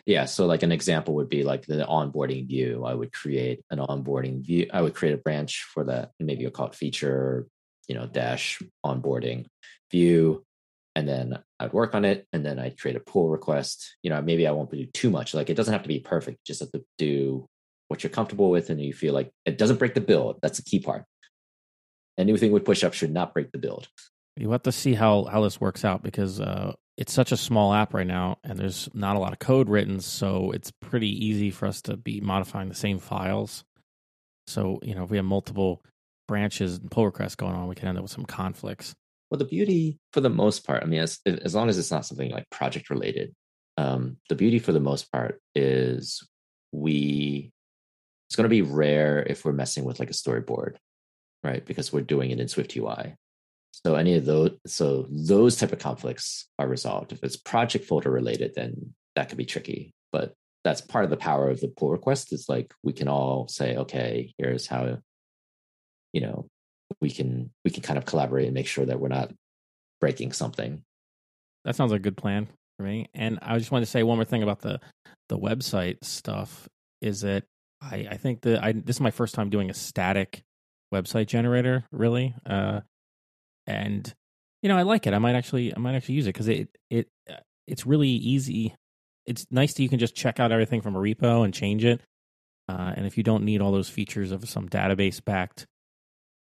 yeah, 0.07 0.27
so 0.27 0.47
like 0.47 0.63
an 0.63 0.71
example 0.71 1.15
would 1.17 1.29
be 1.29 1.43
like 1.43 1.67
the 1.67 1.85
onboarding 1.85 2.47
view. 2.47 2.85
I 2.85 2.95
would 2.95 3.13
create 3.13 3.65
an 3.73 3.81
onboarding 3.81 4.47
view. 4.47 4.69
I 4.73 4.81
would 4.81 4.95
create 4.95 5.15
a 5.15 5.19
branch 5.19 5.67
for 5.75 5.87
that. 5.87 6.13
Maybe 6.21 6.43
you'll 6.43 6.53
call 6.53 6.69
it 6.69 6.77
feature, 6.77 7.49
you 7.89 7.97
know, 7.97 8.07
dash 8.07 8.63
onboarding 8.87 9.47
view. 9.91 10.45
And 10.95 11.09
then 11.09 11.43
I'd 11.59 11.73
work 11.73 11.97
on 11.97 12.05
it 12.05 12.29
and 12.33 12.47
then 12.47 12.61
I'd 12.61 12.79
create 12.79 12.97
a 12.97 13.01
pull 13.01 13.29
request. 13.29 13.97
You 14.05 14.11
know, 14.11 14.23
maybe 14.23 14.47
I 14.47 14.53
won't 14.53 14.71
do 14.71 14.87
too 14.87 15.11
much. 15.11 15.35
Like 15.35 15.51
it 15.51 15.55
doesn't 15.55 15.73
have 15.73 15.83
to 15.83 15.89
be 15.89 15.99
perfect. 15.99 16.47
Just 16.47 16.61
have 16.61 16.71
to 16.71 16.85
do 16.97 17.49
what 17.89 18.05
you're 18.05 18.11
comfortable 18.11 18.51
with 18.51 18.71
and 18.71 18.81
you 18.81 18.93
feel 18.93 19.15
like 19.15 19.33
it 19.45 19.59
doesn't 19.59 19.81
break 19.81 19.95
the 19.95 20.01
build. 20.01 20.39
That's 20.43 20.59
the 20.59 20.65
key 20.65 20.79
part 20.79 21.05
anything 22.19 22.53
with 22.53 22.65
push 22.65 22.85
up 22.85 22.93
should 22.93 23.13
not 23.13 23.33
break 23.33 23.53
the 23.53 23.59
build. 23.59 23.89
You 24.37 24.51
have 24.51 24.63
to 24.65 24.73
see 24.73 24.95
how 24.95 25.25
how 25.25 25.43
this 25.43 25.61
works 25.61 25.85
out 25.85 26.03
because 26.03 26.41
uh, 26.41 26.75
it's 26.97 27.13
such 27.13 27.33
a 27.33 27.37
small 27.37 27.73
app 27.73 27.95
right 27.95 28.07
now, 28.07 28.39
and 28.45 28.59
there's 28.59 28.89
not 28.93 29.17
a 29.17 29.19
lot 29.19 29.33
of 29.33 29.39
code 29.39 29.69
written, 29.69 30.01
so 30.01 30.51
it's 30.51 30.71
pretty 30.71 31.27
easy 31.27 31.51
for 31.51 31.67
us 31.67 31.81
to 31.83 31.97
be 31.97 32.21
modifying 32.21 32.69
the 32.69 32.75
same 32.75 32.99
files. 32.99 33.65
So 34.47 34.79
you 34.83 34.95
know, 34.95 35.05
if 35.05 35.11
we 35.11 35.17
have 35.17 35.27
multiple 35.27 35.83
branches 36.27 36.79
and 36.79 36.91
pull 36.91 37.07
requests 37.07 37.37
going 37.37 37.55
on, 37.55 37.69
we 37.69 37.75
can 37.75 37.89
end 37.89 37.99
up 37.99 38.03
with 38.03 38.13
some 38.13 38.27
conflicts. 38.27 38.95
Well, 39.31 39.39
the 39.39 39.45
beauty, 39.45 39.99
for 40.13 40.21
the 40.21 40.31
most 40.31 40.67
part, 40.67 40.83
I 40.83 40.87
mean, 40.87 41.01
as 41.01 41.21
as 41.27 41.55
long 41.55 41.69
as 41.69 41.79
it's 41.79 41.91
not 41.91 42.07
something 42.07 42.31
like 42.31 42.49
project 42.51 42.91
related, 42.91 43.35
um, 43.77 44.19
the 44.29 44.37
beauty 44.37 44.59
for 44.59 44.73
the 44.73 44.81
most 44.81 45.11
part 45.11 45.41
is 45.55 46.27
we. 46.73 47.53
It's 48.29 48.37
going 48.37 48.45
to 48.45 48.51
be 48.51 48.61
rare 48.61 49.23
if 49.27 49.43
we're 49.43 49.55
messing 49.55 49.85
with 49.85 49.99
like 49.99 50.11
a 50.11 50.13
storyboard 50.13 50.77
right? 51.43 51.65
Because 51.65 51.93
we're 51.93 52.01
doing 52.01 52.31
it 52.31 52.41
in 52.41 52.49
Swift 52.49 52.77
UI. 52.77 53.15
So 53.85 53.95
any 53.95 54.15
of 54.17 54.25
those, 54.25 54.53
so 54.67 55.07
those 55.09 55.57
type 55.57 55.73
of 55.73 55.79
conflicts 55.79 56.49
are 56.59 56.67
resolved. 56.67 57.13
If 57.13 57.23
it's 57.23 57.37
project 57.37 57.85
folder 57.85 58.11
related, 58.11 58.53
then 58.55 58.95
that 59.15 59.29
could 59.29 59.39
be 59.39 59.45
tricky. 59.45 59.93
But 60.13 60.35
that's 60.65 60.81
part 60.81 61.05
of 61.05 61.11
the 61.11 61.17
power 61.17 61.49
of 61.49 61.61
the 61.61 61.69
pull 61.69 61.91
request. 61.91 62.33
Is 62.33 62.49
like 62.49 62.75
we 62.83 62.93
can 62.93 63.09
all 63.09 63.47
say, 63.49 63.77
okay, 63.77 64.35
here's 64.39 64.67
how, 64.67 64.99
you 66.13 66.21
know, 66.21 66.49
we 67.01 67.11
can 67.11 67.51
we 67.65 67.71
can 67.71 67.83
kind 67.83 67.99
of 67.99 68.05
collaborate 68.05 68.47
and 68.47 68.55
make 68.55 68.67
sure 68.67 68.87
that 68.87 68.99
we're 68.99 69.09
not 69.09 69.33
breaking 70.01 70.33
something. 70.33 70.83
That 71.65 71.77
sounds 71.77 71.93
like 71.93 72.01
a 72.01 72.03
good 72.03 72.17
plan 72.17 72.49
for 72.77 72.85
me. 72.85 73.09
And 73.15 73.39
I 73.43 73.59
just 73.59 73.71
wanted 73.71 73.87
to 73.87 73.91
say 73.91 74.03
one 74.03 74.19
more 74.19 74.25
thing 74.25 74.43
about 74.43 74.61
the 74.61 74.81
the 75.29 75.39
website 75.39 76.05
stuff. 76.05 76.69
Is 77.01 77.21
that 77.21 77.45
I 77.81 78.09
I 78.11 78.17
think 78.17 78.41
that 78.43 78.63
I 78.63 78.73
this 78.73 78.97
is 78.97 79.01
my 79.01 79.13
first 79.13 79.35
time 79.35 79.51
doing 79.51 79.71
a 79.71 79.75
static 79.75 80.43
website 80.93 81.27
generator, 81.27 81.85
really. 81.93 82.35
Uh, 82.47 82.81
and 83.67 84.13
you 84.63 84.69
know, 84.69 84.77
I 84.77 84.83
like 84.83 85.07
it. 85.07 85.15
I 85.15 85.19
might 85.19 85.35
actually, 85.35 85.75
I 85.75 85.79
might 85.79 85.95
actually 85.95 86.17
use 86.17 86.27
it 86.27 86.35
because 86.35 86.49
it 86.49 86.69
it 86.91 87.09
uh, 87.31 87.37
it's 87.67 87.87
really 87.87 88.09
easy. 88.09 88.75
It's 89.27 89.47
nice 89.51 89.75
that 89.75 89.83
you 89.83 89.89
can 89.89 89.99
just 89.99 90.15
check 90.15 90.41
out 90.41 90.53
everything 90.53 90.81
from 90.81 90.97
a 90.97 91.01
repo 91.01 91.45
and 91.45 91.53
change 91.53 91.85
it. 91.85 92.01
Uh, 92.69 92.93
and 92.97 93.07
if 93.07 93.17
you 93.17 93.23
don't 93.23 93.45
need 93.45 93.61
all 93.61 93.73
those 93.73 93.89
features 93.89 94.33
of 94.33 94.49
some 94.49 94.69
database 94.69 95.25
backed 95.25 95.67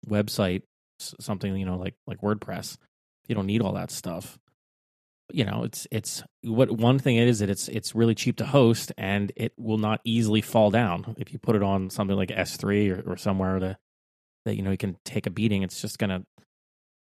website, 0.07 0.63
something 0.99 1.55
you 1.55 1.65
know 1.65 1.77
like 1.77 1.95
like 2.05 2.21
WordPress, 2.21 2.77
you 3.27 3.35
don't 3.35 3.45
need 3.45 3.61
all 3.61 3.73
that 3.73 3.91
stuff. 3.91 4.37
You 5.33 5.43
know, 5.43 5.63
it's 5.63 5.87
it's 5.91 6.23
what 6.43 6.71
one 6.71 6.99
thing 6.99 7.17
is 7.17 7.39
that 7.39 7.49
it's 7.49 7.67
it's 7.67 7.93
really 7.93 8.15
cheap 8.15 8.37
to 8.37 8.45
host 8.45 8.93
and 8.97 9.33
it 9.35 9.51
will 9.57 9.77
not 9.77 9.99
easily 10.05 10.41
fall 10.41 10.71
down 10.71 11.15
if 11.17 11.33
you 11.33 11.39
put 11.39 11.57
it 11.57 11.63
on 11.63 11.89
something 11.89 12.15
like 12.15 12.29
S3 12.29 13.05
or, 13.05 13.11
or 13.11 13.17
somewhere 13.17 13.59
to 13.59 13.77
that 14.47 14.55
you 14.55 14.63
know 14.63 14.71
you 14.71 14.77
can 14.77 14.97
take 15.05 15.27
a 15.27 15.29
beating. 15.29 15.63
It's 15.63 15.81
just 15.81 15.99
gonna 15.99 16.23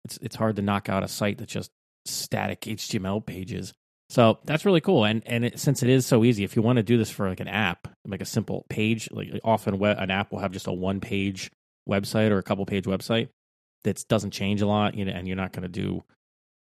it's 0.03 0.17
it's 0.21 0.36
hard 0.36 0.55
to 0.58 0.62
knock 0.62 0.89
out 0.89 1.03
a 1.03 1.08
site 1.08 1.38
that's 1.38 1.53
just 1.53 1.71
static 2.05 2.62
HTML 2.62 3.25
pages. 3.25 3.73
So 4.10 4.39
that's 4.45 4.65
really 4.65 4.81
cool. 4.81 5.05
And 5.05 5.23
and 5.25 5.45
it, 5.45 5.60
since 5.60 5.81
it 5.81 5.89
is 5.89 6.05
so 6.05 6.23
easy, 6.23 6.43
if 6.43 6.55
you 6.55 6.62
want 6.62 6.77
to 6.77 6.84
do 6.84 6.97
this 6.97 7.10
for 7.10 7.27
like 7.27 7.39
an 7.39 7.47
app, 7.47 7.88
like 8.08 8.21
a 8.21 8.25
simple 8.25 8.65
page. 8.69 9.10
Like 9.12 9.39
often, 9.43 9.84
an 9.84 10.12
app 10.12 10.31
will 10.31 10.39
have 10.39 10.51
just 10.51 10.67
a 10.67 10.73
one 10.73 10.99
page 10.99 11.51
website 11.89 12.31
or 12.31 12.38
a 12.38 12.43
couple 12.43 12.65
page 12.65 12.86
website 12.86 13.29
that 13.84 14.03
doesn't 14.08 14.31
change 14.31 14.62
a 14.62 14.67
lot, 14.67 14.95
you 14.95 15.05
know, 15.05 15.12
and 15.12 15.27
you're 15.27 15.38
not 15.38 15.53
going 15.53 15.63
to 15.63 15.69
do, 15.69 16.03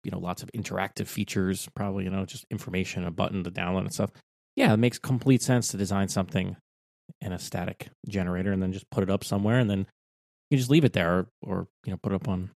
you 0.04 0.10
know, 0.10 0.18
lots 0.18 0.42
of 0.42 0.50
interactive 0.52 1.06
features. 1.06 1.68
Probably, 1.74 2.04
you 2.04 2.10
know, 2.10 2.24
just 2.24 2.46
information, 2.50 3.04
a 3.04 3.10
button 3.10 3.44
to 3.44 3.50
download 3.50 3.80
and 3.80 3.92
stuff. 3.92 4.10
Yeah, 4.54 4.72
it 4.72 4.78
makes 4.78 4.98
complete 4.98 5.42
sense 5.42 5.68
to 5.68 5.76
design 5.76 6.08
something 6.08 6.56
in 7.20 7.32
a 7.32 7.38
static 7.38 7.88
generator 8.08 8.52
and 8.52 8.62
then 8.62 8.72
just 8.72 8.90
put 8.90 9.02
it 9.02 9.10
up 9.10 9.24
somewhere, 9.24 9.58
and 9.58 9.68
then 9.68 9.86
you 10.50 10.58
just 10.58 10.70
leave 10.70 10.84
it 10.84 10.92
there, 10.92 11.12
or, 11.12 11.26
or 11.42 11.68
you 11.84 11.92
know, 11.92 11.98
put 12.02 12.12
it 12.12 12.16
up 12.16 12.28
on 12.28 12.50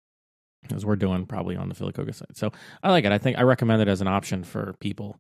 as 0.74 0.86
we're 0.86 0.96
doing 0.96 1.26
probably 1.26 1.56
on 1.56 1.70
the 1.70 1.76
Philly 1.76 1.94
site. 2.12 2.36
So 2.36 2.52
I 2.84 2.92
like 2.92 3.06
it. 3.06 3.12
I 3.12 3.18
think 3.18 3.38
I 3.38 3.44
recommend 3.44 3.82
it 3.82 3.88
as 3.88 4.02
an 4.02 4.08
option 4.08 4.44
for 4.44 4.76
people 4.80 5.20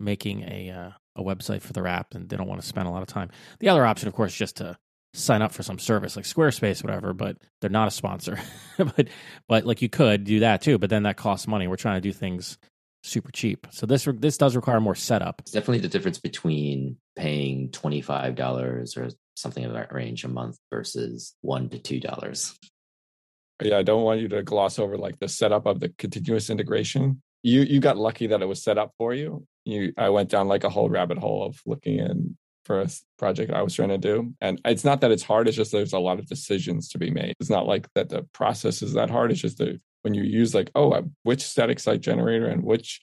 making 0.00 0.42
a 0.42 0.70
uh, 0.70 0.90
a 1.16 1.22
website 1.22 1.62
for 1.62 1.72
their 1.72 1.86
app 1.86 2.14
and 2.14 2.28
they 2.28 2.36
don't 2.36 2.48
want 2.48 2.60
to 2.60 2.66
spend 2.66 2.88
a 2.88 2.90
lot 2.90 3.02
of 3.02 3.08
time. 3.08 3.30
The 3.60 3.68
other 3.68 3.86
option, 3.86 4.08
of 4.08 4.14
course, 4.14 4.32
is 4.32 4.38
just 4.38 4.56
to 4.56 4.76
sign 5.12 5.42
up 5.42 5.52
for 5.52 5.62
some 5.62 5.78
service 5.78 6.16
like 6.16 6.24
Squarespace, 6.24 6.82
whatever. 6.82 7.12
But 7.12 7.36
they're 7.60 7.70
not 7.70 7.88
a 7.88 7.92
sponsor. 7.92 8.38
but 8.78 9.08
but 9.48 9.64
like 9.64 9.82
you 9.82 9.88
could 9.88 10.24
do 10.24 10.40
that 10.40 10.62
too. 10.62 10.78
But 10.78 10.90
then 10.90 11.04
that 11.04 11.16
costs 11.16 11.46
money. 11.46 11.68
We're 11.68 11.76
trying 11.76 11.96
to 11.96 12.08
do 12.08 12.12
things 12.12 12.58
super 13.02 13.30
cheap. 13.30 13.66
So 13.70 13.86
this 13.86 14.08
this 14.18 14.38
does 14.38 14.56
require 14.56 14.80
more 14.80 14.94
setup. 14.94 15.40
It's 15.40 15.52
definitely 15.52 15.80
the 15.80 15.88
difference 15.88 16.18
between 16.18 16.96
paying 17.16 17.70
twenty 17.70 18.00
five 18.00 18.34
dollars 18.34 18.96
or 18.96 19.10
something 19.34 19.64
of 19.64 19.72
that 19.74 19.92
range 19.92 20.24
a 20.24 20.28
month 20.28 20.58
versus 20.70 21.34
one 21.40 21.68
to 21.70 21.78
two 21.78 22.00
dollars. 22.00 22.58
Yeah, 23.62 23.78
I 23.78 23.82
don't 23.82 24.02
want 24.02 24.20
you 24.20 24.28
to 24.28 24.42
gloss 24.42 24.78
over 24.78 24.96
like 24.96 25.18
the 25.20 25.28
setup 25.28 25.66
of 25.66 25.80
the 25.80 25.90
continuous 25.98 26.50
integration. 26.50 27.22
You 27.42 27.62
you 27.62 27.80
got 27.80 27.96
lucky 27.96 28.26
that 28.28 28.42
it 28.42 28.46
was 28.46 28.62
set 28.62 28.78
up 28.78 28.92
for 28.98 29.14
you. 29.14 29.46
You 29.64 29.92
I 29.96 30.08
went 30.10 30.30
down 30.30 30.48
like 30.48 30.64
a 30.64 30.70
whole 30.70 30.88
rabbit 30.88 31.18
hole 31.18 31.44
of 31.44 31.60
looking 31.66 31.98
in 31.98 32.36
for 32.64 32.80
a 32.80 32.88
project 33.18 33.52
I 33.52 33.62
was 33.62 33.74
trying 33.74 33.90
to 33.90 33.98
do. 33.98 34.34
And 34.40 34.60
it's 34.64 34.84
not 34.84 35.00
that 35.02 35.10
it's 35.10 35.22
hard, 35.22 35.48
it's 35.48 35.56
just 35.56 35.72
there's 35.72 35.92
a 35.92 35.98
lot 35.98 36.18
of 36.18 36.26
decisions 36.26 36.88
to 36.90 36.98
be 36.98 37.10
made. 37.10 37.34
It's 37.38 37.50
not 37.50 37.66
like 37.66 37.88
that 37.94 38.08
the 38.08 38.22
process 38.32 38.82
is 38.82 38.94
that 38.94 39.10
hard. 39.10 39.30
It's 39.30 39.40
just 39.40 39.58
that 39.58 39.80
when 40.02 40.14
you 40.14 40.22
use 40.22 40.54
like, 40.54 40.70
oh, 40.74 41.02
which 41.22 41.42
static 41.42 41.78
site 41.78 42.00
generator 42.00 42.46
and 42.46 42.62
which 42.62 43.00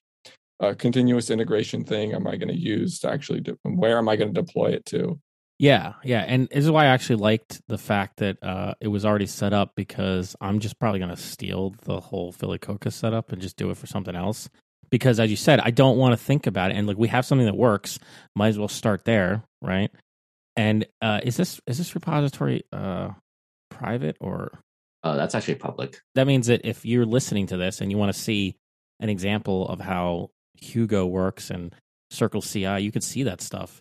uh, 0.59 0.73
continuous 0.77 1.29
integration 1.29 1.83
thing 1.83 2.13
am 2.13 2.27
I 2.27 2.37
going 2.37 2.49
to 2.49 2.59
use 2.59 2.99
to 2.99 3.09
actually 3.09 3.41
do, 3.41 3.57
where 3.63 3.97
am 3.97 4.09
I 4.09 4.15
going 4.15 4.33
to 4.33 4.41
deploy 4.41 4.67
it 4.67 4.85
to? 4.87 5.19
Yeah, 5.61 5.93
yeah, 6.03 6.25
and 6.27 6.49
this 6.49 6.65
is 6.65 6.71
why 6.71 6.85
I 6.85 6.87
actually 6.87 7.17
liked 7.17 7.61
the 7.67 7.77
fact 7.77 8.17
that 8.17 8.41
uh, 8.41 8.73
it 8.81 8.87
was 8.87 9.05
already 9.05 9.27
set 9.27 9.53
up 9.53 9.73
because 9.75 10.35
I'm 10.41 10.57
just 10.57 10.79
probably 10.79 10.97
going 10.97 11.11
to 11.11 11.21
steal 11.21 11.75
the 11.83 11.99
whole 11.99 12.31
Philly 12.31 12.57
Cocoa 12.57 12.89
setup 12.89 13.31
and 13.31 13.39
just 13.39 13.57
do 13.57 13.69
it 13.69 13.77
for 13.77 13.85
something 13.85 14.15
else. 14.15 14.49
Because 14.89 15.19
as 15.19 15.29
you 15.29 15.37
said, 15.37 15.59
I 15.59 15.69
don't 15.69 15.99
want 15.99 16.13
to 16.13 16.17
think 16.17 16.47
about 16.47 16.71
it, 16.71 16.77
and 16.77 16.87
like 16.87 16.97
we 16.97 17.09
have 17.09 17.27
something 17.27 17.45
that 17.45 17.55
works, 17.55 17.99
might 18.35 18.47
as 18.47 18.57
well 18.57 18.69
start 18.69 19.05
there, 19.05 19.43
right? 19.61 19.91
And 20.55 20.87
uh, 20.99 21.19
is 21.21 21.37
this 21.37 21.61
is 21.67 21.77
this 21.77 21.93
repository 21.93 22.63
uh, 22.73 23.09
private 23.69 24.17
or? 24.19 24.63
Oh, 25.03 25.15
that's 25.15 25.35
actually 25.35 25.55
public. 25.55 26.01
That 26.15 26.25
means 26.25 26.47
that 26.47 26.61
if 26.63 26.87
you're 26.87 27.05
listening 27.05 27.45
to 27.47 27.57
this 27.57 27.81
and 27.81 27.91
you 27.91 27.99
want 27.99 28.11
to 28.11 28.19
see 28.19 28.55
an 28.99 29.09
example 29.09 29.67
of 29.67 29.79
how 29.79 30.31
Hugo 30.55 31.05
works 31.05 31.51
and 31.51 31.75
Circle 32.09 32.41
CI, 32.41 32.79
you 32.79 32.91
can 32.91 33.01
see 33.01 33.21
that 33.21 33.41
stuff 33.41 33.79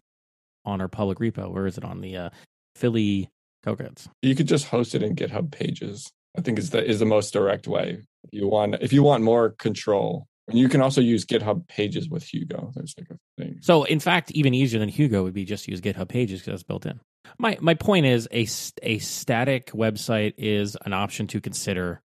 on 0.64 0.80
our 0.80 0.88
public 0.88 1.18
repo. 1.18 1.52
Where 1.52 1.66
is 1.66 1.78
it 1.78 1.84
on 1.84 2.00
the 2.00 2.16
uh, 2.16 2.30
Philly 2.76 3.30
CocoaHeads? 3.64 4.08
You 4.22 4.34
could 4.34 4.48
just 4.48 4.66
host 4.66 4.94
it 4.94 5.02
in 5.02 5.16
GitHub 5.16 5.50
Pages. 5.50 6.10
I 6.36 6.42
think 6.42 6.58
is 6.58 6.70
the 6.70 6.84
is 6.84 7.00
the 7.00 7.06
most 7.06 7.32
direct 7.32 7.66
way. 7.66 7.98
If 8.24 8.30
you 8.32 8.48
want 8.48 8.76
if 8.80 8.92
you 8.92 9.02
want 9.02 9.24
more 9.24 9.50
control, 9.50 10.28
and 10.48 10.58
you 10.58 10.68
can 10.68 10.80
also 10.80 11.00
use 11.00 11.24
GitHub 11.24 11.66
Pages 11.68 12.08
with 12.08 12.22
Hugo. 12.22 12.70
There's 12.74 12.94
like 12.98 13.08
a 13.10 13.42
thing. 13.42 13.58
So 13.60 13.84
in 13.84 14.00
fact, 14.00 14.30
even 14.32 14.54
easier 14.54 14.78
than 14.78 14.88
Hugo 14.88 15.22
would 15.22 15.34
be 15.34 15.44
just 15.44 15.66
use 15.68 15.80
GitHub 15.80 16.08
Pages 16.08 16.40
because 16.40 16.60
it's 16.60 16.62
built 16.62 16.86
in. 16.86 17.00
My 17.38 17.58
my 17.60 17.74
point 17.74 18.06
is 18.06 18.28
a 18.32 18.46
a 18.82 18.98
static 18.98 19.72
website 19.72 20.34
is 20.38 20.76
an 20.84 20.92
option 20.92 21.26
to 21.28 21.40
consider 21.40 22.02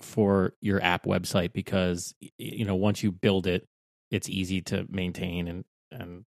for 0.00 0.54
your 0.60 0.82
app 0.82 1.04
website 1.04 1.52
because 1.52 2.14
you 2.38 2.64
know 2.64 2.76
once 2.76 3.02
you 3.02 3.12
build 3.12 3.46
it, 3.46 3.66
it's 4.10 4.28
easy 4.28 4.60
to 4.62 4.86
maintain 4.88 5.48
and 5.48 5.64
and 5.90 6.24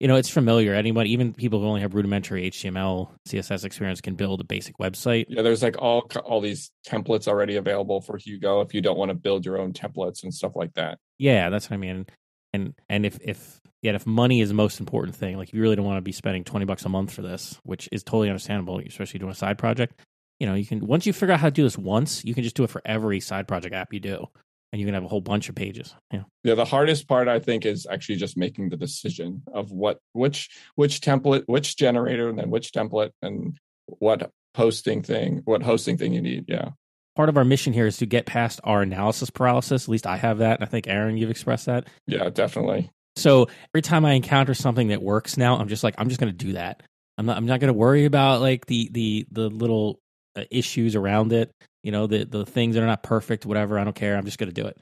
you 0.00 0.08
know, 0.08 0.16
it's 0.16 0.30
familiar. 0.30 0.74
Anybody, 0.74 1.12
even 1.12 1.34
people 1.34 1.60
who 1.60 1.66
only 1.66 1.82
have 1.82 1.94
rudimentary 1.94 2.50
HTML, 2.50 3.10
CSS 3.28 3.64
experience, 3.64 4.00
can 4.00 4.14
build 4.14 4.40
a 4.40 4.44
basic 4.44 4.78
website. 4.78 5.26
Yeah, 5.28 5.42
there's 5.42 5.62
like 5.62 5.76
all 5.78 6.08
all 6.24 6.40
these 6.40 6.70
templates 6.86 7.28
already 7.28 7.56
available 7.56 8.00
for 8.00 8.16
Hugo 8.16 8.62
if 8.62 8.72
you 8.72 8.80
don't 8.80 8.96
want 8.96 9.10
to 9.10 9.14
build 9.14 9.44
your 9.44 9.58
own 9.58 9.74
templates 9.74 10.22
and 10.22 10.32
stuff 10.32 10.52
like 10.56 10.72
that. 10.74 10.98
Yeah, 11.18 11.50
that's 11.50 11.68
what 11.68 11.74
I 11.74 11.78
mean. 11.78 12.06
And 12.54 12.74
and 12.88 13.04
if 13.04 13.18
if 13.20 13.60
yet 13.82 13.94
if 13.94 14.06
money 14.06 14.40
is 14.40 14.48
the 14.48 14.54
most 14.54 14.80
important 14.80 15.14
thing, 15.14 15.36
like 15.36 15.48
if 15.48 15.54
you 15.54 15.60
really 15.60 15.76
don't 15.76 15.84
want 15.84 15.98
to 15.98 16.02
be 16.02 16.12
spending 16.12 16.44
twenty 16.44 16.64
bucks 16.64 16.86
a 16.86 16.88
month 16.88 17.12
for 17.12 17.20
this, 17.20 17.60
which 17.64 17.86
is 17.92 18.02
totally 18.02 18.30
understandable, 18.30 18.80
especially 18.80 19.20
doing 19.20 19.32
a 19.32 19.36
side 19.36 19.58
project. 19.58 20.00
You 20.38 20.46
know, 20.46 20.54
you 20.54 20.64
can 20.64 20.86
once 20.86 21.04
you 21.04 21.12
figure 21.12 21.34
out 21.34 21.40
how 21.40 21.48
to 21.48 21.52
do 21.52 21.62
this 21.62 21.76
once, 21.76 22.24
you 22.24 22.32
can 22.32 22.42
just 22.42 22.56
do 22.56 22.64
it 22.64 22.70
for 22.70 22.80
every 22.86 23.20
side 23.20 23.46
project 23.46 23.74
app 23.74 23.92
you 23.92 24.00
do 24.00 24.26
and 24.72 24.80
you 24.80 24.86
can 24.86 24.94
have 24.94 25.04
a 25.04 25.08
whole 25.08 25.20
bunch 25.20 25.48
of 25.48 25.54
pages. 25.54 25.94
Yeah. 26.12 26.22
Yeah. 26.44 26.54
The 26.54 26.64
hardest 26.64 27.08
part 27.08 27.28
I 27.28 27.38
think 27.38 27.66
is 27.66 27.86
actually 27.90 28.16
just 28.16 28.36
making 28.36 28.68
the 28.68 28.76
decision 28.76 29.42
of 29.52 29.72
what 29.72 29.98
which 30.12 30.50
which 30.74 31.00
template, 31.00 31.44
which 31.46 31.76
generator, 31.76 32.28
and 32.28 32.38
then 32.38 32.50
which 32.50 32.72
template 32.72 33.10
and 33.22 33.58
what 33.86 34.30
posting 34.54 35.02
thing, 35.02 35.42
what 35.44 35.62
hosting 35.62 35.96
thing 35.96 36.12
you 36.12 36.22
need. 36.22 36.44
Yeah. 36.48 36.70
Part 37.16 37.28
of 37.28 37.36
our 37.36 37.44
mission 37.44 37.72
here 37.72 37.86
is 37.86 37.96
to 37.98 38.06
get 38.06 38.26
past 38.26 38.60
our 38.64 38.82
analysis 38.82 39.30
paralysis. 39.30 39.84
At 39.84 39.88
least 39.88 40.06
I 40.06 40.16
have 40.16 40.38
that. 40.38 40.60
And 40.60 40.64
I 40.64 40.70
think 40.70 40.86
Aaron, 40.86 41.16
you've 41.16 41.30
expressed 41.30 41.66
that. 41.66 41.88
Yeah, 42.06 42.30
definitely. 42.30 42.90
So 43.16 43.48
every 43.74 43.82
time 43.82 44.04
I 44.04 44.12
encounter 44.12 44.54
something 44.54 44.88
that 44.88 45.02
works 45.02 45.36
now, 45.36 45.58
I'm 45.58 45.68
just 45.68 45.82
like, 45.82 45.96
I'm 45.98 46.08
just 46.08 46.20
going 46.20 46.32
to 46.32 46.44
do 46.44 46.52
that. 46.52 46.82
I'm 47.18 47.26
not. 47.26 47.36
I'm 47.36 47.46
not 47.46 47.60
going 47.60 47.72
to 47.72 47.78
worry 47.78 48.06
about 48.06 48.40
like 48.40 48.64
the 48.66 48.88
the 48.92 49.26
the 49.30 49.50
little 49.50 50.00
uh, 50.36 50.44
issues 50.50 50.96
around 50.96 51.32
it 51.32 51.50
you 51.82 51.92
know 51.92 52.06
the 52.06 52.24
the 52.24 52.44
things 52.44 52.74
that 52.74 52.82
are 52.82 52.86
not 52.86 53.02
perfect 53.02 53.46
whatever 53.46 53.78
i 53.78 53.84
don't 53.84 53.96
care 53.96 54.16
i'm 54.16 54.24
just 54.24 54.38
going 54.38 54.52
to 54.52 54.62
do 54.62 54.66
it. 54.66 54.76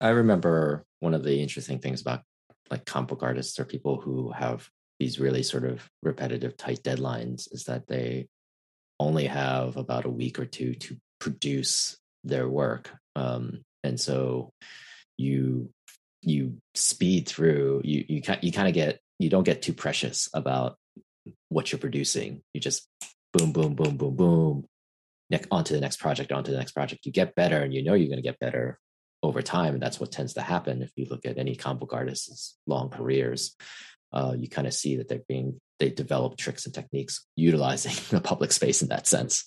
I 0.00 0.10
remember 0.10 0.84
one 1.00 1.14
of 1.14 1.24
the 1.24 1.40
interesting 1.40 1.78
things 1.78 2.00
about 2.00 2.22
like 2.70 2.84
comic 2.84 3.08
book 3.08 3.22
artists 3.22 3.58
or 3.58 3.64
people 3.64 4.00
who 4.00 4.30
have 4.32 4.68
these 4.98 5.18
really 5.18 5.42
sort 5.42 5.64
of 5.64 5.88
repetitive 6.02 6.56
tight 6.56 6.82
deadlines 6.82 7.52
is 7.52 7.64
that 7.64 7.86
they 7.86 8.28
only 9.00 9.26
have 9.26 9.76
about 9.76 10.04
a 10.04 10.10
week 10.10 10.38
or 10.38 10.46
two 10.46 10.74
to 10.74 10.96
produce 11.20 11.96
their 12.22 12.48
work. 12.48 12.90
Um, 13.16 13.62
and 13.82 14.00
so 14.00 14.50
you 15.16 15.70
you 16.22 16.56
speed 16.74 17.28
through 17.28 17.82
you 17.84 18.04
you, 18.08 18.22
you 18.40 18.52
kind 18.52 18.68
of 18.68 18.74
get 18.74 19.00
you 19.18 19.28
don't 19.28 19.44
get 19.44 19.62
too 19.62 19.72
precious 19.72 20.28
about 20.34 20.76
what 21.48 21.70
you're 21.70 21.78
producing. 21.78 22.42
You 22.52 22.60
just 22.60 22.86
boom 23.32 23.52
boom 23.52 23.74
boom 23.74 23.96
boom 23.96 24.16
boom 24.16 24.64
onto 25.50 25.74
the 25.74 25.80
next 25.80 25.98
project, 25.98 26.32
onto 26.32 26.52
the 26.52 26.58
next 26.58 26.72
project. 26.72 27.06
You 27.06 27.12
get 27.12 27.34
better 27.34 27.60
and 27.60 27.72
you 27.72 27.82
know 27.82 27.94
you're 27.94 28.08
going 28.08 28.16
to 28.16 28.22
get 28.22 28.38
better 28.38 28.78
over 29.22 29.42
time. 29.42 29.74
And 29.74 29.82
that's 29.82 29.98
what 29.98 30.12
tends 30.12 30.34
to 30.34 30.42
happen. 30.42 30.82
If 30.82 30.92
you 30.96 31.06
look 31.10 31.24
at 31.24 31.38
any 31.38 31.56
comic 31.56 31.80
book 31.80 31.94
artists' 31.94 32.56
long 32.66 32.90
careers, 32.90 33.56
uh, 34.12 34.34
you 34.38 34.48
kind 34.48 34.66
of 34.66 34.74
see 34.74 34.96
that 34.96 35.08
they're 35.08 35.22
being, 35.26 35.60
they 35.80 35.90
develop 35.90 36.36
tricks 36.36 36.66
and 36.66 36.74
techniques 36.74 37.26
utilizing 37.34 37.94
the 38.10 38.20
public 38.20 38.52
space 38.52 38.82
in 38.82 38.88
that 38.88 39.06
sense. 39.06 39.44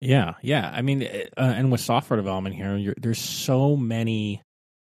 Yeah. 0.00 0.34
Yeah. 0.42 0.70
I 0.72 0.82
mean, 0.82 1.02
uh, 1.02 1.16
and 1.36 1.70
with 1.70 1.80
software 1.80 2.16
development 2.16 2.56
here, 2.56 2.94
there's 2.98 3.20
so 3.20 3.76
many 3.76 4.42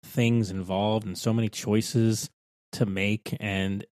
things 0.04 0.50
involved 0.50 1.06
and 1.06 1.18
so 1.18 1.32
many 1.32 1.48
choices 1.48 2.30
to 2.72 2.86
make. 2.86 3.36
And 3.40 3.84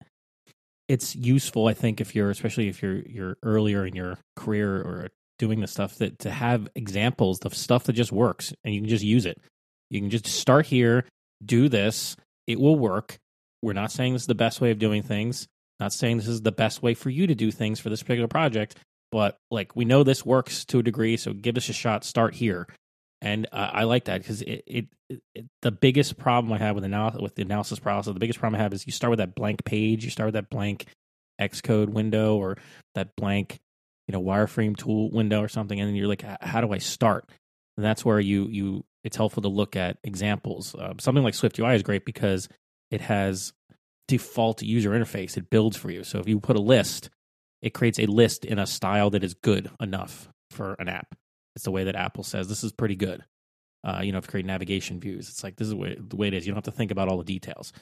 it's 0.88 1.16
useful, 1.16 1.68
I 1.68 1.74
think, 1.74 2.02
if 2.02 2.16
you're, 2.16 2.30
especially 2.30 2.68
if 2.68 2.82
you're, 2.82 3.02
you're 3.02 3.38
earlier 3.44 3.86
in 3.86 3.96
your 3.96 4.18
career 4.36 4.76
or 4.76 5.10
doing 5.40 5.60
the 5.60 5.68
stuff 5.68 5.96
that 5.98 6.20
to 6.20 6.32
have 6.32 6.68
examples 6.76 7.40
of 7.40 7.54
stuff 7.54 7.86
that 7.86 7.94
just 7.94 8.12
works 8.12 8.54
and 8.64 8.74
you 8.74 8.82
can 8.82 8.90
just 8.90 9.04
use 9.04 9.26
it. 9.26 9.42
You 9.90 10.00
can 10.00 10.10
just 10.10 10.28
start 10.28 10.66
here, 10.66 11.06
do 11.44 11.70
this, 11.70 12.16
it 12.48 12.60
will 12.60 12.78
work. 12.78 13.18
We're 13.62 13.74
not 13.74 13.92
saying 13.92 14.14
this 14.14 14.24
is 14.24 14.28
the 14.28 14.36
best 14.36 14.62
way 14.62 14.72
of 14.72 14.80
doing 14.80 15.04
things. 15.04 15.48
Not 15.80 15.94
saying 15.94 16.18
this 16.18 16.28
is 16.28 16.42
the 16.42 16.52
best 16.52 16.82
way 16.82 16.94
for 16.94 17.10
you 17.10 17.28
to 17.28 17.36
do 17.36 17.52
things 17.52 17.80
for 17.80 17.90
this 17.90 18.04
particular 18.04 18.28
project, 18.28 18.78
but 19.12 19.38
like 19.52 19.76
we 19.76 19.86
know 19.86 20.04
this 20.04 20.26
works 20.26 20.66
to 20.66 20.80
a 20.80 20.84
degree, 20.84 21.18
so 21.18 21.34
give 21.34 21.58
us 21.58 21.70
a 21.70 21.74
shot. 21.74 22.04
Start 22.04 22.36
here, 22.36 22.68
and 23.22 23.48
uh, 23.52 23.70
I 23.74 23.84
like 23.84 24.06
that 24.06 24.22
because 24.22 24.42
it, 24.44 24.64
it, 24.68 24.88
it, 25.10 25.46
the 25.62 25.72
biggest 25.72 26.18
problem 26.18 26.54
I 26.54 26.58
have 26.60 26.76
with 26.76 26.84
analysis 26.84 27.22
with 27.22 27.36
the 27.36 27.42
analysis 27.42 27.80
process, 27.80 28.14
the 28.14 28.20
biggest 28.20 28.40
problem 28.40 28.60
I 28.60 28.64
have 28.64 28.74
is 28.74 28.86
you 28.86 28.94
start 28.94 29.10
with 29.10 29.20
that 29.20 29.36
blank 29.36 29.66
page, 29.66 30.04
you 30.06 30.12
start 30.12 30.28
with 30.28 30.36
that 30.36 30.50
blank 30.50 30.86
Xcode 31.42 31.90
window 31.90 32.38
or 32.38 32.58
that 32.96 33.16
blank 33.16 33.60
you 34.08 34.12
know 34.12 34.22
wireframe 34.22 34.76
tool 34.76 35.12
window 35.12 35.42
or 35.42 35.48
something 35.48 35.80
and 35.80 35.96
you're 35.96 36.08
like 36.08 36.24
how 36.42 36.62
do 36.62 36.72
i 36.72 36.78
start? 36.78 37.30
And 37.78 37.86
that's 37.86 38.06
where 38.06 38.20
you 38.20 38.48
you 38.48 38.86
it's 39.04 39.18
helpful 39.18 39.42
to 39.44 39.50
look 39.50 39.76
at 39.76 39.98
examples. 40.04 40.76
Uh, 40.76 40.94
something 41.00 41.24
like 41.24 41.34
swift 41.34 41.60
ui 41.60 41.76
is 41.76 41.84
great 41.84 42.06
because 42.06 42.48
it 42.92 43.02
has 43.02 43.54
default 44.08 44.62
user 44.62 44.92
interface. 44.92 45.38
It 45.38 45.50
builds 45.50 45.78
for 45.78 45.90
you. 45.90 46.04
So 46.04 46.20
if 46.20 46.28
you 46.28 46.40
put 46.40 46.56
a 46.56 46.62
list 46.62 47.10
it 47.62 47.74
creates 47.74 47.98
a 47.98 48.06
list 48.06 48.44
in 48.44 48.60
a 48.60 48.68
style 48.68 49.10
that 49.12 49.24
is 49.24 49.34
good 49.36 49.72
enough 49.80 50.28
for 50.52 50.74
an 50.80 50.90
app. 50.90 51.16
It's 51.56 51.64
the 51.64 51.72
way 51.72 51.86
that 51.86 51.96
apple 51.96 52.24
says 52.24 52.48
this 52.48 52.64
is 52.64 52.72
pretty 52.72 52.96
good. 52.96 53.24
Uh, 53.86 54.02
you 54.04 54.12
know 54.12 54.18
if 54.18 54.26
you 54.26 54.32
create 54.32 54.46
navigation 54.46 55.00
views 55.00 55.28
it's 55.30 55.44
like 55.44 55.56
this 55.58 55.68
is 55.68 55.72
the 55.72 55.78
way, 55.78 55.98
the 56.00 56.16
way 56.16 56.28
it 56.28 56.34
is. 56.34 56.46
You 56.46 56.52
don't 56.52 56.58
have 56.66 56.74
to 56.74 56.78
think 56.78 56.92
about 56.92 57.10
all 57.10 57.18
the 57.18 57.24
details. 57.24 57.74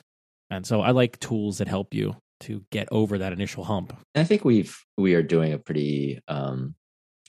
And 0.50 0.66
so 0.66 0.82
i 0.82 0.92
like 0.92 1.20
tools 1.20 1.58
that 1.58 1.68
help 1.68 1.94
you 1.94 2.16
to 2.42 2.64
get 2.72 2.88
over 2.92 3.18
that 3.18 3.34
initial 3.34 3.64
hump. 3.64 3.98
I 4.16 4.24
think 4.24 4.46
we've 4.46 4.78
we 4.98 5.16
are 5.16 5.24
doing 5.24 5.54
a 5.54 5.58
pretty. 5.58 6.20
Um, 6.28 6.76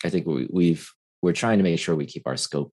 I 0.04 0.08
think 0.08 0.26
we, 0.26 0.48
we've 0.50 0.90
we're 1.22 1.32
trying 1.32 1.58
to 1.58 1.64
make 1.64 1.78
sure 1.78 1.94
we 1.94 2.06
keep 2.06 2.26
our 2.26 2.36
scope, 2.36 2.72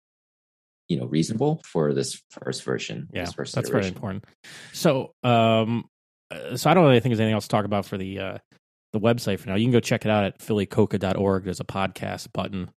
you 0.87 0.97
know, 0.97 1.05
reasonable 1.05 1.61
for 1.65 1.93
this 1.93 2.21
first 2.31 2.63
version. 2.63 3.07
Yeah, 3.11 3.25
this 3.25 3.33
first 3.33 3.55
that's 3.55 3.69
very 3.69 3.87
important. 3.87 4.25
So, 4.73 5.13
um, 5.23 5.85
uh, 6.31 6.55
so 6.55 6.69
I 6.69 6.73
don't 6.73 6.85
really 6.85 6.99
think 6.99 7.11
there's 7.11 7.19
anything 7.19 7.33
else 7.33 7.45
to 7.45 7.49
talk 7.49 7.65
about 7.65 7.85
for 7.85 7.97
the 7.97 8.19
uh, 8.19 8.37
the 8.93 8.99
website 8.99 9.39
for 9.39 9.49
now. 9.49 9.55
You 9.55 9.65
can 9.65 9.71
go 9.71 9.79
check 9.79 10.05
it 10.05 10.11
out 10.11 10.23
at 10.23 10.39
phillycocoa.org. 10.39 11.43
There's 11.43 11.59
a 11.59 11.65
podcast 11.65 12.31
button. 12.33 12.69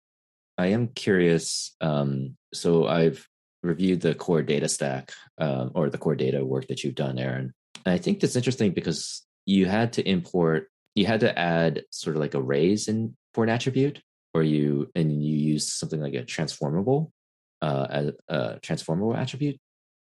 I 0.58 0.66
am 0.68 0.88
curious. 0.88 1.74
Um, 1.80 2.36
so 2.52 2.86
I've 2.86 3.26
reviewed 3.62 4.00
the 4.00 4.14
core 4.14 4.42
data 4.42 4.68
stack 4.68 5.12
um, 5.38 5.72
or 5.74 5.90
the 5.90 5.98
core 5.98 6.16
data 6.16 6.44
work 6.44 6.68
that 6.68 6.82
you've 6.82 6.94
done, 6.94 7.18
Aaron. 7.18 7.52
And 7.84 7.94
I 7.94 7.98
think 7.98 8.20
that's 8.20 8.36
interesting 8.36 8.72
because 8.72 9.22
you 9.46 9.66
had 9.66 9.92
to 9.94 10.08
import, 10.08 10.68
you 10.94 11.06
had 11.06 11.20
to 11.20 11.38
add 11.38 11.84
sort 11.90 12.16
of 12.16 12.20
like 12.20 12.34
arrays 12.34 12.88
in 12.88 13.16
for 13.34 13.44
an 13.44 13.50
attribute, 13.50 14.00
or 14.34 14.42
you 14.42 14.90
and 14.94 15.24
you 15.24 15.36
use 15.36 15.72
something 15.72 16.00
like 16.00 16.14
a 16.14 16.24
transformable, 16.24 17.12
uh, 17.62 17.86
as 17.90 18.12
a 18.28 18.58
transformable 18.62 19.14
attribute 19.16 19.58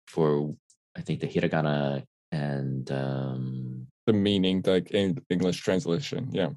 for 0.07 0.53
I 0.97 1.01
think 1.01 1.19
the 1.19 1.27
hiragana 1.27 2.03
and 2.31 2.91
um, 2.91 3.87
The 4.07 4.13
meaning, 4.13 4.63
like 4.65 4.91
in 4.91 5.19
English 5.29 5.61
translation. 5.61 6.29
Yeah. 6.31 6.49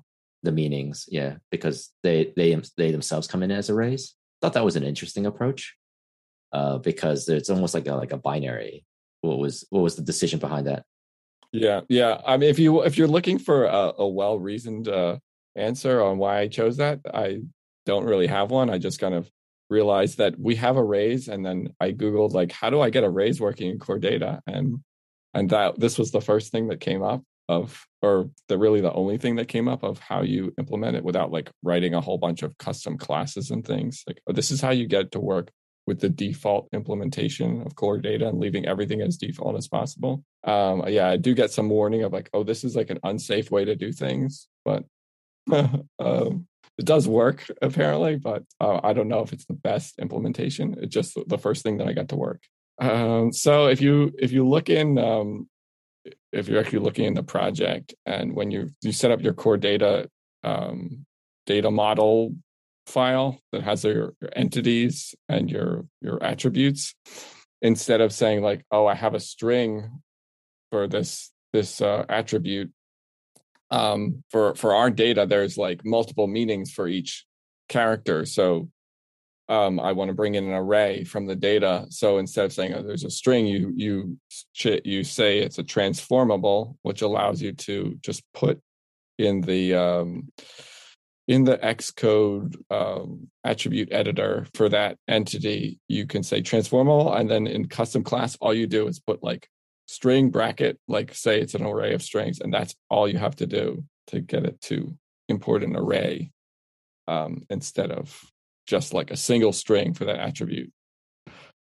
the 0.43 0.53
meanings 0.53 1.07
yeah 1.09 1.37
because 1.51 1.93
they 2.03 2.33
they 2.37 2.61
they 2.77 2.91
themselves 2.91 3.29
come 3.29 3.45
in 3.45 3.53
as 3.53 3.71
arrays 3.71 4.17
thought 4.41 4.55
that 4.55 4.65
was 4.65 4.75
an 4.77 4.83
interesting 4.83 5.25
approach 5.27 5.77
uh 6.53 6.79
because 6.79 7.29
it's 7.29 7.49
almost 7.49 7.75
like 7.75 7.87
a 7.87 7.95
like 7.95 8.11
a 8.13 8.17
binary 8.19 8.85
what 9.21 9.39
was 9.39 9.65
what 9.71 9.83
was 9.87 9.95
the 9.95 10.03
decision 10.03 10.41
behind 10.41 10.67
that 10.67 10.83
Yeah, 11.53 11.83
yeah. 11.89 12.21
I 12.27 12.37
mean, 12.39 12.49
if 12.49 12.59
you 12.59 12.83
if 12.83 12.97
you're 12.97 13.09
looking 13.09 13.39
for 13.39 13.65
a, 13.67 13.93
a 13.99 14.09
well 14.09 14.39
reasoned 14.39 14.89
uh, 14.89 15.19
answer 15.55 16.01
on 16.03 16.19
why 16.19 16.39
I 16.41 16.49
chose 16.49 16.79
that, 16.79 17.01
I 17.13 17.41
don't 17.85 18.05
really 18.07 18.27
have 18.27 18.51
one. 18.51 18.71
I 18.71 18.79
just 18.79 18.99
kind 18.99 19.15
of 19.15 19.31
realized 19.69 20.19
that 20.19 20.39
we 20.39 20.57
have 20.57 20.77
arrays, 20.79 21.29
and 21.29 21.45
then 21.45 21.75
I 21.81 21.93
googled 21.93 22.33
like, 22.33 22.53
how 22.53 22.71
do 22.71 22.81
I 22.81 22.91
get 22.91 23.05
arrays 23.05 23.41
working 23.41 23.71
in 23.71 23.79
core 23.79 23.99
data, 23.99 24.41
and 24.47 24.79
and 25.35 25.51
that 25.51 25.79
this 25.79 25.99
was 25.99 26.11
the 26.11 26.21
first 26.23 26.53
thing 26.53 26.69
that 26.69 26.81
came 26.81 27.03
up 27.03 27.23
of, 27.49 27.87
or 28.01 28.31
the 28.49 28.57
really 28.59 28.81
the 28.81 28.93
only 28.93 29.19
thing 29.19 29.37
that 29.37 29.49
came 29.49 29.69
up 29.69 29.83
of 29.83 29.99
how 29.99 30.23
you 30.23 30.55
implement 30.59 30.97
it 30.97 31.05
without 31.05 31.31
like 31.33 31.51
writing 31.63 31.93
a 31.95 32.01
whole 32.01 32.19
bunch 32.19 32.43
of 32.43 32.57
custom 32.59 32.97
classes 32.97 33.51
and 33.51 33.67
things. 33.67 34.05
Like, 34.07 34.23
oh, 34.27 34.33
this 34.33 34.51
is 34.51 34.61
how 34.63 34.71
you 34.71 34.87
get 34.87 35.13
to 35.13 35.21
work 35.21 35.51
with 35.87 36.01
the 36.01 36.09
default 36.09 36.69
implementation 36.73 37.63
of 37.63 37.75
core 37.75 37.99
data 37.99 38.29
and 38.29 38.39
leaving 38.39 38.67
everything 38.67 39.01
as 39.01 39.17
default 39.17 39.57
as 39.57 39.69
possible. 39.69 40.23
Um, 40.45 40.85
yeah, 40.89 41.09
I 41.09 41.17
do 41.17 41.35
get 41.35 41.51
some 41.51 41.69
warning 41.69 42.05
of 42.05 42.13
like, 42.13 42.31
oh, 42.33 42.45
this 42.45 42.65
is 42.65 42.77
like 42.77 42.91
an 42.91 43.01
unsafe 43.03 43.51
way 43.51 43.65
to 43.65 43.75
do 43.75 43.93
things, 43.93 44.47
but 44.65 44.85
um, 45.53 46.47
it 46.79 46.85
does 46.85 47.09
work 47.09 47.45
apparently. 47.61 48.17
But 48.17 48.45
uh, 48.61 48.81
I 48.83 48.93
don't 48.93 49.09
know 49.09 49.23
if 49.23 49.33
it's 49.33 49.45
the 49.45 49.55
best 49.55 49.99
implementation. 49.99 50.77
It's 50.81 50.95
just 50.95 51.19
the 51.27 51.39
first 51.39 51.63
thing 51.63 51.79
that 51.79 51.89
I 51.89 51.93
got 51.93 52.09
to 52.11 52.17
work. 52.17 52.43
Um, 52.81 53.33
so 53.33 53.67
if 53.67 53.81
you 53.81 54.13
if 54.19 54.33
you 54.33 54.49
look 54.49 54.69
in 54.69 54.99
um, 54.99 55.49
if 56.33 56.49
you're 56.49 56.61
actually 56.61 56.81
looking 56.81 57.05
in 57.05 57.15
the 57.15 57.23
project 57.23 57.95
and 58.07 58.35
when 58.35 58.51
you 58.51 58.71
you 58.81 58.93
set 58.93 59.11
up 59.11 59.21
your 59.21 59.35
core 59.35 59.59
data 59.59 60.09
um, 60.43 61.05
data 61.47 61.71
model 61.71 62.35
file 62.87 63.39
that 63.53 63.63
has 63.63 63.85
your, 63.85 64.15
your 64.21 64.31
entities 64.35 65.15
and 65.29 65.51
your 65.51 65.87
your 66.01 66.23
attributes 66.23 66.95
instead 67.61 68.01
of 68.01 68.13
saying 68.13 68.43
like 68.43 68.65
oh 68.73 68.87
i 68.87 68.95
have 68.95 69.15
a 69.15 69.21
string 69.21 70.03
for 70.73 70.89
this 70.89 71.31
this 71.53 71.81
uh, 71.81 72.05
attribute. 72.09 72.73
Um 73.71 74.25
for 74.31 74.55
for 74.55 74.75
our 74.75 74.91
data 74.91 75.27
there's 75.27 75.57
like 75.57 75.85
multiple 75.85 76.27
meanings 76.27 76.73
for 76.73 76.89
each 76.89 77.25
character. 77.69 78.25
So 78.25 78.69
um 79.49 79.79
i 79.81 79.93
want 79.93 80.09
to 80.09 80.15
bring 80.15 80.35
in 80.35 80.45
an 80.45 80.53
array 80.53 81.05
from 81.05 81.27
the 81.27 81.37
data. 81.37 81.87
So 81.91 82.19
instead 82.19 82.47
of 82.47 82.53
saying 82.53 82.75
oh, 82.75 82.83
there's 82.83 83.05
a 83.05 83.11
string 83.11 83.47
you 83.47 83.73
you 83.77 84.19
you 84.85 85.05
say 85.05 85.39
it's 85.39 85.59
a 85.59 85.63
transformable 85.63 86.77
which 86.83 87.03
allows 87.03 87.41
you 87.41 87.53
to 87.53 87.99
just 88.01 88.23
put 88.35 88.61
in 89.19 89.41
the 89.43 89.75
um 89.75 90.29
in 91.29 91.45
the 91.45 91.57
Xcode 91.59 92.57
um, 92.71 93.29
attribute 93.45 93.93
editor 93.93 94.47
for 94.55 94.69
that 94.69 94.99
entity, 95.09 95.79
you 95.89 96.07
can 96.07 96.23
say 96.23 96.43
transformable, 96.43 97.15
and 97.15 97.31
then 97.31 97.47
in 97.47 97.69
custom 97.69 98.03
class, 98.03 98.37
all 98.41 98.53
you 98.53 98.67
do 98.67 98.89
is 98.89 98.99
put 98.99 99.23
like 99.23 99.49
string 99.87 100.31
bracket, 100.31 100.79
like 100.89 101.15
say 101.15 101.41
it's 101.41 101.55
an 101.55 101.65
array 101.65 101.95
of 101.95 102.03
strings, 102.03 102.41
and 102.41 102.53
that's 102.53 102.75
all 102.91 103.09
you 103.09 103.19
have 103.19 103.37
to 103.37 103.47
do 103.47 103.85
to 104.09 104.21
get 104.21 104.45
it 104.45 104.61
to 104.63 104.97
import 105.29 105.63
an 105.63 105.77
array 105.77 106.33
um, 107.07 107.43
instead 107.51 107.91
of 107.91 108.21
just 108.67 108.93
like 108.93 109.11
a 109.11 109.17
single 109.17 109.53
string 109.53 109.95
for 109.95 110.05
that 110.05 110.19
attribute. 110.19 110.73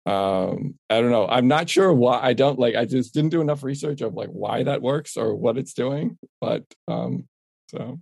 Um, 0.06 0.74
I 0.88 1.00
don't 1.00 1.10
know. 1.10 1.26
I'm 1.26 1.48
not 1.48 1.68
sure 1.68 1.92
why. 1.92 2.20
I 2.22 2.32
don't 2.32 2.58
like. 2.58 2.76
I 2.76 2.84
just 2.84 3.12
didn't 3.12 3.30
do 3.30 3.40
enough 3.40 3.64
research 3.64 4.00
of 4.02 4.14
like 4.14 4.28
why 4.28 4.62
that 4.62 4.82
works 4.82 5.16
or 5.16 5.34
what 5.34 5.58
it's 5.58 5.72
doing. 5.72 6.16
But 6.40 6.62
um, 6.86 7.26
so 7.68 7.98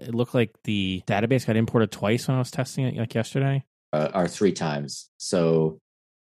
It 0.00 0.14
looked 0.14 0.34
like 0.34 0.54
the 0.64 1.02
database 1.06 1.46
got 1.46 1.56
imported 1.56 1.90
twice 1.90 2.28
when 2.28 2.36
I 2.36 2.38
was 2.38 2.50
testing 2.50 2.84
it, 2.86 2.96
like 2.96 3.14
yesterday. 3.14 3.64
uh, 3.92 4.10
are 4.12 4.28
three 4.28 4.52
times 4.52 5.08
so 5.16 5.80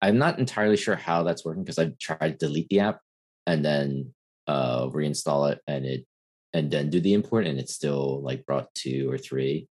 i'm 0.01 0.17
not 0.17 0.39
entirely 0.39 0.75
sure 0.75 0.95
how 0.97 1.23
that's 1.23 1.45
working 1.45 1.63
because 1.63 1.79
i've 1.79 1.97
tried 1.97 2.37
to 2.37 2.47
delete 2.47 2.67
the 2.67 2.81
app 2.81 2.99
and 3.47 3.63
then 3.63 4.13
uh 4.47 4.87
reinstall 4.87 5.49
it 5.51 5.59
and 5.65 5.85
it 5.85 6.05
and 6.53 6.69
then 6.69 6.89
do 6.89 6.99
the 6.99 7.13
import 7.13 7.47
and 7.47 7.57
it's 7.57 7.73
still 7.73 8.21
like 8.21 8.45
brought 8.45 8.67
two 8.75 9.09
or 9.09 9.17
three 9.17 9.67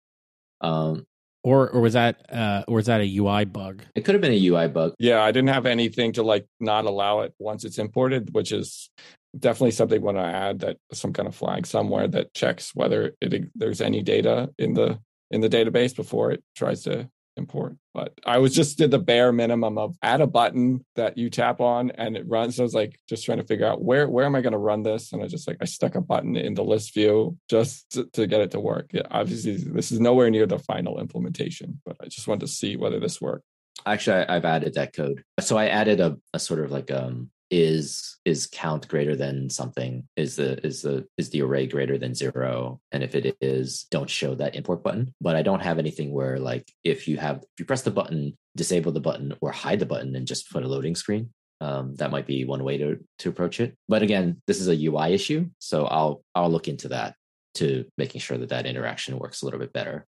um 0.62 1.06
Or 1.44 1.70
or 1.72 1.82
was 1.82 1.92
that 1.94 2.24
uh, 2.32 2.64
or 2.70 2.76
was 2.76 2.86
that 2.86 3.02
a 3.02 3.18
UI 3.18 3.44
bug? 3.44 3.84
it 3.96 4.06
could 4.06 4.16
have 4.16 4.22
been 4.22 4.32
a 4.32 4.48
ui 4.48 4.68
bug 4.70 4.94
yeah, 4.98 5.22
I 5.22 5.32
didn't 5.34 5.50
have 5.50 5.66
anything 5.66 6.14
to 6.14 6.24
like 6.24 6.48
not 6.62 6.86
allow 6.86 7.20
it 7.22 7.34
once 7.38 7.66
it's 7.66 7.78
imported, 7.78 8.34
which 8.34 8.54
is 8.54 8.90
definitely 9.38 9.72
something 9.72 10.02
I 10.02 10.04
want 10.04 10.18
to 10.18 10.24
add 10.24 10.60
that 10.60 10.78
some 10.92 11.14
kind 11.14 11.28
of 11.28 11.36
flag 11.36 11.66
somewhere 11.66 12.08
that 12.08 12.34
checks 12.34 12.72
whether 12.76 13.14
it 13.22 13.52
there's 13.56 13.82
any 13.82 14.02
data 14.02 14.52
in 14.58 14.74
the 14.74 15.00
in 15.32 15.42
the 15.42 15.50
database 15.50 15.96
before 15.96 16.32
it 16.32 16.44
tries 16.56 16.84
to 16.84 17.10
import. 17.36 17.76
But 17.94 18.14
I 18.26 18.38
was 18.38 18.54
just 18.54 18.78
did 18.78 18.92
the 18.92 19.00
bare 19.00 19.32
minimum 19.32 19.78
of 19.78 19.96
add 20.04 20.22
a 20.22 20.28
button 20.28 20.86
that 20.96 21.18
you 21.18 21.30
tap 21.30 21.62
on 21.62 21.92
and 21.92 22.16
it 22.16 22.28
runs. 22.28 22.56
So 22.56 22.64
I 22.64 22.66
was 22.66 22.76
like 22.76 23.00
just 23.10 23.26
trying 23.26 23.40
to 23.40 23.44
figure 23.44 23.66
out 23.66 23.84
where 23.84 24.08
where 24.08 24.26
am 24.26 24.36
I 24.36 24.42
going 24.42 24.54
to 24.54 24.60
run 24.60 24.84
this? 24.84 25.14
And 25.14 25.24
I 25.24 25.28
just 25.28 25.48
like 25.48 25.58
I 25.62 25.66
stuck 25.66 25.96
a 25.96 26.02
button 26.02 26.36
in 26.36 26.54
the 26.54 26.64
list 26.64 26.94
view 26.94 27.38
just 27.50 27.92
to, 27.94 28.06
to 28.14 28.28
get 28.28 28.42
it 28.42 28.52
to 28.52 28.60
work. 28.60 28.92
Yeah, 28.94 29.08
obviously 29.10 29.58
this 29.58 29.92
is 29.92 30.00
nowhere 30.00 30.30
near 30.30 30.46
the 30.46 30.60
final 30.60 31.00
implementation, 31.00 31.82
but 31.86 31.98
I 32.02 32.06
just 32.06 32.28
wanted 32.28 32.42
to 32.42 32.54
see 32.54 32.76
whether 32.78 33.00
this 33.00 33.20
worked. 33.20 33.46
actually 33.86 34.18
I, 34.18 34.36
i've 34.36 34.46
added 34.46 34.76
that 34.76 34.94
code 34.94 35.24
so 35.40 35.58
i 35.58 35.66
added 35.68 36.00
a, 36.00 36.18
a 36.34 36.40
sort 36.40 36.60
of 36.64 36.72
like 36.72 36.92
um 36.92 37.32
is 37.54 38.18
is 38.26 38.50
count 38.52 38.88
greater 38.88 39.16
than 39.16 39.48
something 39.48 40.08
is 40.16 40.38
the 40.38 40.66
is 40.66 40.82
the 40.82 41.06
is 41.20 41.30
the 41.30 41.44
array 41.44 41.68
greater 41.68 42.00
than 42.00 42.16
zero 42.16 42.80
and 42.92 43.04
if 43.04 43.14
it 43.14 43.38
is 43.42 43.84
don't 43.92 44.10
show 44.10 44.34
that 44.34 44.56
import 44.56 44.82
button. 44.82 45.14
But 45.22 45.36
i 45.36 45.44
don't 45.44 45.62
have 45.62 45.78
anything 45.78 46.12
where 46.12 46.40
like 46.40 46.68
if 46.84 47.08
you 47.08 47.18
have 47.18 47.38
if 47.38 47.60
you 47.60 47.66
press 47.66 47.84
the 47.84 47.92
button 47.92 48.36
disable 48.56 48.92
the 48.92 49.00
button 49.00 49.36
or 49.40 49.52
hide 49.52 49.80
the 49.80 49.86
button 49.86 50.16
and 50.16 50.26
just 50.26 50.50
put 50.50 50.64
a 50.64 50.68
loading 50.68 50.96
screen 50.96 51.32
um, 51.62 51.96
that 51.98 52.10
might 52.10 52.26
be 52.26 52.44
one 52.44 52.64
way 52.64 52.78
to 52.80 52.98
to 53.20 53.30
approach 53.30 53.60
it. 53.60 53.78
But 53.88 54.02
again 54.02 54.42
this 54.48 54.60
is 54.60 54.68
a 54.68 54.86
ui 54.88 55.14
issue 55.14 55.50
so 55.60 55.86
i'll 55.86 56.24
i'll 56.34 56.50
look 56.50 56.68
into 56.68 56.88
that 56.88 57.14
to 57.56 57.86
making 58.00 58.22
sure 58.22 58.40
that 58.40 58.50
that 58.50 58.66
interaction 58.66 59.20
works 59.20 59.44
a 59.44 59.46
little 59.46 59.60
bit 59.60 59.74
better. 59.74 60.08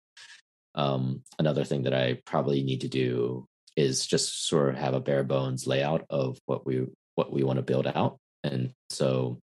Um, 0.74 1.24
another 1.38 1.64
thing 1.64 1.82
that 1.82 1.94
i 1.94 2.20
probably 2.24 2.62
need 2.62 2.80
to 2.80 2.88
do 2.88 3.46
is 3.76 4.06
just 4.06 4.48
sort 4.48 4.70
of 4.70 4.76
have 4.76 4.94
a 4.94 5.00
bare 5.00 5.24
bones 5.24 5.66
layout 5.66 6.06
of 6.08 6.38
what 6.46 6.64
we 6.64 6.86
what 7.14 7.32
we 7.32 7.42
want 7.42 7.58
to 7.58 7.62
build 7.62 7.86
out 7.86 8.18
and 8.42 8.72
so 8.90 9.38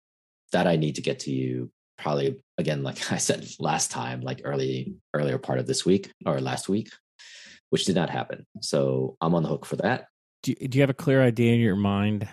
that 0.52 0.68
i 0.68 0.76
need 0.76 0.96
to 0.96 1.02
get 1.02 1.20
to 1.20 1.32
you 1.32 1.70
probably 1.98 2.42
again 2.58 2.84
like 2.84 3.12
i 3.12 3.18
said 3.18 3.48
last 3.60 3.92
time 3.92 4.22
like 4.22 4.42
early 4.44 4.96
earlier 5.14 5.38
part 5.38 5.60
of 5.60 5.68
this 5.68 5.86
week 5.86 6.12
or 6.26 6.40
last 6.40 6.70
week 6.70 6.90
which 7.70 7.86
did 7.86 7.96
not 7.96 8.10
happen. 8.10 8.46
So 8.62 9.16
i'm 9.22 9.36
on 9.36 9.44
the 9.44 9.50
hook 9.50 9.66
for 9.66 9.78
that. 9.78 10.08
Do 10.44 10.56
you, 10.60 10.68
do 10.68 10.78
you 10.78 10.82
have 10.82 10.90
a 10.90 10.96
clear 10.96 11.22
idea 11.22 11.54
in 11.54 11.60
your 11.60 11.76
mind 11.76 12.28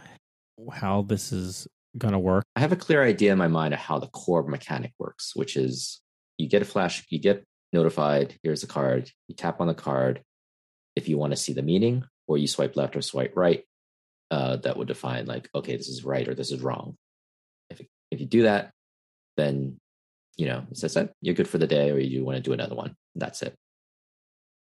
how 0.73 1.03
this 1.03 1.33
is 1.33 1.67
going 1.99 2.13
to 2.13 2.19
work? 2.19 2.45
i 2.55 2.61
have 2.61 2.73
a 2.73 2.77
clear 2.77 3.03
idea 3.03 3.33
in 3.33 3.39
my 3.39 3.49
mind 3.49 3.75
of 3.75 3.81
how 3.81 3.99
the 3.99 4.07
core 4.09 4.47
mechanic 4.47 4.93
works 4.99 5.35
which 5.35 5.57
is 5.57 6.01
you 6.39 6.49
get 6.49 6.63
a 6.63 6.65
flash 6.65 7.05
you 7.11 7.19
get 7.19 7.45
notified 7.73 8.35
here's 8.43 8.63
a 8.63 8.67
card 8.67 9.11
you 9.29 9.35
tap 9.35 9.61
on 9.61 9.67
the 9.67 9.75
card. 9.75 10.23
If 10.95 11.09
you 11.11 11.19
want 11.19 11.33
to 11.33 11.37
see 11.37 11.53
the 11.53 11.63
meaning 11.63 12.05
or 12.27 12.39
you 12.39 12.47
swipe 12.47 12.77
left 12.77 12.97
or 12.97 13.03
swipe 13.03 13.35
right 13.37 13.65
uh, 14.31 14.57
that 14.57 14.77
would 14.77 14.89
define 14.89 15.27
like 15.27 15.49
okay 15.55 15.77
this 15.77 15.89
is 15.89 16.05
right 16.05 16.29
or 16.29 16.35
this 16.35 16.51
is 16.51 16.63
wrong. 16.63 16.97
If 17.71 17.81
if 18.11 18.21
you 18.21 18.27
do 18.27 18.43
that 18.43 18.71
then 19.37 19.79
you 20.37 20.47
know 20.47 20.65
it 20.71 20.77
says 20.77 20.95
that 20.95 21.13
you're 21.21 21.35
good 21.35 21.49
for 21.49 21.59
the 21.59 21.67
day 21.67 21.91
or 21.91 21.99
you 21.99 22.25
want 22.25 22.37
to 22.37 22.43
do 22.43 22.53
another 22.53 22.75
one 22.75 22.95
that's 23.15 23.43
it. 23.43 23.55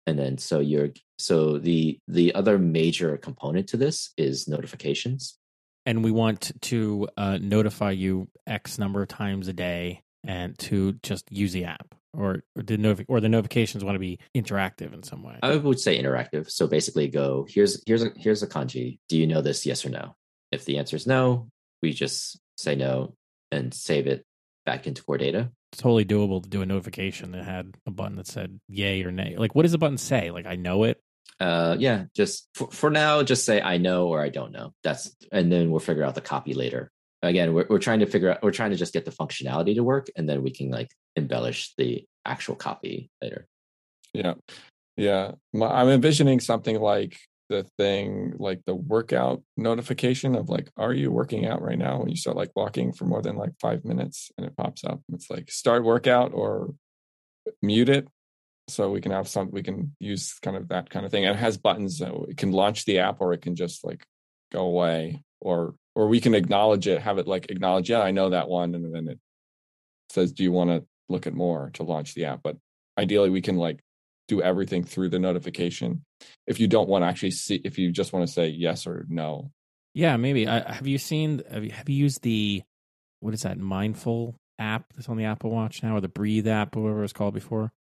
And 0.06 0.18
then 0.18 0.38
so 0.38 0.60
you're 0.60 0.90
so 1.18 1.58
the 1.58 1.98
the 2.08 2.34
other 2.34 2.58
major 2.58 3.16
component 3.18 3.68
to 3.68 3.76
this 3.76 4.12
is 4.16 4.48
notifications. 4.48 5.38
And 5.84 6.02
we 6.02 6.10
want 6.10 6.52
to 6.62 7.08
uh, 7.16 7.38
notify 7.40 7.92
you 7.92 8.28
X 8.46 8.78
number 8.78 9.02
of 9.02 9.08
times 9.08 9.48
a 9.48 9.52
day 9.52 10.02
and 10.24 10.58
to 10.60 10.94
just 11.02 11.30
use 11.30 11.52
the 11.52 11.64
app 11.64 11.94
or, 12.18 12.42
or 12.56 12.62
the 12.62 12.76
notif- 12.76 13.06
or 13.08 13.20
the 13.20 13.28
notifications 13.28 13.84
want 13.84 13.94
to 13.94 14.00
be 14.00 14.18
interactive 14.34 14.92
in 14.92 15.02
some 15.02 15.22
way. 15.22 15.38
I 15.42 15.56
would 15.56 15.80
say 15.80 16.02
interactive. 16.02 16.50
So 16.50 16.66
basically, 16.66 17.08
go 17.08 17.46
here's 17.48 17.82
here's 17.86 18.02
a 18.02 18.10
here's 18.16 18.42
a 18.42 18.46
kanji. 18.46 18.98
Do 19.08 19.16
you 19.16 19.26
know 19.26 19.40
this? 19.40 19.64
Yes 19.64 19.86
or 19.86 19.90
no? 19.90 20.16
If 20.50 20.64
the 20.64 20.78
answer 20.78 20.96
is 20.96 21.06
no, 21.06 21.48
we 21.82 21.92
just 21.92 22.38
say 22.56 22.74
no 22.74 23.14
and 23.50 23.72
save 23.72 24.06
it 24.06 24.24
back 24.66 24.86
into 24.86 25.02
core 25.02 25.18
data. 25.18 25.50
totally 25.72 26.04
doable 26.04 26.42
to 26.42 26.48
do 26.48 26.62
a 26.62 26.66
notification 26.66 27.32
that 27.32 27.44
had 27.44 27.76
a 27.86 27.90
button 27.90 28.16
that 28.16 28.26
said 28.26 28.60
yay 28.68 29.02
or 29.02 29.10
nay. 29.10 29.36
Like, 29.38 29.54
what 29.54 29.62
does 29.62 29.72
the 29.72 29.78
button 29.78 29.98
say? 29.98 30.30
Like, 30.30 30.46
I 30.46 30.56
know 30.56 30.84
it. 30.84 31.00
Uh, 31.40 31.76
yeah, 31.78 32.04
just 32.16 32.48
for, 32.54 32.68
for 32.70 32.90
now, 32.90 33.22
just 33.22 33.44
say 33.44 33.60
I 33.60 33.78
know 33.78 34.08
or 34.08 34.20
I 34.20 34.28
don't 34.28 34.52
know. 34.52 34.72
That's 34.82 35.14
and 35.30 35.52
then 35.52 35.70
we'll 35.70 35.80
figure 35.80 36.02
out 36.02 36.14
the 36.14 36.20
copy 36.20 36.52
later. 36.52 36.90
Again, 37.22 37.52
we're 37.52 37.66
we're 37.68 37.78
trying 37.78 38.00
to 38.00 38.06
figure 38.06 38.30
out 38.30 38.42
we're 38.42 38.52
trying 38.52 38.70
to 38.70 38.76
just 38.76 38.92
get 38.92 39.04
the 39.04 39.10
functionality 39.10 39.74
to 39.74 39.82
work, 39.82 40.08
and 40.16 40.28
then 40.28 40.42
we 40.42 40.50
can 40.50 40.70
like 40.70 40.90
embellish 41.16 41.74
the 41.76 42.04
actual 42.24 42.54
copy 42.54 43.10
later. 43.20 43.46
Yeah. 44.12 44.34
Yeah. 44.96 45.32
I'm 45.54 45.88
envisioning 45.88 46.40
something 46.40 46.78
like 46.80 47.18
the 47.48 47.64
thing, 47.78 48.34
like 48.38 48.60
the 48.66 48.74
workout 48.74 49.42
notification 49.56 50.34
of 50.34 50.48
like, 50.48 50.70
are 50.76 50.92
you 50.92 51.10
working 51.10 51.46
out 51.46 51.62
right 51.62 51.78
now? 51.78 51.98
When 51.98 52.08
you 52.08 52.16
start 52.16 52.36
like 52.36 52.50
walking 52.54 52.92
for 52.92 53.04
more 53.04 53.22
than 53.22 53.36
like 53.36 53.52
five 53.60 53.84
minutes 53.84 54.30
and 54.36 54.46
it 54.46 54.56
pops 54.56 54.84
up. 54.84 55.00
It's 55.12 55.30
like 55.30 55.50
start 55.50 55.84
workout 55.84 56.32
or 56.34 56.74
mute 57.62 57.88
it. 57.88 58.06
So 58.68 58.90
we 58.90 59.00
can 59.00 59.12
have 59.12 59.28
some, 59.28 59.50
we 59.50 59.62
can 59.62 59.96
use 59.98 60.34
kind 60.42 60.56
of 60.56 60.68
that 60.68 60.90
kind 60.90 61.06
of 61.06 61.12
thing. 61.12 61.24
And 61.24 61.34
it 61.34 61.40
has 61.40 61.56
buttons. 61.56 61.98
So 61.98 62.26
it 62.28 62.36
can 62.36 62.52
launch 62.52 62.84
the 62.84 62.98
app 62.98 63.20
or 63.20 63.32
it 63.32 63.40
can 63.40 63.56
just 63.56 63.84
like 63.84 64.04
go 64.52 64.60
away 64.60 65.22
or, 65.40 65.74
or 65.98 66.06
we 66.06 66.20
can 66.20 66.32
acknowledge 66.32 66.86
it, 66.86 67.02
have 67.02 67.18
it 67.18 67.26
like 67.26 67.50
acknowledge, 67.50 67.90
yeah, 67.90 68.00
I 68.00 68.12
know 68.12 68.30
that 68.30 68.48
one. 68.48 68.72
And 68.72 68.94
then 68.94 69.08
it 69.08 69.18
says, 70.10 70.30
do 70.30 70.44
you 70.44 70.52
want 70.52 70.70
to 70.70 70.84
look 71.08 71.26
at 71.26 71.34
more 71.34 71.70
to 71.74 71.82
launch 71.82 72.14
the 72.14 72.26
app? 72.26 72.40
But 72.40 72.56
ideally 72.96 73.30
we 73.30 73.40
can 73.40 73.56
like 73.56 73.80
do 74.28 74.40
everything 74.40 74.84
through 74.84 75.08
the 75.08 75.18
notification 75.18 76.04
if 76.46 76.60
you 76.60 76.68
don't 76.68 76.88
want 76.88 77.02
to 77.02 77.08
actually 77.08 77.32
see 77.32 77.60
if 77.64 77.78
you 77.78 77.90
just 77.90 78.12
want 78.12 78.24
to 78.24 78.32
say 78.32 78.46
yes 78.46 78.86
or 78.86 79.06
no 79.08 79.50
Yeah, 79.92 80.16
maybe. 80.16 80.46
I, 80.46 80.72
have 80.72 80.86
you 80.86 80.98
seen? 80.98 81.42
Have 81.50 81.64
you, 81.64 81.72
have 81.72 81.88
you 81.88 81.96
used 81.96 82.22
the 82.22 82.62
what 83.18 83.34
is 83.34 83.42
that 83.42 83.58
mindful 83.58 84.36
app 84.60 84.92
that's 84.94 85.08
on 85.08 85.16
the 85.16 85.24
Apple 85.24 85.50
Watch 85.50 85.82
now, 85.82 85.96
or 85.96 86.00
the 86.00 86.08
Breathe 86.08 86.46
app, 86.46 86.76
or 86.76 86.82
whatever 86.82 87.02
it's 87.02 87.12
called 87.12 87.34
before? 87.34 87.72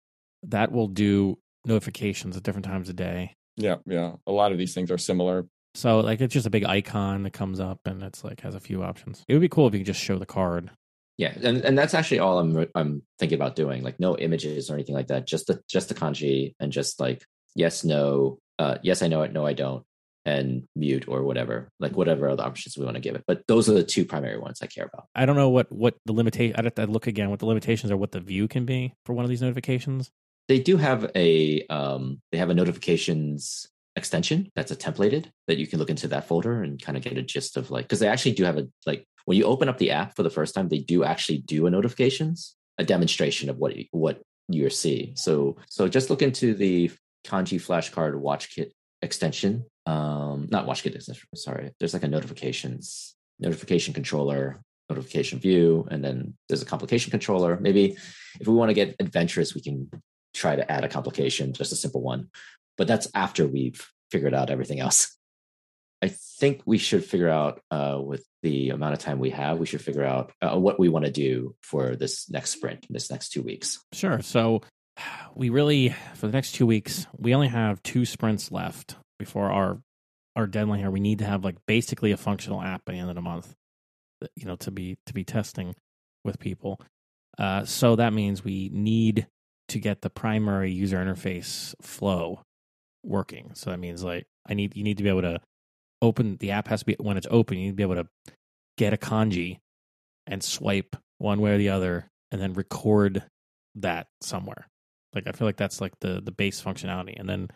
That 0.41 0.71
will 0.71 0.87
do 0.87 1.37
notifications 1.65 2.35
at 2.35 2.41
different 2.41 2.65
times 2.65 2.89
of 2.89 2.95
day. 2.95 3.35
yeah 3.57 3.75
yeah 3.85 4.13
a 4.25 4.31
lot 4.31 4.51
of 4.51 4.57
these 4.57 4.73
things 4.73 4.89
are 4.89 4.97
similar 4.97 5.45
So 5.77 5.99
like 5.99 6.19
it's 6.21 6.33
just 6.33 6.47
a 6.47 6.49
big 6.49 6.65
icon 6.65 7.21
that 7.21 7.33
comes 7.33 7.59
up 7.59 7.85
and 7.85 8.01
it's 8.01 8.23
like 8.23 8.41
has 8.41 8.55
a 8.55 8.59
few 8.59 8.81
options. 8.81 9.23
It 9.27 9.33
would 9.33 9.41
be 9.41 9.47
cool 9.47 9.67
if 9.67 9.73
you 9.73 9.81
could 9.81 9.85
just 9.85 10.01
show 10.01 10.17
the 10.17 10.25
card. 10.25 10.71
Yeah, 11.19 11.33
and, 11.39 11.63
and 11.63 11.77
that's 11.77 11.93
actually 11.93 12.17
all 12.17 12.39
I'm 12.39 12.65
I'm 12.73 13.03
thinking 13.19 13.35
about 13.35 13.55
doing. 13.55 13.83
Like 13.83 13.99
no 13.99 14.17
images 14.17 14.71
or 14.71 14.73
anything 14.73 14.95
like 14.95 15.09
that. 15.09 15.27
Just 15.27 15.45
the 15.45 15.61
just 15.69 15.89
the 15.89 15.93
kanji 15.93 16.55
and 16.59 16.71
just 16.71 16.99
like 16.99 17.23
yes, 17.53 17.83
no, 17.83 18.39
uh, 18.57 18.79
yes, 18.81 19.03
I 19.03 19.07
know 19.07 19.21
it, 19.21 19.31
no, 19.33 19.45
I 19.45 19.53
don't, 19.53 19.85
and 20.25 20.63
mute 20.75 21.07
or 21.07 21.21
whatever. 21.21 21.69
Like 21.79 21.91
whatever 21.91 22.27
other 22.27 22.43
options 22.43 22.75
we 22.75 22.83
want 22.83 22.95
to 22.95 23.01
give 23.01 23.13
it. 23.13 23.25
But 23.27 23.45
those 23.47 23.69
are 23.69 23.73
the 23.73 23.83
two 23.83 24.03
primary 24.03 24.39
ones 24.39 24.63
I 24.63 24.67
care 24.67 24.89
about. 24.91 25.05
I 25.13 25.27
don't 25.27 25.35
know 25.35 25.49
what 25.49 25.71
what 25.71 25.93
the 26.07 26.13
limitation. 26.13 26.55
I'd 26.57 26.65
have 26.65 26.73
to 26.75 26.87
look 26.87 27.05
again 27.05 27.29
what 27.29 27.37
the 27.37 27.45
limitations 27.45 27.91
are. 27.91 27.97
What 27.97 28.13
the 28.13 28.19
view 28.19 28.47
can 28.47 28.65
be 28.65 28.95
for 29.05 29.13
one 29.13 29.25
of 29.25 29.29
these 29.29 29.43
notifications. 29.43 30.09
They 30.47 30.59
do 30.59 30.77
have 30.77 31.11
a 31.13 31.67
um, 31.67 32.19
they 32.31 32.39
have 32.39 32.49
a 32.49 32.55
notifications 32.55 33.67
extension 33.97 34.49
that's 34.55 34.71
a 34.71 34.75
templated 34.75 35.25
that 35.47 35.57
you 35.57 35.67
can 35.67 35.79
look 35.79 35.89
into 35.89 36.07
that 36.07 36.27
folder 36.27 36.61
and 36.61 36.81
kind 36.81 36.97
of 36.97 37.03
get 37.03 37.17
a 37.17 37.21
gist 37.21 37.57
of 37.57 37.71
like 37.71 37.85
because 37.85 37.99
they 37.99 38.07
actually 38.07 38.31
do 38.31 38.43
have 38.43 38.57
a 38.57 38.67
like 38.85 39.05
when 39.25 39.37
you 39.37 39.43
open 39.43 39.67
up 39.67 39.77
the 39.79 39.91
app 39.91 40.15
for 40.15 40.23
the 40.23 40.29
first 40.29 40.53
time 40.53 40.69
they 40.69 40.79
do 40.79 41.03
actually 41.03 41.39
do 41.39 41.65
a 41.65 41.69
notifications 41.69 42.55
a 42.77 42.83
demonstration 42.83 43.49
of 43.49 43.57
what 43.57 43.73
what 43.91 44.21
you're 44.49 44.69
seeing. 44.69 45.15
So 45.15 45.57
so 45.69 45.87
just 45.87 46.09
look 46.09 46.21
into 46.21 46.53
the 46.53 46.91
kanji 47.25 47.59
flashcard 47.59 48.13
WatchKit 48.13 48.71
extension 49.01 49.65
um 49.85 50.47
not 50.49 50.65
WatchKit 50.65 50.95
extension 50.95 51.27
sorry 51.35 51.71
there's 51.79 51.93
like 51.93 52.03
a 52.03 52.07
notifications 52.07 53.15
notification 53.39 53.93
controller 53.93 54.61
notification 54.89 55.39
view 55.39 55.85
and 55.91 56.03
then 56.03 56.33
there's 56.47 56.61
a 56.61 56.65
complication 56.65 57.11
controller. 57.11 57.59
Maybe 57.59 57.97
if 58.39 58.47
we 58.47 58.53
want 58.53 58.69
to 58.69 58.73
get 58.73 58.95
adventurous 58.99 59.53
we 59.53 59.61
can 59.61 59.89
try 60.33 60.55
to 60.55 60.71
add 60.71 60.83
a 60.83 60.89
complication 60.89 61.51
just 61.51 61.71
a 61.71 61.75
simple 61.75 62.01
one 62.01 62.29
but 62.77 62.87
that's 62.87 63.07
after 63.13 63.47
we've 63.47 63.85
figured 64.11 64.33
out 64.33 64.49
everything 64.49 64.79
else. 64.79 65.15
I 66.01 66.09
think 66.09 66.61
we 66.65 66.77
should 66.77 67.03
figure 67.03 67.29
out 67.29 67.59
uh, 67.71 67.99
with 67.99 68.23
the 68.43 68.69
amount 68.69 68.93
of 68.93 68.99
time 68.99 69.19
we 69.19 69.31
have, 69.31 69.57
we 69.57 69.65
should 69.65 69.81
figure 69.81 70.03
out 70.03 70.31
uh, 70.41 70.57
what 70.57 70.79
we 70.79 70.89
want 70.89 71.05
to 71.05 71.11
do 71.11 71.55
for 71.61 71.95
this 71.95 72.29
next 72.29 72.51
sprint, 72.51 72.85
this 72.89 73.09
next 73.09 73.29
two 73.29 73.41
weeks. 73.41 73.79
Sure. 73.93 74.21
So 74.21 74.61
we 75.35 75.49
really 75.49 75.95
for 76.15 76.27
the 76.27 76.33
next 76.33 76.53
two 76.53 76.65
weeks 76.65 77.05
we 77.17 77.35
only 77.35 77.47
have 77.47 77.81
two 77.83 78.05
sprints 78.05 78.51
left 78.51 78.95
before 79.19 79.51
our 79.51 79.81
our 80.35 80.45
deadline 80.45 80.79
here. 80.79 80.91
We 80.91 80.99
need 80.99 81.19
to 81.19 81.25
have 81.25 81.43
like 81.43 81.57
basically 81.65 82.11
a 82.11 82.17
functional 82.17 82.61
app 82.61 82.85
by 82.85 82.93
the 82.93 82.99
end 82.99 83.09
of 83.09 83.15
the 83.15 83.21
month, 83.21 83.55
you 84.35 84.45
know, 84.45 84.55
to 84.57 84.71
be 84.71 84.97
to 85.07 85.13
be 85.13 85.23
testing 85.23 85.73
with 86.23 86.39
people. 86.39 86.79
Uh, 87.39 87.65
so 87.65 87.95
that 87.95 88.13
means 88.13 88.43
we 88.43 88.69
need 88.71 89.27
to 89.69 89.79
get 89.79 90.01
the 90.01 90.09
primary 90.09 90.71
user 90.71 90.97
interface 90.97 91.73
flow 91.81 92.41
working. 93.07 93.51
So 93.53 93.69
that 93.69 93.79
means 93.79 94.03
like 94.03 94.27
I 94.47 94.53
need 94.53 94.75
you 94.75 94.83
need 94.83 94.97
to 94.97 95.03
be 95.03 95.09
able 95.09 95.21
to 95.23 95.39
open 96.01 96.37
the 96.37 96.51
app 96.51 96.67
has 96.67 96.81
to 96.81 96.85
be 96.85 96.95
when 96.99 97.17
it's 97.17 97.27
open, 97.29 97.57
you 97.57 97.65
need 97.65 97.71
to 97.71 97.75
be 97.75 97.83
able 97.83 97.95
to 97.95 98.07
get 98.77 98.93
a 98.93 98.97
kanji 98.97 99.59
and 100.27 100.43
swipe 100.43 100.95
one 101.17 101.41
way 101.41 101.51
or 101.51 101.57
the 101.57 101.69
other 101.69 102.09
and 102.31 102.41
then 102.41 102.53
record 102.53 103.23
that 103.75 104.07
somewhere. 104.21 104.67
Like 105.13 105.27
I 105.27 105.31
feel 105.31 105.47
like 105.47 105.57
that's 105.57 105.81
like 105.81 105.93
the 106.01 106.21
the 106.21 106.31
base 106.31 106.61
functionality. 106.61 107.19
And 107.19 107.27
then 107.27 107.49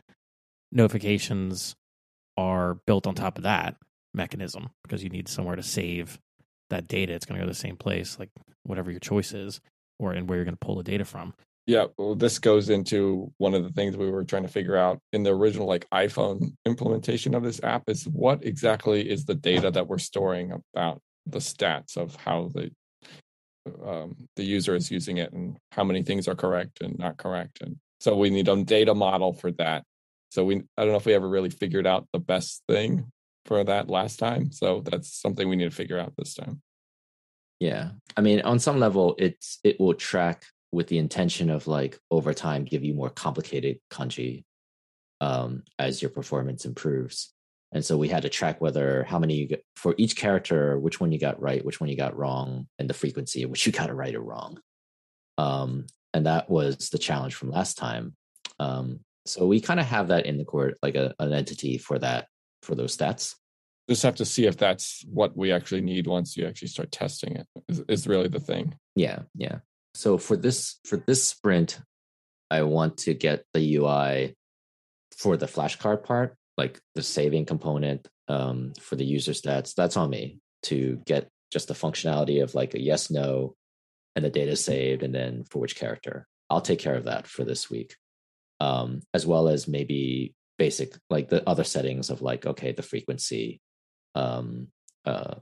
notifications 0.71 1.75
are 2.37 2.75
built 2.87 3.07
on 3.07 3.15
top 3.15 3.37
of 3.37 3.43
that 3.43 3.75
mechanism 4.13 4.69
because 4.83 5.03
you 5.03 5.09
need 5.09 5.27
somewhere 5.27 5.55
to 5.55 5.63
save 5.63 6.19
that 6.69 6.87
data. 6.87 7.13
It's 7.13 7.25
going 7.25 7.39
to 7.39 7.45
go 7.45 7.47
to 7.47 7.53
the 7.53 7.59
same 7.59 7.77
place, 7.77 8.17
like 8.17 8.29
whatever 8.63 8.91
your 8.91 8.99
choice 8.99 9.33
is, 9.33 9.61
or 9.99 10.13
and 10.13 10.27
where 10.27 10.37
you're 10.37 10.45
going 10.45 10.55
to 10.55 10.65
pull 10.65 10.77
the 10.77 10.83
data 10.83 11.05
from. 11.05 11.33
Yeah 11.65 11.85
well 11.97 12.15
this 12.15 12.39
goes 12.39 12.69
into 12.69 13.31
one 13.37 13.53
of 13.53 13.63
the 13.63 13.69
things 13.71 13.95
we 13.95 14.09
were 14.09 14.23
trying 14.23 14.43
to 14.43 14.49
figure 14.49 14.77
out 14.77 14.99
in 15.13 15.23
the 15.23 15.29
original 15.29 15.67
like 15.67 15.87
iphone 15.93 16.53
implementation 16.65 17.35
of 17.35 17.43
this 17.43 17.63
app 17.63 17.83
is 17.87 18.05
what 18.05 18.43
exactly 18.45 19.09
is 19.09 19.25
the 19.25 19.35
data 19.35 19.69
that 19.71 19.87
we're 19.87 19.97
storing 19.97 20.51
about 20.73 21.01
the 21.25 21.39
stats 21.39 21.97
of 21.97 22.15
how 22.15 22.49
the 22.53 22.71
um, 23.85 24.15
the 24.37 24.43
user 24.43 24.73
is 24.73 24.89
using 24.89 25.17
it 25.17 25.31
and 25.33 25.55
how 25.71 25.83
many 25.83 26.01
things 26.01 26.27
are 26.27 26.35
correct 26.35 26.81
and 26.81 26.97
not 26.97 27.17
correct 27.17 27.61
and 27.61 27.77
so 27.99 28.15
we 28.15 28.31
need 28.31 28.47
a 28.47 28.63
data 28.63 28.95
model 28.95 29.33
for 29.33 29.51
that 29.51 29.83
so 30.29 30.43
we 30.43 30.55
i 30.77 30.81
don't 30.81 30.89
know 30.89 30.97
if 30.97 31.05
we 31.05 31.13
ever 31.13 31.29
really 31.29 31.51
figured 31.51 31.85
out 31.85 32.07
the 32.11 32.19
best 32.19 32.63
thing 32.67 33.05
for 33.45 33.63
that 33.63 33.87
last 33.87 34.17
time 34.17 34.51
so 34.51 34.81
that's 34.81 35.13
something 35.13 35.47
we 35.47 35.55
need 35.55 35.69
to 35.69 35.75
figure 35.75 35.99
out 35.99 36.13
this 36.17 36.33
time 36.33 36.59
Yeah. 37.61 37.91
I 38.17 38.21
mean, 38.21 38.41
on 38.41 38.57
some 38.57 38.79
level, 38.79 39.15
it's 39.19 39.59
it 39.63 39.79
will 39.79 39.93
track 39.93 40.45
with 40.71 40.87
the 40.87 40.97
intention 40.97 41.49
of 41.49 41.67
like 41.67 41.99
over 42.09 42.33
time 42.33 42.63
give 42.63 42.83
you 42.83 42.93
more 42.93 43.09
complicated 43.09 43.79
kanji 43.91 44.43
um, 45.19 45.63
as 45.77 46.01
your 46.01 46.11
performance 46.11 46.65
improves. 46.65 47.33
And 47.73 47.85
so 47.85 47.97
we 47.97 48.09
had 48.09 48.23
to 48.23 48.29
track 48.29 48.59
whether 48.59 49.03
how 49.03 49.19
many 49.19 49.35
you 49.35 49.47
get 49.47 49.63
for 49.75 49.95
each 49.97 50.17
character, 50.17 50.77
which 50.77 50.99
one 50.99 51.11
you 51.11 51.19
got 51.19 51.41
right, 51.41 51.63
which 51.63 51.79
one 51.79 51.89
you 51.89 51.95
got 51.95 52.17
wrong, 52.17 52.67
and 52.79 52.89
the 52.89 52.93
frequency 52.93 53.43
at 53.43 53.49
which 53.49 53.65
you 53.65 53.71
got 53.71 53.89
it 53.89 53.93
right 53.93 54.15
or 54.15 54.21
wrong. 54.21 54.59
Um, 55.37 55.87
and 56.13 56.25
that 56.25 56.49
was 56.49 56.89
the 56.89 56.97
challenge 56.97 57.35
from 57.35 57.51
last 57.51 57.77
time. 57.77 58.15
Um, 58.59 58.99
so 59.25 59.45
we 59.47 59.61
kind 59.61 59.79
of 59.79 59.85
have 59.85 60.09
that 60.09 60.25
in 60.25 60.37
the 60.37 60.45
court, 60.45 60.77
like 60.81 60.95
a, 60.95 61.13
an 61.19 61.31
entity 61.33 61.77
for 61.77 61.97
that 61.99 62.27
for 62.63 62.75
those 62.75 62.95
stats. 62.95 63.35
just 63.89 64.03
have 64.03 64.15
to 64.15 64.25
see 64.25 64.45
if 64.45 64.57
that's 64.57 65.05
what 65.07 65.37
we 65.37 65.51
actually 65.51 65.81
need 65.81 66.07
once 66.07 66.35
you 66.35 66.45
actually 66.45 66.67
start 66.67 66.91
testing 66.91 67.35
it 67.35 67.47
is, 67.69 67.83
is 67.87 68.07
really 68.07 68.27
the 68.27 68.39
thing 68.39 68.75
Yeah, 68.95 69.19
yeah. 69.35 69.59
So 69.93 70.17
for 70.17 70.37
this 70.37 70.79
for 70.85 70.97
this 70.97 71.23
sprint, 71.23 71.79
I 72.49 72.63
want 72.63 72.97
to 72.99 73.13
get 73.13 73.45
the 73.53 73.77
UI 73.77 74.35
for 75.17 75.37
the 75.37 75.45
flashcard 75.45 76.03
part, 76.03 76.35
like 76.57 76.79
the 76.95 77.03
saving 77.03 77.45
component 77.45 78.07
um, 78.27 78.73
for 78.79 78.95
the 78.95 79.05
user 79.05 79.33
stats. 79.33 79.73
That's 79.75 79.97
on 79.97 80.09
me 80.09 80.39
to 80.63 81.01
get 81.05 81.29
just 81.51 81.67
the 81.67 81.73
functionality 81.73 82.41
of 82.41 82.55
like 82.55 82.73
a 82.73 82.81
yes, 82.81 83.11
no, 83.11 83.55
and 84.15 84.23
the 84.23 84.29
data 84.29 84.55
saved, 84.55 85.03
and 85.03 85.13
then 85.13 85.43
for 85.49 85.59
which 85.59 85.75
character. 85.75 86.27
I'll 86.49 86.61
take 86.61 86.79
care 86.79 86.95
of 86.95 87.05
that 87.05 87.27
for 87.27 87.45
this 87.45 87.69
week, 87.69 87.95
um, 88.59 89.01
as 89.13 89.25
well 89.25 89.47
as 89.47 89.67
maybe 89.67 90.35
basic 90.57 90.93
like 91.09 91.29
the 91.29 91.47
other 91.49 91.63
settings 91.63 92.09
of 92.09 92.21
like 92.21 92.45
okay 92.45 92.71
the 92.71 92.83
frequency, 92.83 93.61
um, 94.15 94.67
uh, 95.05 95.35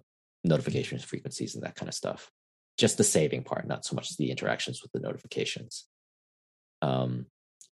notifications 0.43 1.03
frequencies 1.03 1.55
and 1.55 1.63
that 1.63 1.75
kind 1.75 1.89
of 1.89 1.95
stuff 1.95 2.31
just 2.79 2.97
the 2.97 3.03
saving 3.03 3.43
part, 3.43 3.67
not 3.67 3.85
so 3.85 3.95
much 3.95 4.15
the 4.17 4.31
interactions 4.31 4.81
with 4.81 4.91
the 4.93 4.99
notifications. 4.99 5.85
Um, 6.81 7.25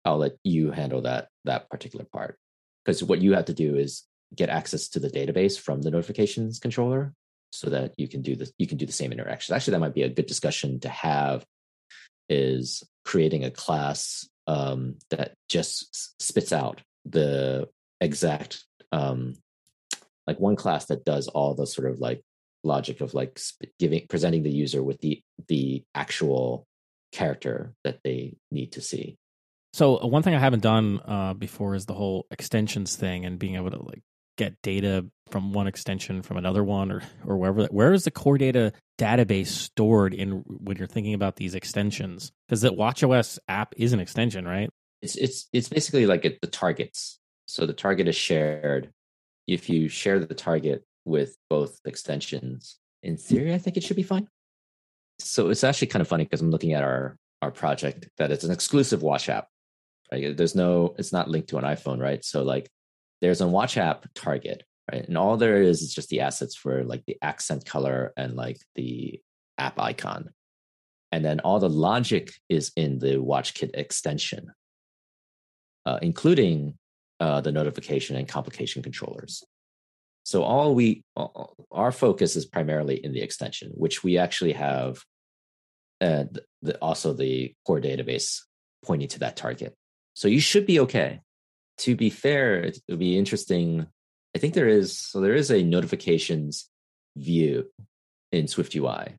I'll 0.05 0.17
let 0.17 0.33
you 0.43 0.71
handle 0.71 1.01
that 1.01 1.27
that 1.45 1.69
particular 1.69 2.05
part 2.05 2.37
because 2.85 3.03
what 3.03 3.21
you 3.21 3.33
have 3.33 3.45
to 3.45 3.53
do 3.53 3.75
is 3.75 4.03
get 4.33 4.49
access 4.49 4.89
to 4.89 4.99
the 4.99 5.09
database 5.09 5.59
from 5.59 5.81
the 5.81 5.91
notifications 5.91 6.59
controller, 6.59 7.13
so 7.51 7.69
that 7.69 7.93
you 7.97 8.07
can 8.07 8.21
do 8.21 8.35
the 8.35 8.51
you 8.57 8.67
can 8.67 8.77
do 8.77 8.85
the 8.85 8.91
same 8.91 9.11
interactions 9.11 9.55
actually 9.55 9.71
that 9.71 9.79
might 9.79 9.93
be 9.93 10.03
a 10.03 10.09
good 10.09 10.25
discussion 10.25 10.79
to 10.79 10.89
have 10.89 11.45
is 12.29 12.83
creating 13.03 13.43
a 13.43 13.51
class 13.51 14.27
um, 14.47 14.95
that 15.09 15.33
just 15.49 16.21
spits 16.21 16.53
out 16.53 16.81
the 17.05 17.67
exact 17.99 18.63
um, 18.91 19.35
like 20.27 20.39
one 20.39 20.55
class 20.55 20.85
that 20.85 21.03
does 21.03 21.27
all 21.27 21.55
the 21.55 21.67
sort 21.67 21.89
of 21.89 21.99
like 21.99 22.21
logic 22.63 23.01
of 23.01 23.13
like 23.13 23.39
giving 23.79 24.05
presenting 24.07 24.43
the 24.43 24.51
user 24.51 24.83
with 24.83 24.99
the 25.01 25.21
the 25.47 25.83
actual 25.95 26.67
character 27.11 27.73
that 27.83 27.99
they 28.03 28.35
need 28.51 28.73
to 28.73 28.81
see. 28.81 29.17
So 29.73 30.01
uh, 30.01 30.07
one 30.07 30.23
thing 30.23 30.35
i 30.35 30.39
haven't 30.39 30.63
done 30.63 30.99
uh, 31.05 31.33
before 31.33 31.75
is 31.75 31.85
the 31.85 31.93
whole 31.93 32.25
extensions 32.31 32.95
thing 32.95 33.25
and 33.25 33.39
being 33.39 33.55
able 33.55 33.71
to 33.71 33.81
like 33.83 34.01
get 34.37 34.61
data 34.61 35.05
from 35.29 35.53
one 35.53 35.67
extension 35.67 36.21
from 36.21 36.37
another 36.37 36.63
one 36.63 36.91
or 36.91 37.03
or 37.25 37.37
wherever 37.37 37.65
where 37.65 37.93
is 37.93 38.03
the 38.03 38.11
core 38.11 38.37
data 38.37 38.73
database 38.97 39.47
stored 39.47 40.13
in 40.13 40.43
when 40.47 40.77
you're 40.77 40.87
thinking 40.87 41.13
about 41.13 41.35
these 41.35 41.55
extensions? 41.55 42.31
Because 42.47 42.61
the 42.61 42.69
watchOS 42.69 43.39
app 43.47 43.73
is 43.77 43.93
an 43.93 43.99
extension 43.99 44.47
right? 44.47 44.69
It's 45.01 45.15
it's 45.15 45.47
it's 45.53 45.69
basically 45.69 46.05
like 46.05 46.23
the 46.41 46.47
targets. 46.47 47.19
So 47.47 47.65
the 47.65 47.73
target 47.73 48.07
is 48.07 48.15
shared. 48.15 48.91
If 49.47 49.69
you 49.69 49.89
share 49.89 50.19
the 50.19 50.35
target 50.35 50.85
with 51.05 51.37
both 51.49 51.79
extensions 51.85 52.77
in 53.03 53.17
theory 53.17 53.53
i 53.53 53.57
think 53.57 53.77
it 53.77 53.83
should 53.83 53.95
be 53.95 54.03
fine 54.03 54.27
so 55.19 55.49
it's 55.49 55.63
actually 55.63 55.87
kind 55.87 56.01
of 56.01 56.07
funny 56.07 56.23
because 56.23 56.41
i'm 56.41 56.51
looking 56.51 56.73
at 56.73 56.83
our 56.83 57.17
our 57.41 57.51
project 57.51 58.07
that 58.17 58.31
it's 58.31 58.43
an 58.43 58.51
exclusive 58.51 59.01
watch 59.01 59.29
app 59.29 59.47
right 60.11 60.37
there's 60.37 60.55
no 60.55 60.93
it's 60.97 61.13
not 61.13 61.29
linked 61.29 61.49
to 61.49 61.57
an 61.57 61.63
iphone 61.63 61.99
right 61.99 62.23
so 62.23 62.43
like 62.43 62.69
there's 63.21 63.41
a 63.41 63.47
watch 63.47 63.77
app 63.77 64.07
target, 64.15 64.63
right? 64.91 65.07
And 65.07 65.17
all 65.17 65.37
there 65.37 65.61
is 65.61 65.81
is 65.81 65.93
just 65.93 66.09
the 66.09 66.21
assets 66.21 66.55
for 66.55 66.83
like 66.83 67.05
the 67.05 67.17
accent 67.21 67.65
color 67.65 68.13
and 68.17 68.35
like 68.35 68.59
the 68.75 69.21
app 69.57 69.79
icon. 69.79 70.31
And 71.11 71.23
then 71.23 71.39
all 71.41 71.59
the 71.59 71.69
logic 71.69 72.31
is 72.49 72.71
in 72.75 72.99
the 72.99 73.15
WatchKit 73.17 73.71
extension, 73.73 74.51
uh, 75.85 75.99
including 76.01 76.77
uh, 77.19 77.41
the 77.41 77.51
notification 77.51 78.15
and 78.15 78.27
complication 78.27 78.81
controllers. 78.81 79.43
So 80.23 80.43
all 80.43 80.75
we, 80.75 81.03
our 81.71 81.91
focus 81.91 82.35
is 82.35 82.45
primarily 82.45 83.03
in 83.03 83.11
the 83.11 83.21
extension, 83.21 83.71
which 83.73 84.03
we 84.03 84.17
actually 84.17 84.53
have, 84.53 85.03
and 85.99 86.39
the, 86.61 86.77
also 86.77 87.13
the 87.13 87.53
core 87.65 87.81
database 87.81 88.41
pointing 88.85 89.07
to 89.09 89.19
that 89.19 89.35
target. 89.35 89.75
So 90.13 90.27
you 90.27 90.39
should 90.39 90.65
be 90.65 90.79
okay 90.81 91.21
to 91.81 91.95
be 91.95 92.09
fair, 92.09 92.55
it 92.59 92.79
would 92.89 92.99
be 92.99 93.17
interesting. 93.17 93.87
I 94.35 94.39
think 94.39 94.53
there 94.53 94.67
is 94.67 94.97
so 94.97 95.19
there 95.19 95.35
is 95.35 95.51
a 95.51 95.63
notifications 95.63 96.69
view 97.17 97.69
in 98.31 98.47
Swift 98.47 98.75
UI. 98.75 99.15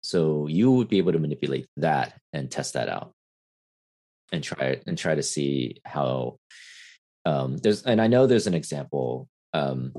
So 0.00 0.46
you 0.46 0.72
would 0.72 0.88
be 0.88 0.98
able 0.98 1.12
to 1.12 1.18
manipulate 1.18 1.66
that 1.76 2.18
and 2.32 2.50
test 2.50 2.74
that 2.74 2.88
out 2.88 3.12
and 4.32 4.42
try 4.42 4.80
and 4.86 4.96
try 4.96 5.14
to 5.14 5.22
see 5.22 5.80
how 5.84 6.38
um, 7.26 7.58
there's 7.58 7.82
and 7.82 8.00
I 8.00 8.06
know 8.06 8.26
there's 8.26 8.46
an 8.46 8.54
example 8.54 9.28
um, 9.52 9.92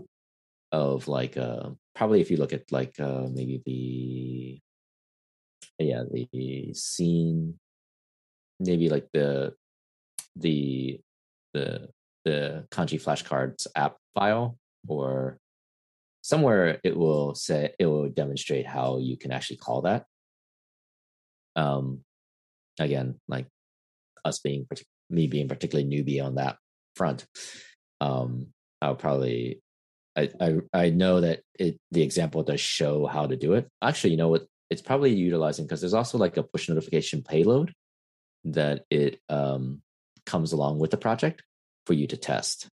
of 0.71 1.07
like 1.07 1.37
uh, 1.37 1.69
probably 1.95 2.21
if 2.21 2.31
you 2.31 2.37
look 2.37 2.53
at 2.53 2.71
like 2.71 2.99
uh, 2.99 3.27
maybe 3.31 3.61
the 3.65 4.59
yeah 5.83 6.03
the 6.11 6.73
scene 6.73 7.57
maybe 8.59 8.89
like 8.89 9.07
the 9.13 9.53
the 10.35 10.99
the 11.53 11.89
the 12.25 12.65
kanji 12.69 13.01
flashcards 13.01 13.65
app 13.75 13.97
file 14.13 14.57
or 14.87 15.39
somewhere 16.21 16.79
it 16.83 16.95
will 16.95 17.33
say 17.33 17.71
it 17.79 17.85
will 17.85 18.09
demonstrate 18.09 18.67
how 18.67 18.97
you 18.99 19.17
can 19.17 19.31
actually 19.31 19.57
call 19.57 19.81
that. 19.81 20.05
Um 21.55 22.03
again 22.79 23.19
like 23.27 23.47
us 24.23 24.39
being 24.39 24.67
me 25.09 25.27
being 25.27 25.47
particularly 25.47 25.89
newbie 25.89 26.23
on 26.23 26.35
that 26.35 26.57
front 26.95 27.25
um 28.01 28.47
i'll 28.81 28.95
probably 28.95 29.61
I, 30.39 30.59
I 30.73 30.89
know 30.89 31.21
that 31.21 31.41
it 31.57 31.77
the 31.91 32.01
example 32.01 32.43
does 32.43 32.59
show 32.59 33.05
how 33.05 33.27
to 33.27 33.35
do 33.35 33.53
it 33.53 33.67
actually 33.81 34.11
you 34.11 34.17
know 34.17 34.29
what 34.29 34.45
it's 34.69 34.81
probably 34.81 35.13
utilizing 35.13 35.65
because 35.65 35.81
there's 35.81 35.93
also 35.93 36.17
like 36.17 36.37
a 36.37 36.43
push 36.43 36.69
notification 36.69 37.23
payload 37.23 37.73
that 38.45 38.85
it 38.89 39.19
um 39.29 39.81
comes 40.25 40.53
along 40.53 40.79
with 40.79 40.91
the 40.91 40.97
project 40.97 41.43
for 41.85 41.93
you 41.93 42.07
to 42.07 42.17
test. 42.17 42.67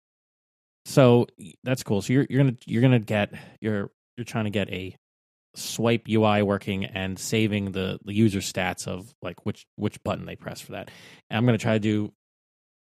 So 0.86 1.28
that's 1.64 1.84
cool. 1.84 2.02
So 2.02 2.14
you're 2.14 2.28
you're 2.30 2.44
gonna 2.44 2.58
you're 2.66 2.82
gonna 2.82 3.00
get 3.00 3.34
you're 3.62 3.92
you're 4.18 4.26
trying 4.26 4.46
to 4.46 4.50
get 4.50 4.70
a 4.70 4.96
swipe 5.56 6.08
UI 6.10 6.42
working 6.42 6.86
and 6.86 7.18
saving 7.18 7.72
the 7.72 8.00
the 8.04 8.14
user 8.14 8.40
stats 8.40 8.88
of 8.88 9.14
like 9.22 9.46
which 9.46 9.66
which 9.76 10.04
button 10.04 10.26
they 10.26 10.36
press 10.36 10.60
for 10.60 10.74
that. 10.74 10.90
And 11.30 11.38
I'm 11.38 11.46
gonna 11.46 11.58
try 11.58 11.74
to 11.74 11.80
do 11.80 12.12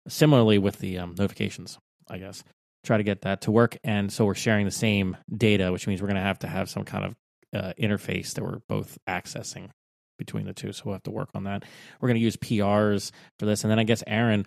similarly 0.09 0.59
with 0.59 0.79
the 0.79 0.99
um, 0.99 1.15
notifications. 1.17 1.79
I 2.09 2.19
guess 2.19 2.45
try 2.87 2.97
to 2.97 3.03
get 3.03 3.23
that 3.23 3.43
to 3.43 3.51
work. 3.51 3.77
And 3.85 4.13
so 4.13 4.25
we're 4.25 4.35
sharing 4.35 4.65
the 4.65 4.71
same 4.71 5.17
data, 5.35 5.73
which 5.73 5.87
means 5.87 6.01
we're 6.01 6.09
gonna 6.09 6.21
have 6.21 6.39
to 6.41 6.47
have 6.47 6.71
some 6.71 6.85
kind 6.85 7.05
of 7.05 7.15
uh, 7.55 7.73
interface 7.79 8.35
that 8.35 8.45
we're 8.45 8.61
both 8.69 8.99
accessing 9.09 9.71
between 10.19 10.47
the 10.47 10.53
two. 10.53 10.73
So 10.73 10.85
we'll 10.87 10.95
have 10.95 11.03
to 11.05 11.11
work 11.11 11.31
on 11.35 11.45
that. 11.45 11.65
We're 12.01 12.09
going 12.09 12.19
to 12.19 12.25
use 12.25 12.37
PRs 12.37 13.11
for 13.39 13.47
this, 13.47 13.65
and 13.65 13.71
then 13.71 13.79
I 13.79 13.85
guess 13.85 14.03
Aaron, 14.07 14.47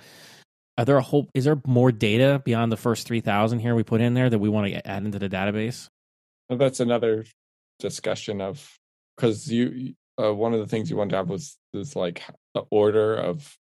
are 0.78 0.86
there 0.86 0.98
a 0.98 1.02
whole? 1.02 1.30
Is 1.34 1.46
there 1.46 1.62
more 1.66 1.92
data 1.92 2.42
beyond 2.44 2.72
the 2.72 2.78
first 2.78 3.06
three 3.06 3.22
thousand 3.22 3.60
here 3.60 3.76
we 3.76 3.84
put 3.84 4.02
in 4.02 4.14
there 4.14 4.30
that 4.30 4.40
we 4.40 4.50
want 4.50 4.68
to 4.68 4.88
add 4.88 5.04
into 5.04 5.20
the 5.20 5.30
database? 5.30 5.90
Well, 6.50 6.58
that's 6.58 6.80
another 6.80 7.26
discussion 7.80 8.42
of 8.42 8.78
because 9.16 9.52
you 9.52 9.94
uh, 10.22 10.34
one 10.34 10.54
of 10.54 10.60
the 10.60 10.68
things 10.68 10.90
you 10.90 10.98
wanted 10.98 11.12
to 11.12 11.18
have 11.18 11.30
was 11.30 11.58
this 11.74 11.96
like 11.96 12.24
the 12.54 12.64
order 12.72 13.16
of 13.16 13.58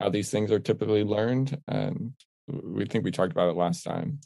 how 0.00 0.10
these 0.10 0.30
things 0.30 0.52
are 0.52 0.58
typically 0.58 1.02
learned, 1.02 1.58
and 1.66 2.12
we 2.50 2.84
think 2.86 3.04
we 3.04 3.10
talked 3.10 3.32
about 3.32 3.48
it 3.48 3.56
last 3.56 3.82
time. 3.82 4.20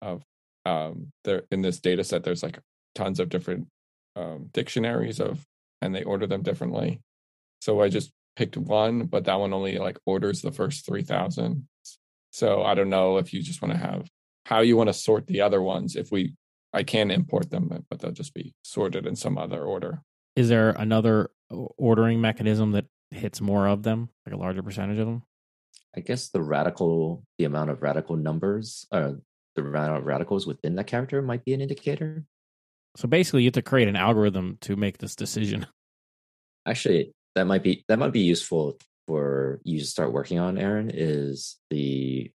Of 0.00 0.22
um, 0.64 1.12
there 1.24 1.42
in 1.50 1.62
this 1.62 1.80
data 1.80 2.04
set, 2.04 2.24
there's 2.24 2.42
like 2.42 2.58
tons 2.94 3.20
of 3.20 3.28
different 3.28 3.68
um, 4.16 4.48
dictionaries 4.52 5.20
of 5.20 5.44
and 5.80 5.94
they 5.94 6.02
order 6.02 6.26
them 6.26 6.42
differently. 6.42 7.00
So 7.60 7.80
I 7.80 7.88
just 7.88 8.12
picked 8.36 8.56
one, 8.56 9.06
but 9.06 9.24
that 9.24 9.40
one 9.40 9.52
only 9.52 9.78
like 9.78 9.98
orders 10.06 10.42
the 10.42 10.52
first 10.52 10.86
3000. 10.86 11.66
So 12.30 12.62
I 12.62 12.74
don't 12.74 12.90
know 12.90 13.18
if 13.18 13.32
you 13.32 13.42
just 13.42 13.62
want 13.62 13.72
to 13.72 13.78
have 13.78 14.08
how 14.46 14.60
you 14.60 14.76
want 14.76 14.88
to 14.88 14.94
sort 14.94 15.26
the 15.26 15.40
other 15.40 15.60
ones. 15.60 15.96
If 15.96 16.10
we, 16.10 16.34
I 16.72 16.82
can 16.82 17.10
import 17.10 17.50
them, 17.50 17.84
but 17.90 17.98
they'll 17.98 18.12
just 18.12 18.34
be 18.34 18.54
sorted 18.62 19.06
in 19.06 19.16
some 19.16 19.36
other 19.36 19.62
order. 19.62 20.02
Is 20.36 20.48
there 20.48 20.70
another 20.70 21.30
ordering 21.50 22.20
mechanism 22.20 22.72
that 22.72 22.86
hits 23.10 23.40
more 23.40 23.66
of 23.66 23.82
them, 23.82 24.10
like 24.24 24.34
a 24.34 24.38
larger 24.38 24.62
percentage 24.62 24.98
of 24.98 25.06
them? 25.06 25.22
I 25.96 26.00
guess 26.00 26.28
the 26.28 26.42
radical, 26.42 27.24
the 27.38 27.44
amount 27.44 27.70
of 27.70 27.82
radical 27.82 28.16
numbers, 28.16 28.86
uh, 28.92 29.12
the 29.56 29.62
amount 29.62 29.98
of 29.98 30.04
radicals 30.04 30.46
within 30.46 30.76
that 30.76 30.86
character 30.86 31.20
might 31.22 31.44
be 31.44 31.54
an 31.54 31.60
indicator. 31.60 32.24
So 32.96 33.08
basically, 33.08 33.42
you 33.42 33.48
have 33.48 33.54
to 33.54 33.62
create 33.62 33.88
an 33.88 33.96
algorithm 33.96 34.58
to 34.62 34.76
make 34.76 34.98
this 34.98 35.16
decision. 35.16 35.66
Actually, 36.66 37.12
that 37.34 37.46
might 37.46 37.62
be 37.62 37.84
that 37.88 37.98
might 37.98 38.12
be 38.12 38.20
useful 38.20 38.76
for 39.06 39.60
you 39.64 39.78
to 39.78 39.86
start 39.86 40.12
working 40.12 40.38
on. 40.38 40.58
Aaron 40.58 40.90
is 40.92 41.56
the 41.70 42.30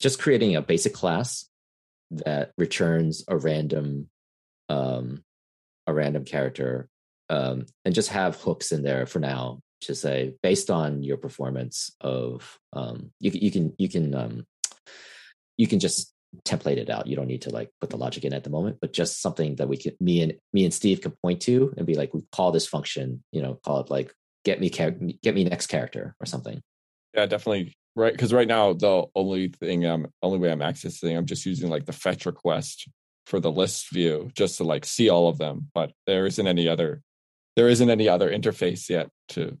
just 0.00 0.20
creating 0.20 0.54
a 0.54 0.62
basic 0.62 0.92
class 0.92 1.48
that 2.10 2.52
returns 2.58 3.24
a 3.28 3.36
random 3.36 4.08
um, 4.68 5.22
a 5.86 5.94
random 5.94 6.24
character 6.24 6.88
um, 7.30 7.66
and 7.84 7.94
just 7.94 8.10
have 8.10 8.36
hooks 8.36 8.72
in 8.72 8.82
there 8.82 9.06
for 9.06 9.18
now 9.18 9.60
to 9.86 9.94
say 9.94 10.34
based 10.42 10.70
on 10.70 11.02
your 11.02 11.16
performance 11.16 11.90
of 12.00 12.58
um, 12.72 13.10
you, 13.20 13.30
you 13.34 13.50
can 13.50 13.74
you 13.78 13.88
can 13.88 14.14
um, 14.14 14.46
you 15.56 15.66
can 15.66 15.80
just 15.80 16.12
template 16.42 16.78
it 16.78 16.90
out. 16.90 17.06
You 17.06 17.16
don't 17.16 17.28
need 17.28 17.42
to 17.42 17.50
like 17.50 17.70
put 17.80 17.90
the 17.90 17.96
logic 17.96 18.24
in 18.24 18.32
at 18.32 18.44
the 18.44 18.50
moment, 18.50 18.78
but 18.80 18.92
just 18.92 19.22
something 19.22 19.56
that 19.56 19.68
we 19.68 19.76
can 19.76 19.92
me 20.00 20.22
and 20.22 20.34
me 20.52 20.64
and 20.64 20.74
Steve 20.74 21.00
can 21.00 21.12
point 21.22 21.40
to 21.42 21.72
and 21.76 21.86
be 21.86 21.94
like, 21.94 22.12
we 22.12 22.22
call 22.32 22.52
this 22.52 22.66
function, 22.66 23.22
you 23.32 23.42
know, 23.42 23.58
call 23.64 23.80
it 23.80 23.90
like 23.90 24.12
get 24.44 24.60
me 24.60 24.68
get 24.68 25.34
me 25.34 25.44
next 25.44 25.68
character 25.68 26.14
or 26.20 26.26
something. 26.26 26.60
Yeah, 27.14 27.26
definitely. 27.26 27.74
Right, 27.96 28.12
because 28.12 28.32
right 28.32 28.48
now 28.48 28.72
the 28.72 29.04
only 29.14 29.48
thing 29.48 29.86
I'm 29.86 30.08
only 30.22 30.38
way 30.38 30.50
I'm 30.50 30.58
accessing, 30.58 31.16
I'm 31.16 31.26
just 31.26 31.46
using 31.46 31.70
like 31.70 31.86
the 31.86 31.92
fetch 31.92 32.26
request 32.26 32.88
for 33.26 33.38
the 33.40 33.52
list 33.52 33.92
view 33.92 34.30
just 34.34 34.58
to 34.58 34.64
like 34.64 34.84
see 34.84 35.08
all 35.08 35.28
of 35.28 35.38
them, 35.38 35.70
but 35.74 35.92
there 36.06 36.26
isn't 36.26 36.46
any 36.46 36.68
other 36.68 37.02
there 37.56 37.68
isn't 37.68 37.88
any 37.88 38.08
other 38.08 38.30
interface 38.30 38.88
yet 38.88 39.08
to 39.28 39.56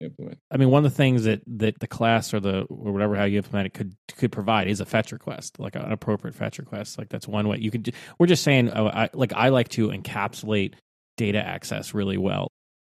implement. 0.00 0.38
I 0.50 0.56
mean, 0.56 0.70
one 0.70 0.84
of 0.84 0.90
the 0.90 0.96
things 0.96 1.24
that 1.24 1.42
that 1.46 1.78
the 1.80 1.86
class 1.86 2.34
or 2.34 2.40
the 2.40 2.62
or 2.62 2.92
whatever 2.92 3.16
how 3.16 3.24
you 3.24 3.38
implement 3.38 3.66
it 3.66 3.74
could 3.74 3.94
could 4.16 4.32
provide 4.32 4.68
is 4.68 4.80
a 4.80 4.86
fetch 4.86 5.12
request, 5.12 5.58
like 5.58 5.76
an 5.76 5.90
appropriate 5.90 6.34
fetch 6.34 6.58
request. 6.58 6.98
Like 6.98 7.08
that's 7.08 7.28
one 7.28 7.48
way 7.48 7.58
you 7.58 7.70
could. 7.70 7.94
We're 8.18 8.26
just 8.26 8.42
saying, 8.42 8.70
oh, 8.74 8.86
I, 8.86 9.10
like 9.14 9.32
I 9.32 9.48
like 9.48 9.68
to 9.70 9.88
encapsulate 9.88 10.74
data 11.16 11.44
access 11.44 11.94
really 11.94 12.18
well. 12.18 12.48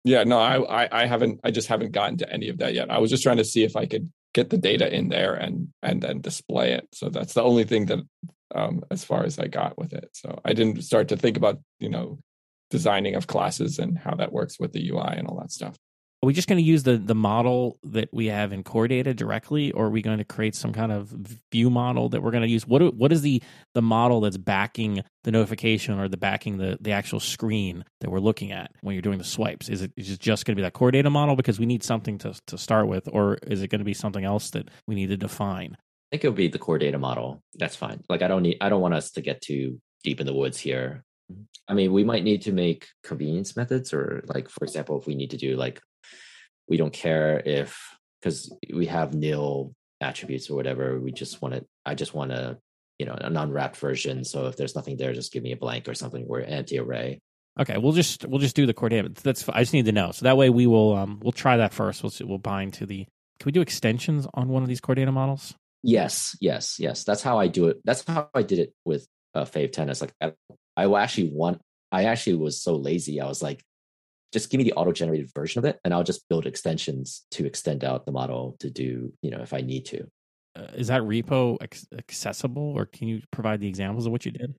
Yeah, 0.04 0.24
no, 0.24 0.39
I, 0.39 0.86
I 0.86 1.04
I 1.04 1.06
haven't. 1.06 1.41
I 1.43 1.52
just 1.52 1.68
haven't 1.68 1.91
gotten 1.91 2.18
to 2.18 2.32
any 2.32 2.50
of 2.50 2.60
that 2.60 2.74
yet. 2.74 2.89
I 2.89 3.00
was 3.00 3.10
just 3.10 3.24
trying 3.24 3.38
to 3.38 3.45
see 3.45 3.64
if 3.64 3.76
I 3.76 3.86
could 3.86 4.12
get 4.34 4.50
the 4.50 4.58
data 4.58 4.93
in 4.93 5.10
there 5.10 5.34
and 5.34 5.70
and 5.82 6.02
then 6.02 6.22
display 6.22 6.74
it. 6.74 6.88
So 6.93 7.10
that's 7.10 7.34
the 7.34 7.43
only 7.43 7.64
thing 7.64 7.88
that 7.88 8.00
um 8.56 8.84
as 8.89 9.04
far 9.04 9.24
as 9.24 9.39
I 9.39 9.48
got 9.48 9.78
with 9.78 9.93
it. 9.93 10.10
So 10.14 10.39
I 10.45 10.54
didn't 10.54 10.84
start 10.84 11.10
to 11.10 11.18
think 11.18 11.38
about 11.38 11.60
you 11.80 11.89
know 11.89 12.20
designing 12.70 13.16
of 13.16 13.28
classes 13.28 13.80
and 13.80 13.98
how 13.98 14.16
that 14.16 14.32
works 14.32 14.60
with 14.60 14.74
the 14.74 14.89
UI 14.89 15.14
and 15.18 15.28
all 15.28 15.39
that 15.39 15.52
stuff. 15.52 15.78
Are 16.24 16.26
we 16.26 16.34
just 16.34 16.47
going 16.47 16.57
to 16.57 16.63
use 16.63 16.82
the 16.82 16.97
the 16.97 17.13
model 17.13 17.78
that 17.84 18.09
we 18.11 18.26
have 18.26 18.51
in 18.51 18.63
core 18.63 18.88
data 18.88 19.13
directly, 19.13 19.72
or 19.74 19.86
are 19.86 19.89
we 19.91 20.01
going 20.01 20.18
to 20.18 20.26
create 20.26 20.55
some 20.55 20.74
kind 20.74 20.91
of 20.91 21.13
view 21.51 21.70
model 21.70 22.09
that 22.09 22.24
we're 22.24 22.32
going 22.32 22.41
to 22.41 22.49
use? 22.49 22.65
What 22.65 22.95
what 22.95 23.11
is 23.11 23.22
the 23.22 23.41
the 23.76 23.84
model 23.84 24.22
that's 24.22 24.38
backing 24.38 25.03
the 25.24 25.32
notification 25.32 25.99
or 25.99 26.07
the 26.07 26.18
backing 26.18 26.57
the 26.57 26.80
the 26.82 26.91
actual 26.91 27.20
screen 27.20 27.86
that 28.01 28.09
we're 28.09 28.20
looking 28.20 28.51
at 28.51 28.72
when 28.82 28.95
you're 28.95 29.03
doing 29.03 29.20
the 29.20 29.24
swipes? 29.24 29.70
Is 29.70 29.84
it 29.84 29.91
is 29.95 30.09
it 30.09 30.20
just 30.20 30.45
going 30.45 30.55
to 30.55 30.59
be 30.59 30.63
that 30.63 30.74
core 30.74 30.89
data 30.89 31.11
model 31.11 31.36
because 31.36 31.59
we 31.59 31.68
need 31.68 31.84
something 31.84 32.18
to 32.20 32.34
to 32.47 32.57
start 32.57 32.88
with, 32.88 33.07
or 33.11 33.36
is 33.43 33.61
it 33.61 33.68
going 33.68 33.80
to 33.80 33.86
be 33.86 33.93
something 33.93 34.26
else 34.26 34.49
that 34.51 34.70
we 34.88 34.95
need 34.95 35.09
to 35.09 35.18
define? 35.18 35.78
I 35.80 36.15
think 36.15 36.24
it'll 36.24 36.36
be 36.36 36.47
the 36.47 36.57
core 36.57 36.80
data 36.80 36.97
model. 36.97 37.43
That's 37.53 37.76
fine. 37.76 38.01
Like 38.09 38.24
I 38.24 38.28
don't 38.28 38.41
need 38.41 38.57
I 38.59 38.70
don't 38.70 38.82
want 38.82 38.95
us 38.95 39.11
to 39.11 39.22
get 39.22 39.41
too 39.41 39.80
deep 40.03 40.20
in 40.20 40.26
the 40.26 40.34
woods 40.34 40.57
here. 40.57 41.03
I 41.68 41.74
mean, 41.74 41.91
we 41.91 42.03
might 42.03 42.24
need 42.24 42.43
to 42.43 42.53
make 42.53 42.88
convenience 43.03 43.55
methods, 43.55 43.93
or 43.93 44.24
like 44.26 44.49
for 44.49 44.63
example, 44.63 44.97
if 44.97 45.05
we 45.05 45.13
need 45.13 45.32
to 45.32 45.38
do 45.38 45.55
like 45.57 45.80
we 46.68 46.78
don't 46.78 46.93
care 46.93 47.41
if 47.45 47.80
because 48.20 48.53
we 48.74 48.86
have 48.86 49.13
nil 49.13 49.74
attributes 50.01 50.49
or 50.49 50.55
whatever 50.55 50.99
we 50.99 51.11
just 51.11 51.41
want 51.41 51.53
to 51.53 51.65
i 51.86 51.95
just 51.95 52.13
want 52.13 52.32
to 52.32 52.57
you 52.99 53.05
know 53.05 53.15
a 53.20 53.30
non-wrapped 53.30 53.78
version 53.78 54.24
so 54.24 54.47
if 54.47 54.55
there's 54.55 54.76
nothing 54.76 54.97
there 54.97 55.13
just 55.13 55.32
give 55.32 55.43
me 55.43 55.51
a 55.51 55.57
blank 55.57 55.88
or 55.88 55.93
something 55.93 56.26
or 56.28 56.41
anti-array. 56.41 57.20
Okay 57.59 57.78
we'll 57.78 57.93
just 57.93 58.26
we'll 58.26 58.39
just 58.39 58.55
do 58.55 58.65
the 58.65 58.74
core 58.74 58.89
data 58.89 59.09
that's 59.24 59.47
i 59.49 59.61
just 59.61 59.74
need 59.74 59.86
to 59.86 59.91
know 59.91 60.11
so 60.11 60.26
that 60.26 60.38
way 60.38 60.49
we 60.49 60.68
will 60.68 60.95
um 60.95 61.20
we'll 61.24 61.32
try 61.32 61.57
that 61.57 61.74
first 61.74 62.03
we'll 62.03 62.11
we'll 62.22 62.38
bind 62.38 62.74
to 62.74 62.86
the 62.86 63.05
can 63.39 63.45
we 63.45 63.51
do 63.51 63.61
extensions 63.61 64.28
on 64.34 64.47
one 64.49 64.63
of 64.63 64.70
these 64.70 64.82
core 64.82 64.95
data 64.95 65.11
models? 65.11 65.53
Yes 65.84 66.36
yes 66.41 66.80
yes 66.80 67.03
that's 67.03 67.22
how 67.22 67.39
i 67.39 67.47
do 67.47 67.68
it 67.68 67.78
that's 67.84 68.03
how 68.05 68.30
i 68.34 68.41
did 68.41 68.59
it 68.59 68.74
with 68.84 69.07
uh, 69.36 69.45
fave 69.45 69.72
tennis 69.72 70.01
like 70.01 70.13
I, 70.22 70.34
I 70.76 71.01
actually 71.01 71.32
want 71.32 71.61
i 71.91 72.05
actually 72.05 72.36
was 72.36 72.61
so 72.61 72.76
lazy 72.76 73.22
i 73.22 73.28
was 73.28 73.41
like 73.41 73.63
just 74.34 74.50
give 74.50 74.58
me 74.58 74.64
the 74.64 74.74
auto 74.74 74.92
generated 74.92 75.32
version 75.34 75.60
of 75.60 75.66
it 75.66 75.80
and 75.84 75.94
I'll 75.94 76.04
just 76.04 76.28
build 76.30 76.46
extensions 76.46 77.26
to 77.32 77.46
extend 77.46 77.84
out 77.84 78.06
the 78.06 78.12
model 78.12 78.58
to 78.60 78.70
do, 78.70 79.14
you 79.22 79.32
know, 79.32 79.42
if 79.42 79.54
I 79.54 79.62
need 79.62 79.86
to. 79.86 80.08
Uh, 80.56 80.68
is 80.76 80.88
that 80.88 81.02
repo 81.04 81.58
accessible 81.98 82.74
or 82.76 82.86
can 82.86 83.08
you 83.08 83.22
provide 83.32 83.60
the 83.60 83.68
examples 83.68 84.06
of 84.06 84.12
what 84.12 84.26
you 84.26 84.32
did? 84.32 84.56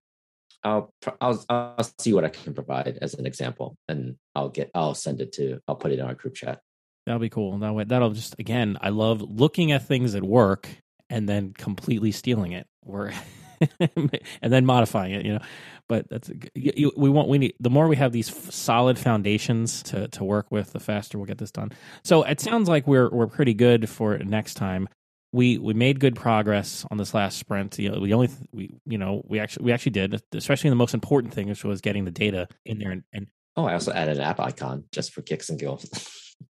I'll, 0.64 0.92
I'll, 1.20 1.44
I'll 1.48 1.90
see 1.98 2.12
what 2.12 2.24
I 2.24 2.28
can 2.28 2.54
provide 2.54 2.98
as 3.00 3.14
an 3.14 3.26
example 3.26 3.76
and 3.88 4.16
I'll 4.34 4.48
get, 4.48 4.70
I'll 4.74 4.94
send 4.94 5.20
it 5.20 5.32
to, 5.32 5.60
I'll 5.68 5.76
put 5.76 5.92
it 5.92 5.98
in 5.98 6.04
our 6.04 6.14
group 6.14 6.34
chat. 6.34 6.60
That'll 7.06 7.20
be 7.20 7.30
cool. 7.30 7.58
That 7.58 7.74
way, 7.74 7.84
that'll 7.84 8.10
just, 8.10 8.36
again, 8.38 8.76
I 8.80 8.90
love 8.90 9.22
looking 9.22 9.72
at 9.72 9.86
things 9.86 10.12
that 10.12 10.22
work 10.22 10.68
and 11.10 11.28
then 11.28 11.52
completely 11.52 12.12
stealing 12.12 12.52
it 12.52 12.66
or, 12.84 13.12
and 13.80 14.52
then 14.52 14.64
modifying 14.64 15.12
it, 15.12 15.24
you 15.24 15.34
know, 15.34 15.40
but 15.88 16.08
that's 16.08 16.30
you, 16.54 16.92
we 16.96 17.08
want 17.08 17.28
we 17.28 17.38
need 17.38 17.54
the 17.60 17.70
more 17.70 17.88
we 17.88 17.96
have 17.96 18.12
these 18.12 18.32
solid 18.54 18.98
foundations 18.98 19.82
to 19.84 20.08
to 20.08 20.24
work 20.24 20.50
with, 20.50 20.72
the 20.72 20.80
faster 20.80 21.18
we'll 21.18 21.26
get 21.26 21.38
this 21.38 21.50
done. 21.50 21.72
So 22.04 22.22
it 22.22 22.40
sounds 22.40 22.68
like 22.68 22.86
we're 22.86 23.08
we're 23.10 23.26
pretty 23.26 23.54
good 23.54 23.88
for 23.88 24.18
next 24.18 24.54
time. 24.54 24.88
We 25.32 25.58
we 25.58 25.74
made 25.74 26.00
good 26.00 26.14
progress 26.14 26.86
on 26.90 26.98
this 26.98 27.14
last 27.14 27.38
sprint. 27.38 27.78
You 27.78 27.90
know, 27.90 28.00
we 28.00 28.12
only 28.12 28.28
we 28.52 28.70
you 28.86 28.98
know 28.98 29.22
we 29.26 29.40
actually 29.40 29.64
we 29.64 29.72
actually 29.72 29.92
did, 29.92 30.22
especially 30.32 30.70
the 30.70 30.76
most 30.76 30.94
important 30.94 31.32
thing, 31.32 31.48
which 31.48 31.64
was 31.64 31.80
getting 31.80 32.04
the 32.04 32.10
data 32.10 32.48
in 32.64 32.78
there. 32.78 32.90
And, 32.90 33.02
and 33.12 33.26
oh, 33.56 33.64
I 33.64 33.72
also 33.72 33.92
added 33.92 34.18
an 34.18 34.22
app 34.22 34.40
icon 34.40 34.84
just 34.92 35.12
for 35.12 35.22
kicks 35.22 35.48
and 35.48 35.58
giggles. 35.58 35.88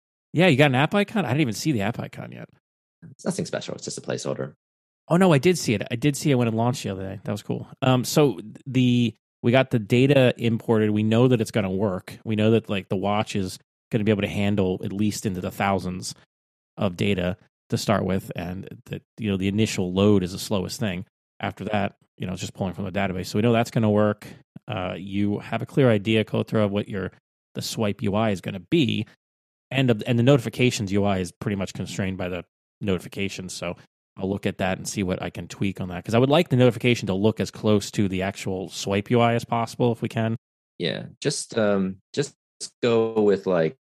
yeah, 0.34 0.48
you 0.48 0.58
got 0.58 0.72
an 0.72 0.76
app 0.76 0.96
icon. 0.96 1.26
I 1.26 1.30
didn't 1.30 1.42
even 1.42 1.54
see 1.54 1.72
the 1.72 1.82
app 1.82 2.00
icon 2.00 2.32
yet. 2.32 2.50
It's 3.12 3.26
nothing 3.26 3.46
special. 3.46 3.76
It's 3.76 3.86
just 3.86 3.98
a 3.98 4.02
placeholder. 4.02 4.56
Oh 5.08 5.18
no, 5.18 5.32
I 5.32 5.38
did 5.38 5.58
see 5.58 5.74
it. 5.74 5.84
I 5.92 5.96
did 5.96 6.18
see 6.18 6.32
it 6.32 6.36
when 6.36 6.48
it 6.48 6.54
launched 6.54 6.84
the 6.84 6.90
other 6.90 7.04
day. 7.04 7.20
That 7.24 7.32
was 7.32 7.44
cool. 7.44 7.68
Um, 7.82 8.04
so 8.04 8.40
the 8.66 9.14
we 9.44 9.52
got 9.52 9.70
the 9.70 9.80
data 9.80 10.34
imported. 10.38 10.90
We 10.90 11.04
know 11.04 11.28
that 11.28 11.40
it's 11.40 11.52
going 11.52 11.66
to 11.66 11.70
work. 11.70 12.18
We 12.24 12.36
know 12.36 12.52
that 12.52 12.70
like 12.70 12.90
the 12.90 12.96
watch 12.96 13.36
is 13.36 13.60
going 13.92 14.00
to 14.00 14.04
be 14.04 14.12
able 14.12 14.24
to 14.24 14.28
handle 14.28 14.82
at 14.84 14.92
least 14.92 15.26
into 15.26 15.42
the 15.42 15.52
thousands 15.52 16.16
of 16.78 16.98
data 16.98 17.38
to 17.70 17.78
start 17.78 18.06
with, 18.06 18.32
and 18.36 18.68
that 18.86 19.04
you 19.20 19.30
know 19.30 19.38
the 19.38 19.48
initial 19.48 19.94
load 19.94 20.24
is 20.24 20.32
the 20.32 20.40
slowest 20.40 20.80
thing. 20.80 21.06
After 21.40 21.66
that, 21.66 21.98
you 22.18 22.26
know, 22.26 22.34
it's 22.34 22.42
just 22.42 22.54
pulling 22.54 22.74
from 22.74 22.86
the 22.86 22.92
database. 22.92 23.28
So 23.28 23.38
we 23.38 23.44
know 23.44 23.54
that's 23.54 23.72
going 23.72 23.84
to 23.84 23.90
work. 23.90 24.26
Uh, 24.68 24.96
you 24.98 25.40
have 25.40 25.62
a 25.62 25.66
clear 25.66 25.92
idea, 25.92 26.26
Kotaro, 26.26 26.66
of 26.66 26.72
what 26.72 26.90
your 26.90 27.12
the 27.54 27.62
swipe 27.62 28.02
UI 28.02 28.32
is 28.32 28.42
going 28.42 28.54
to 28.54 28.60
be, 28.60 29.06
and 29.70 30.04
and 30.08 30.18
the 30.18 30.24
notifications 30.24 30.92
UI 30.92 31.22
is 31.22 31.32
pretty 31.32 31.56
much 31.56 31.74
constrained 31.74 32.18
by 32.18 32.30
the 32.30 32.46
notifications. 32.82 33.54
So 33.54 33.76
I'll 34.18 34.30
look 34.30 34.46
at 34.46 34.60
that 34.60 34.78
and 34.78 34.88
see 34.88 35.04
what 35.04 35.22
I 35.22 35.30
can 35.30 35.48
tweak 35.48 35.82
on 35.82 35.90
that 35.90 35.98
because 35.98 36.14
I 36.14 36.20
would 36.20 36.30
like 36.30 36.50
the 36.50 36.56
notification 36.56 37.08
to 37.08 37.14
look 37.14 37.40
as 37.40 37.52
close 37.52 37.92
to 37.92 38.08
the 38.08 38.22
actual 38.22 38.70
swipe 38.70 39.12
UI 39.12 39.36
as 39.36 39.44
possible 39.44 39.92
if 39.92 40.02
we 40.02 40.08
can. 40.08 40.38
Yeah, 40.78 41.04
just 41.22 41.58
um, 41.58 41.98
just 42.14 42.36
go 42.82 43.22
with 43.22 43.46
like 43.46 43.78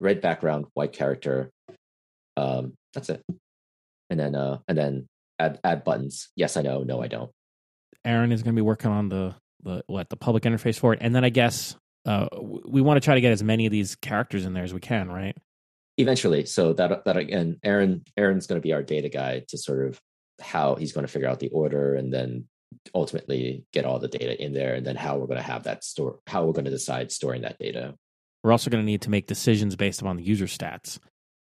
red 0.00 0.20
background, 0.20 0.66
white 0.74 0.92
character. 0.92 1.50
Um, 2.36 2.74
that's 2.94 3.10
it, 3.10 3.22
and 4.08 4.18
then 4.18 4.34
uh, 4.34 4.58
and 4.66 4.76
then 4.76 5.08
add 5.38 5.60
add 5.62 5.84
buttons. 5.84 6.28
Yes, 6.36 6.56
I 6.56 6.62
know. 6.62 6.82
No, 6.82 7.02
I 7.02 7.08
don't. 7.08 7.30
Aaron 8.04 8.32
is 8.32 8.42
going 8.42 8.54
to 8.54 8.58
be 8.58 8.64
working 8.64 8.90
on 8.90 9.08
the 9.08 9.34
the 9.62 9.82
what 9.86 10.08
the 10.08 10.16
public 10.16 10.44
interface 10.44 10.78
for 10.78 10.94
it, 10.94 11.00
and 11.02 11.14
then 11.14 11.24
I 11.24 11.30
guess 11.30 11.76
uh, 12.06 12.28
we 12.40 12.80
want 12.80 12.96
to 12.96 13.04
try 13.04 13.14
to 13.14 13.20
get 13.20 13.32
as 13.32 13.42
many 13.42 13.66
of 13.66 13.72
these 13.72 13.94
characters 13.96 14.46
in 14.46 14.54
there 14.54 14.64
as 14.64 14.72
we 14.72 14.80
can, 14.80 15.10
right? 15.10 15.36
Eventually. 16.00 16.46
So 16.46 16.72
that 16.74 17.04
that 17.04 17.16
again 17.16 17.58
aaron 17.62 18.04
aaron's 18.16 18.46
going 18.46 18.60
to 18.60 18.66
be 18.66 18.72
our 18.72 18.82
data 18.82 19.08
guy 19.08 19.44
to 19.48 19.58
sort 19.58 19.86
of 19.86 20.00
how 20.40 20.74
he's 20.74 20.92
going 20.92 21.06
to 21.06 21.12
figure 21.12 21.28
out 21.28 21.40
the 21.40 21.50
order 21.50 21.94
and 21.94 22.12
then 22.12 22.46
ultimately 22.94 23.64
get 23.72 23.84
all 23.84 23.98
the 23.98 24.08
data 24.08 24.42
in 24.42 24.52
there 24.52 24.74
and 24.74 24.86
then 24.86 24.96
how 24.96 25.18
we're 25.18 25.26
going 25.26 25.36
to 25.36 25.42
have 25.42 25.64
that 25.64 25.84
store 25.84 26.20
how 26.26 26.44
we're 26.44 26.52
going 26.52 26.64
to 26.64 26.70
decide 26.70 27.12
storing 27.12 27.42
that 27.42 27.58
data. 27.58 27.94
We're 28.42 28.52
also 28.52 28.70
going 28.70 28.82
to 28.82 28.86
need 28.86 29.02
to 29.02 29.10
make 29.10 29.26
decisions 29.26 29.76
based 29.76 30.00
upon 30.00 30.16
the 30.16 30.22
user 30.22 30.46
stats 30.46 30.98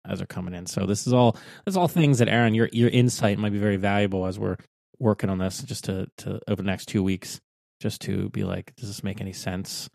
as 0.06 0.18
they're 0.18 0.26
coming 0.26 0.54
in. 0.54 0.66
So 0.66 0.86
this 0.86 1.06
is 1.06 1.12
all 1.12 1.32
this 1.64 1.72
is 1.72 1.76
all 1.76 1.88
things 1.88 2.18
that 2.18 2.28
aaron 2.28 2.54
your 2.54 2.68
your 2.72 2.90
insight 2.90 3.38
might 3.38 3.52
be 3.52 3.58
very 3.58 3.76
valuable 3.76 4.26
as 4.26 4.38
we're 4.38 4.56
working 4.98 5.30
on 5.30 5.38
this 5.38 5.62
just 5.62 5.84
to 5.84 6.06
to 6.18 6.40
over 6.48 6.62
the 6.62 6.66
next 6.66 6.86
two 6.86 7.02
weeks 7.02 7.40
just 7.80 8.02
to 8.02 8.28
be 8.30 8.44
like 8.44 8.74
does 8.76 8.88
this 8.88 9.04
make 9.04 9.20
any 9.20 9.32
sense? 9.32 9.88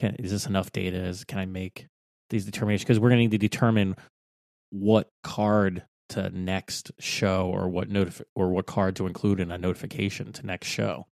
Can, 0.00 0.16
is 0.16 0.30
this 0.30 0.46
enough 0.46 0.72
data? 0.72 0.96
Is 0.96 1.24
can 1.24 1.38
i 1.38 1.46
make 1.46 1.88
these 2.30 2.44
determinations 2.44 2.84
because 2.84 2.98
we're 2.98 3.10
going 3.10 3.18
to 3.18 3.24
need 3.24 3.30
to 3.32 3.38
determine 3.38 3.96
what 4.70 5.08
card 5.22 5.84
to 6.10 6.30
next 6.30 6.90
show 6.98 7.50
or 7.52 7.68
what 7.68 7.88
notif- 7.88 8.22
or 8.34 8.50
what 8.50 8.66
card 8.66 8.96
to 8.96 9.06
include 9.06 9.40
in 9.40 9.50
a 9.50 9.58
notification 9.58 10.32
to 10.32 10.46
next 10.46 10.68
show. 10.68 11.06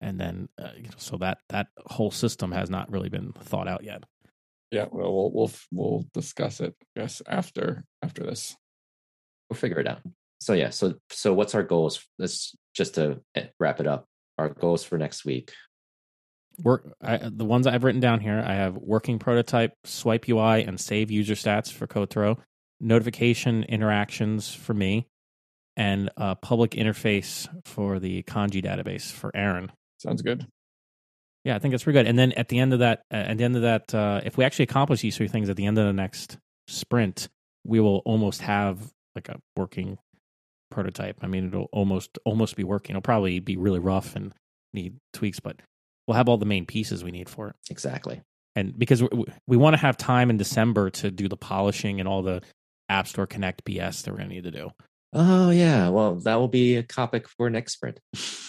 And 0.00 0.20
then 0.20 0.48
uh, 0.60 0.70
so 0.96 1.16
that 1.18 1.38
that 1.48 1.68
whole 1.86 2.10
system 2.10 2.52
has 2.52 2.70
not 2.70 2.90
really 2.90 3.08
been 3.08 3.32
thought 3.32 3.68
out 3.68 3.84
yet. 3.84 4.04
Yeah 4.70 4.86
well 4.90 5.12
we'll 5.12 5.32
we'll, 5.32 5.50
we'll 5.72 6.04
discuss 6.14 6.60
it 6.60 6.74
I 6.96 7.00
guess 7.00 7.20
after 7.26 7.84
after 8.02 8.22
this. 8.22 8.56
We'll 9.50 9.58
figure 9.58 9.80
it 9.80 9.88
out. 9.88 10.00
So 10.40 10.52
yeah 10.52 10.70
so 10.70 10.94
so 11.10 11.34
what's 11.34 11.54
our 11.54 11.62
goals? 11.62 12.06
Let's 12.18 12.56
just 12.74 12.94
to 12.94 13.20
eh, 13.34 13.46
wrap 13.58 13.80
it 13.80 13.86
up. 13.86 14.06
Our 14.38 14.50
goals 14.50 14.84
for 14.84 14.98
next 14.98 15.24
week 15.24 15.52
work 16.62 16.92
I, 17.02 17.18
the 17.22 17.44
ones 17.44 17.66
I've 17.66 17.84
written 17.84 18.00
down 18.00 18.20
here. 18.20 18.42
I 18.44 18.54
have 18.54 18.76
working 18.76 19.18
prototype, 19.18 19.74
swipe 19.84 20.28
UI, 20.28 20.64
and 20.64 20.80
save 20.80 21.10
user 21.10 21.34
stats 21.34 21.72
for 21.72 21.86
Kotaro, 21.86 22.38
notification 22.80 23.64
interactions 23.64 24.52
for 24.52 24.74
me, 24.74 25.06
and 25.76 26.10
a 26.16 26.36
public 26.36 26.72
interface 26.72 27.48
for 27.64 27.98
the 27.98 28.22
kanji 28.24 28.64
database 28.64 29.10
for 29.10 29.30
Aaron. 29.34 29.70
Sounds 29.98 30.22
good. 30.22 30.46
Yeah, 31.44 31.56
I 31.56 31.58
think 31.58 31.72
that's 31.72 31.84
pretty 31.84 31.98
good. 31.98 32.06
And 32.06 32.18
then 32.18 32.32
at 32.32 32.48
the 32.48 32.58
end 32.58 32.72
of 32.72 32.80
that, 32.80 33.02
uh, 33.12 33.16
at 33.16 33.38
the 33.38 33.44
end 33.44 33.56
of 33.56 33.62
that, 33.62 33.94
uh, 33.94 34.20
if 34.24 34.36
we 34.36 34.44
actually 34.44 34.64
accomplish 34.64 35.00
these 35.00 35.16
three 35.16 35.28
things 35.28 35.48
at 35.48 35.56
the 35.56 35.66
end 35.66 35.78
of 35.78 35.86
the 35.86 35.92
next 35.92 36.36
sprint, 36.66 37.28
we 37.64 37.80
will 37.80 38.02
almost 38.04 38.42
have 38.42 38.92
like 39.14 39.28
a 39.28 39.38
working 39.56 39.98
prototype. 40.70 41.18
I 41.22 41.26
mean, 41.26 41.48
it'll 41.48 41.68
almost 41.72 42.18
almost 42.24 42.56
be 42.56 42.64
working. 42.64 42.94
It'll 42.94 43.02
probably 43.02 43.40
be 43.40 43.56
really 43.56 43.78
rough 43.78 44.16
and 44.16 44.34
need 44.72 44.96
tweaks, 45.12 45.40
but 45.40 45.56
we'll 46.08 46.16
have 46.16 46.28
all 46.28 46.38
the 46.38 46.46
main 46.46 46.66
pieces 46.66 47.04
we 47.04 47.12
need 47.12 47.28
for 47.28 47.50
it. 47.50 47.56
Exactly. 47.70 48.22
And 48.56 48.76
because 48.76 49.02
we, 49.02 49.08
we 49.46 49.56
want 49.56 49.74
to 49.74 49.78
have 49.80 49.96
time 49.96 50.30
in 50.30 50.38
December 50.38 50.90
to 50.90 51.10
do 51.12 51.28
the 51.28 51.36
polishing 51.36 52.00
and 52.00 52.08
all 52.08 52.22
the 52.22 52.42
App 52.88 53.06
Store 53.06 53.26
Connect 53.26 53.64
BS 53.64 54.02
that 54.02 54.10
we're 54.10 54.16
going 54.16 54.30
to 54.30 54.34
need 54.34 54.44
to 54.44 54.50
do. 54.50 54.70
Oh, 55.12 55.50
yeah. 55.50 55.90
Well, 55.90 56.16
that 56.16 56.36
will 56.36 56.48
be 56.48 56.76
a 56.76 56.82
topic 56.82 57.28
for 57.28 57.48
next 57.50 57.74
sprint. 57.74 58.00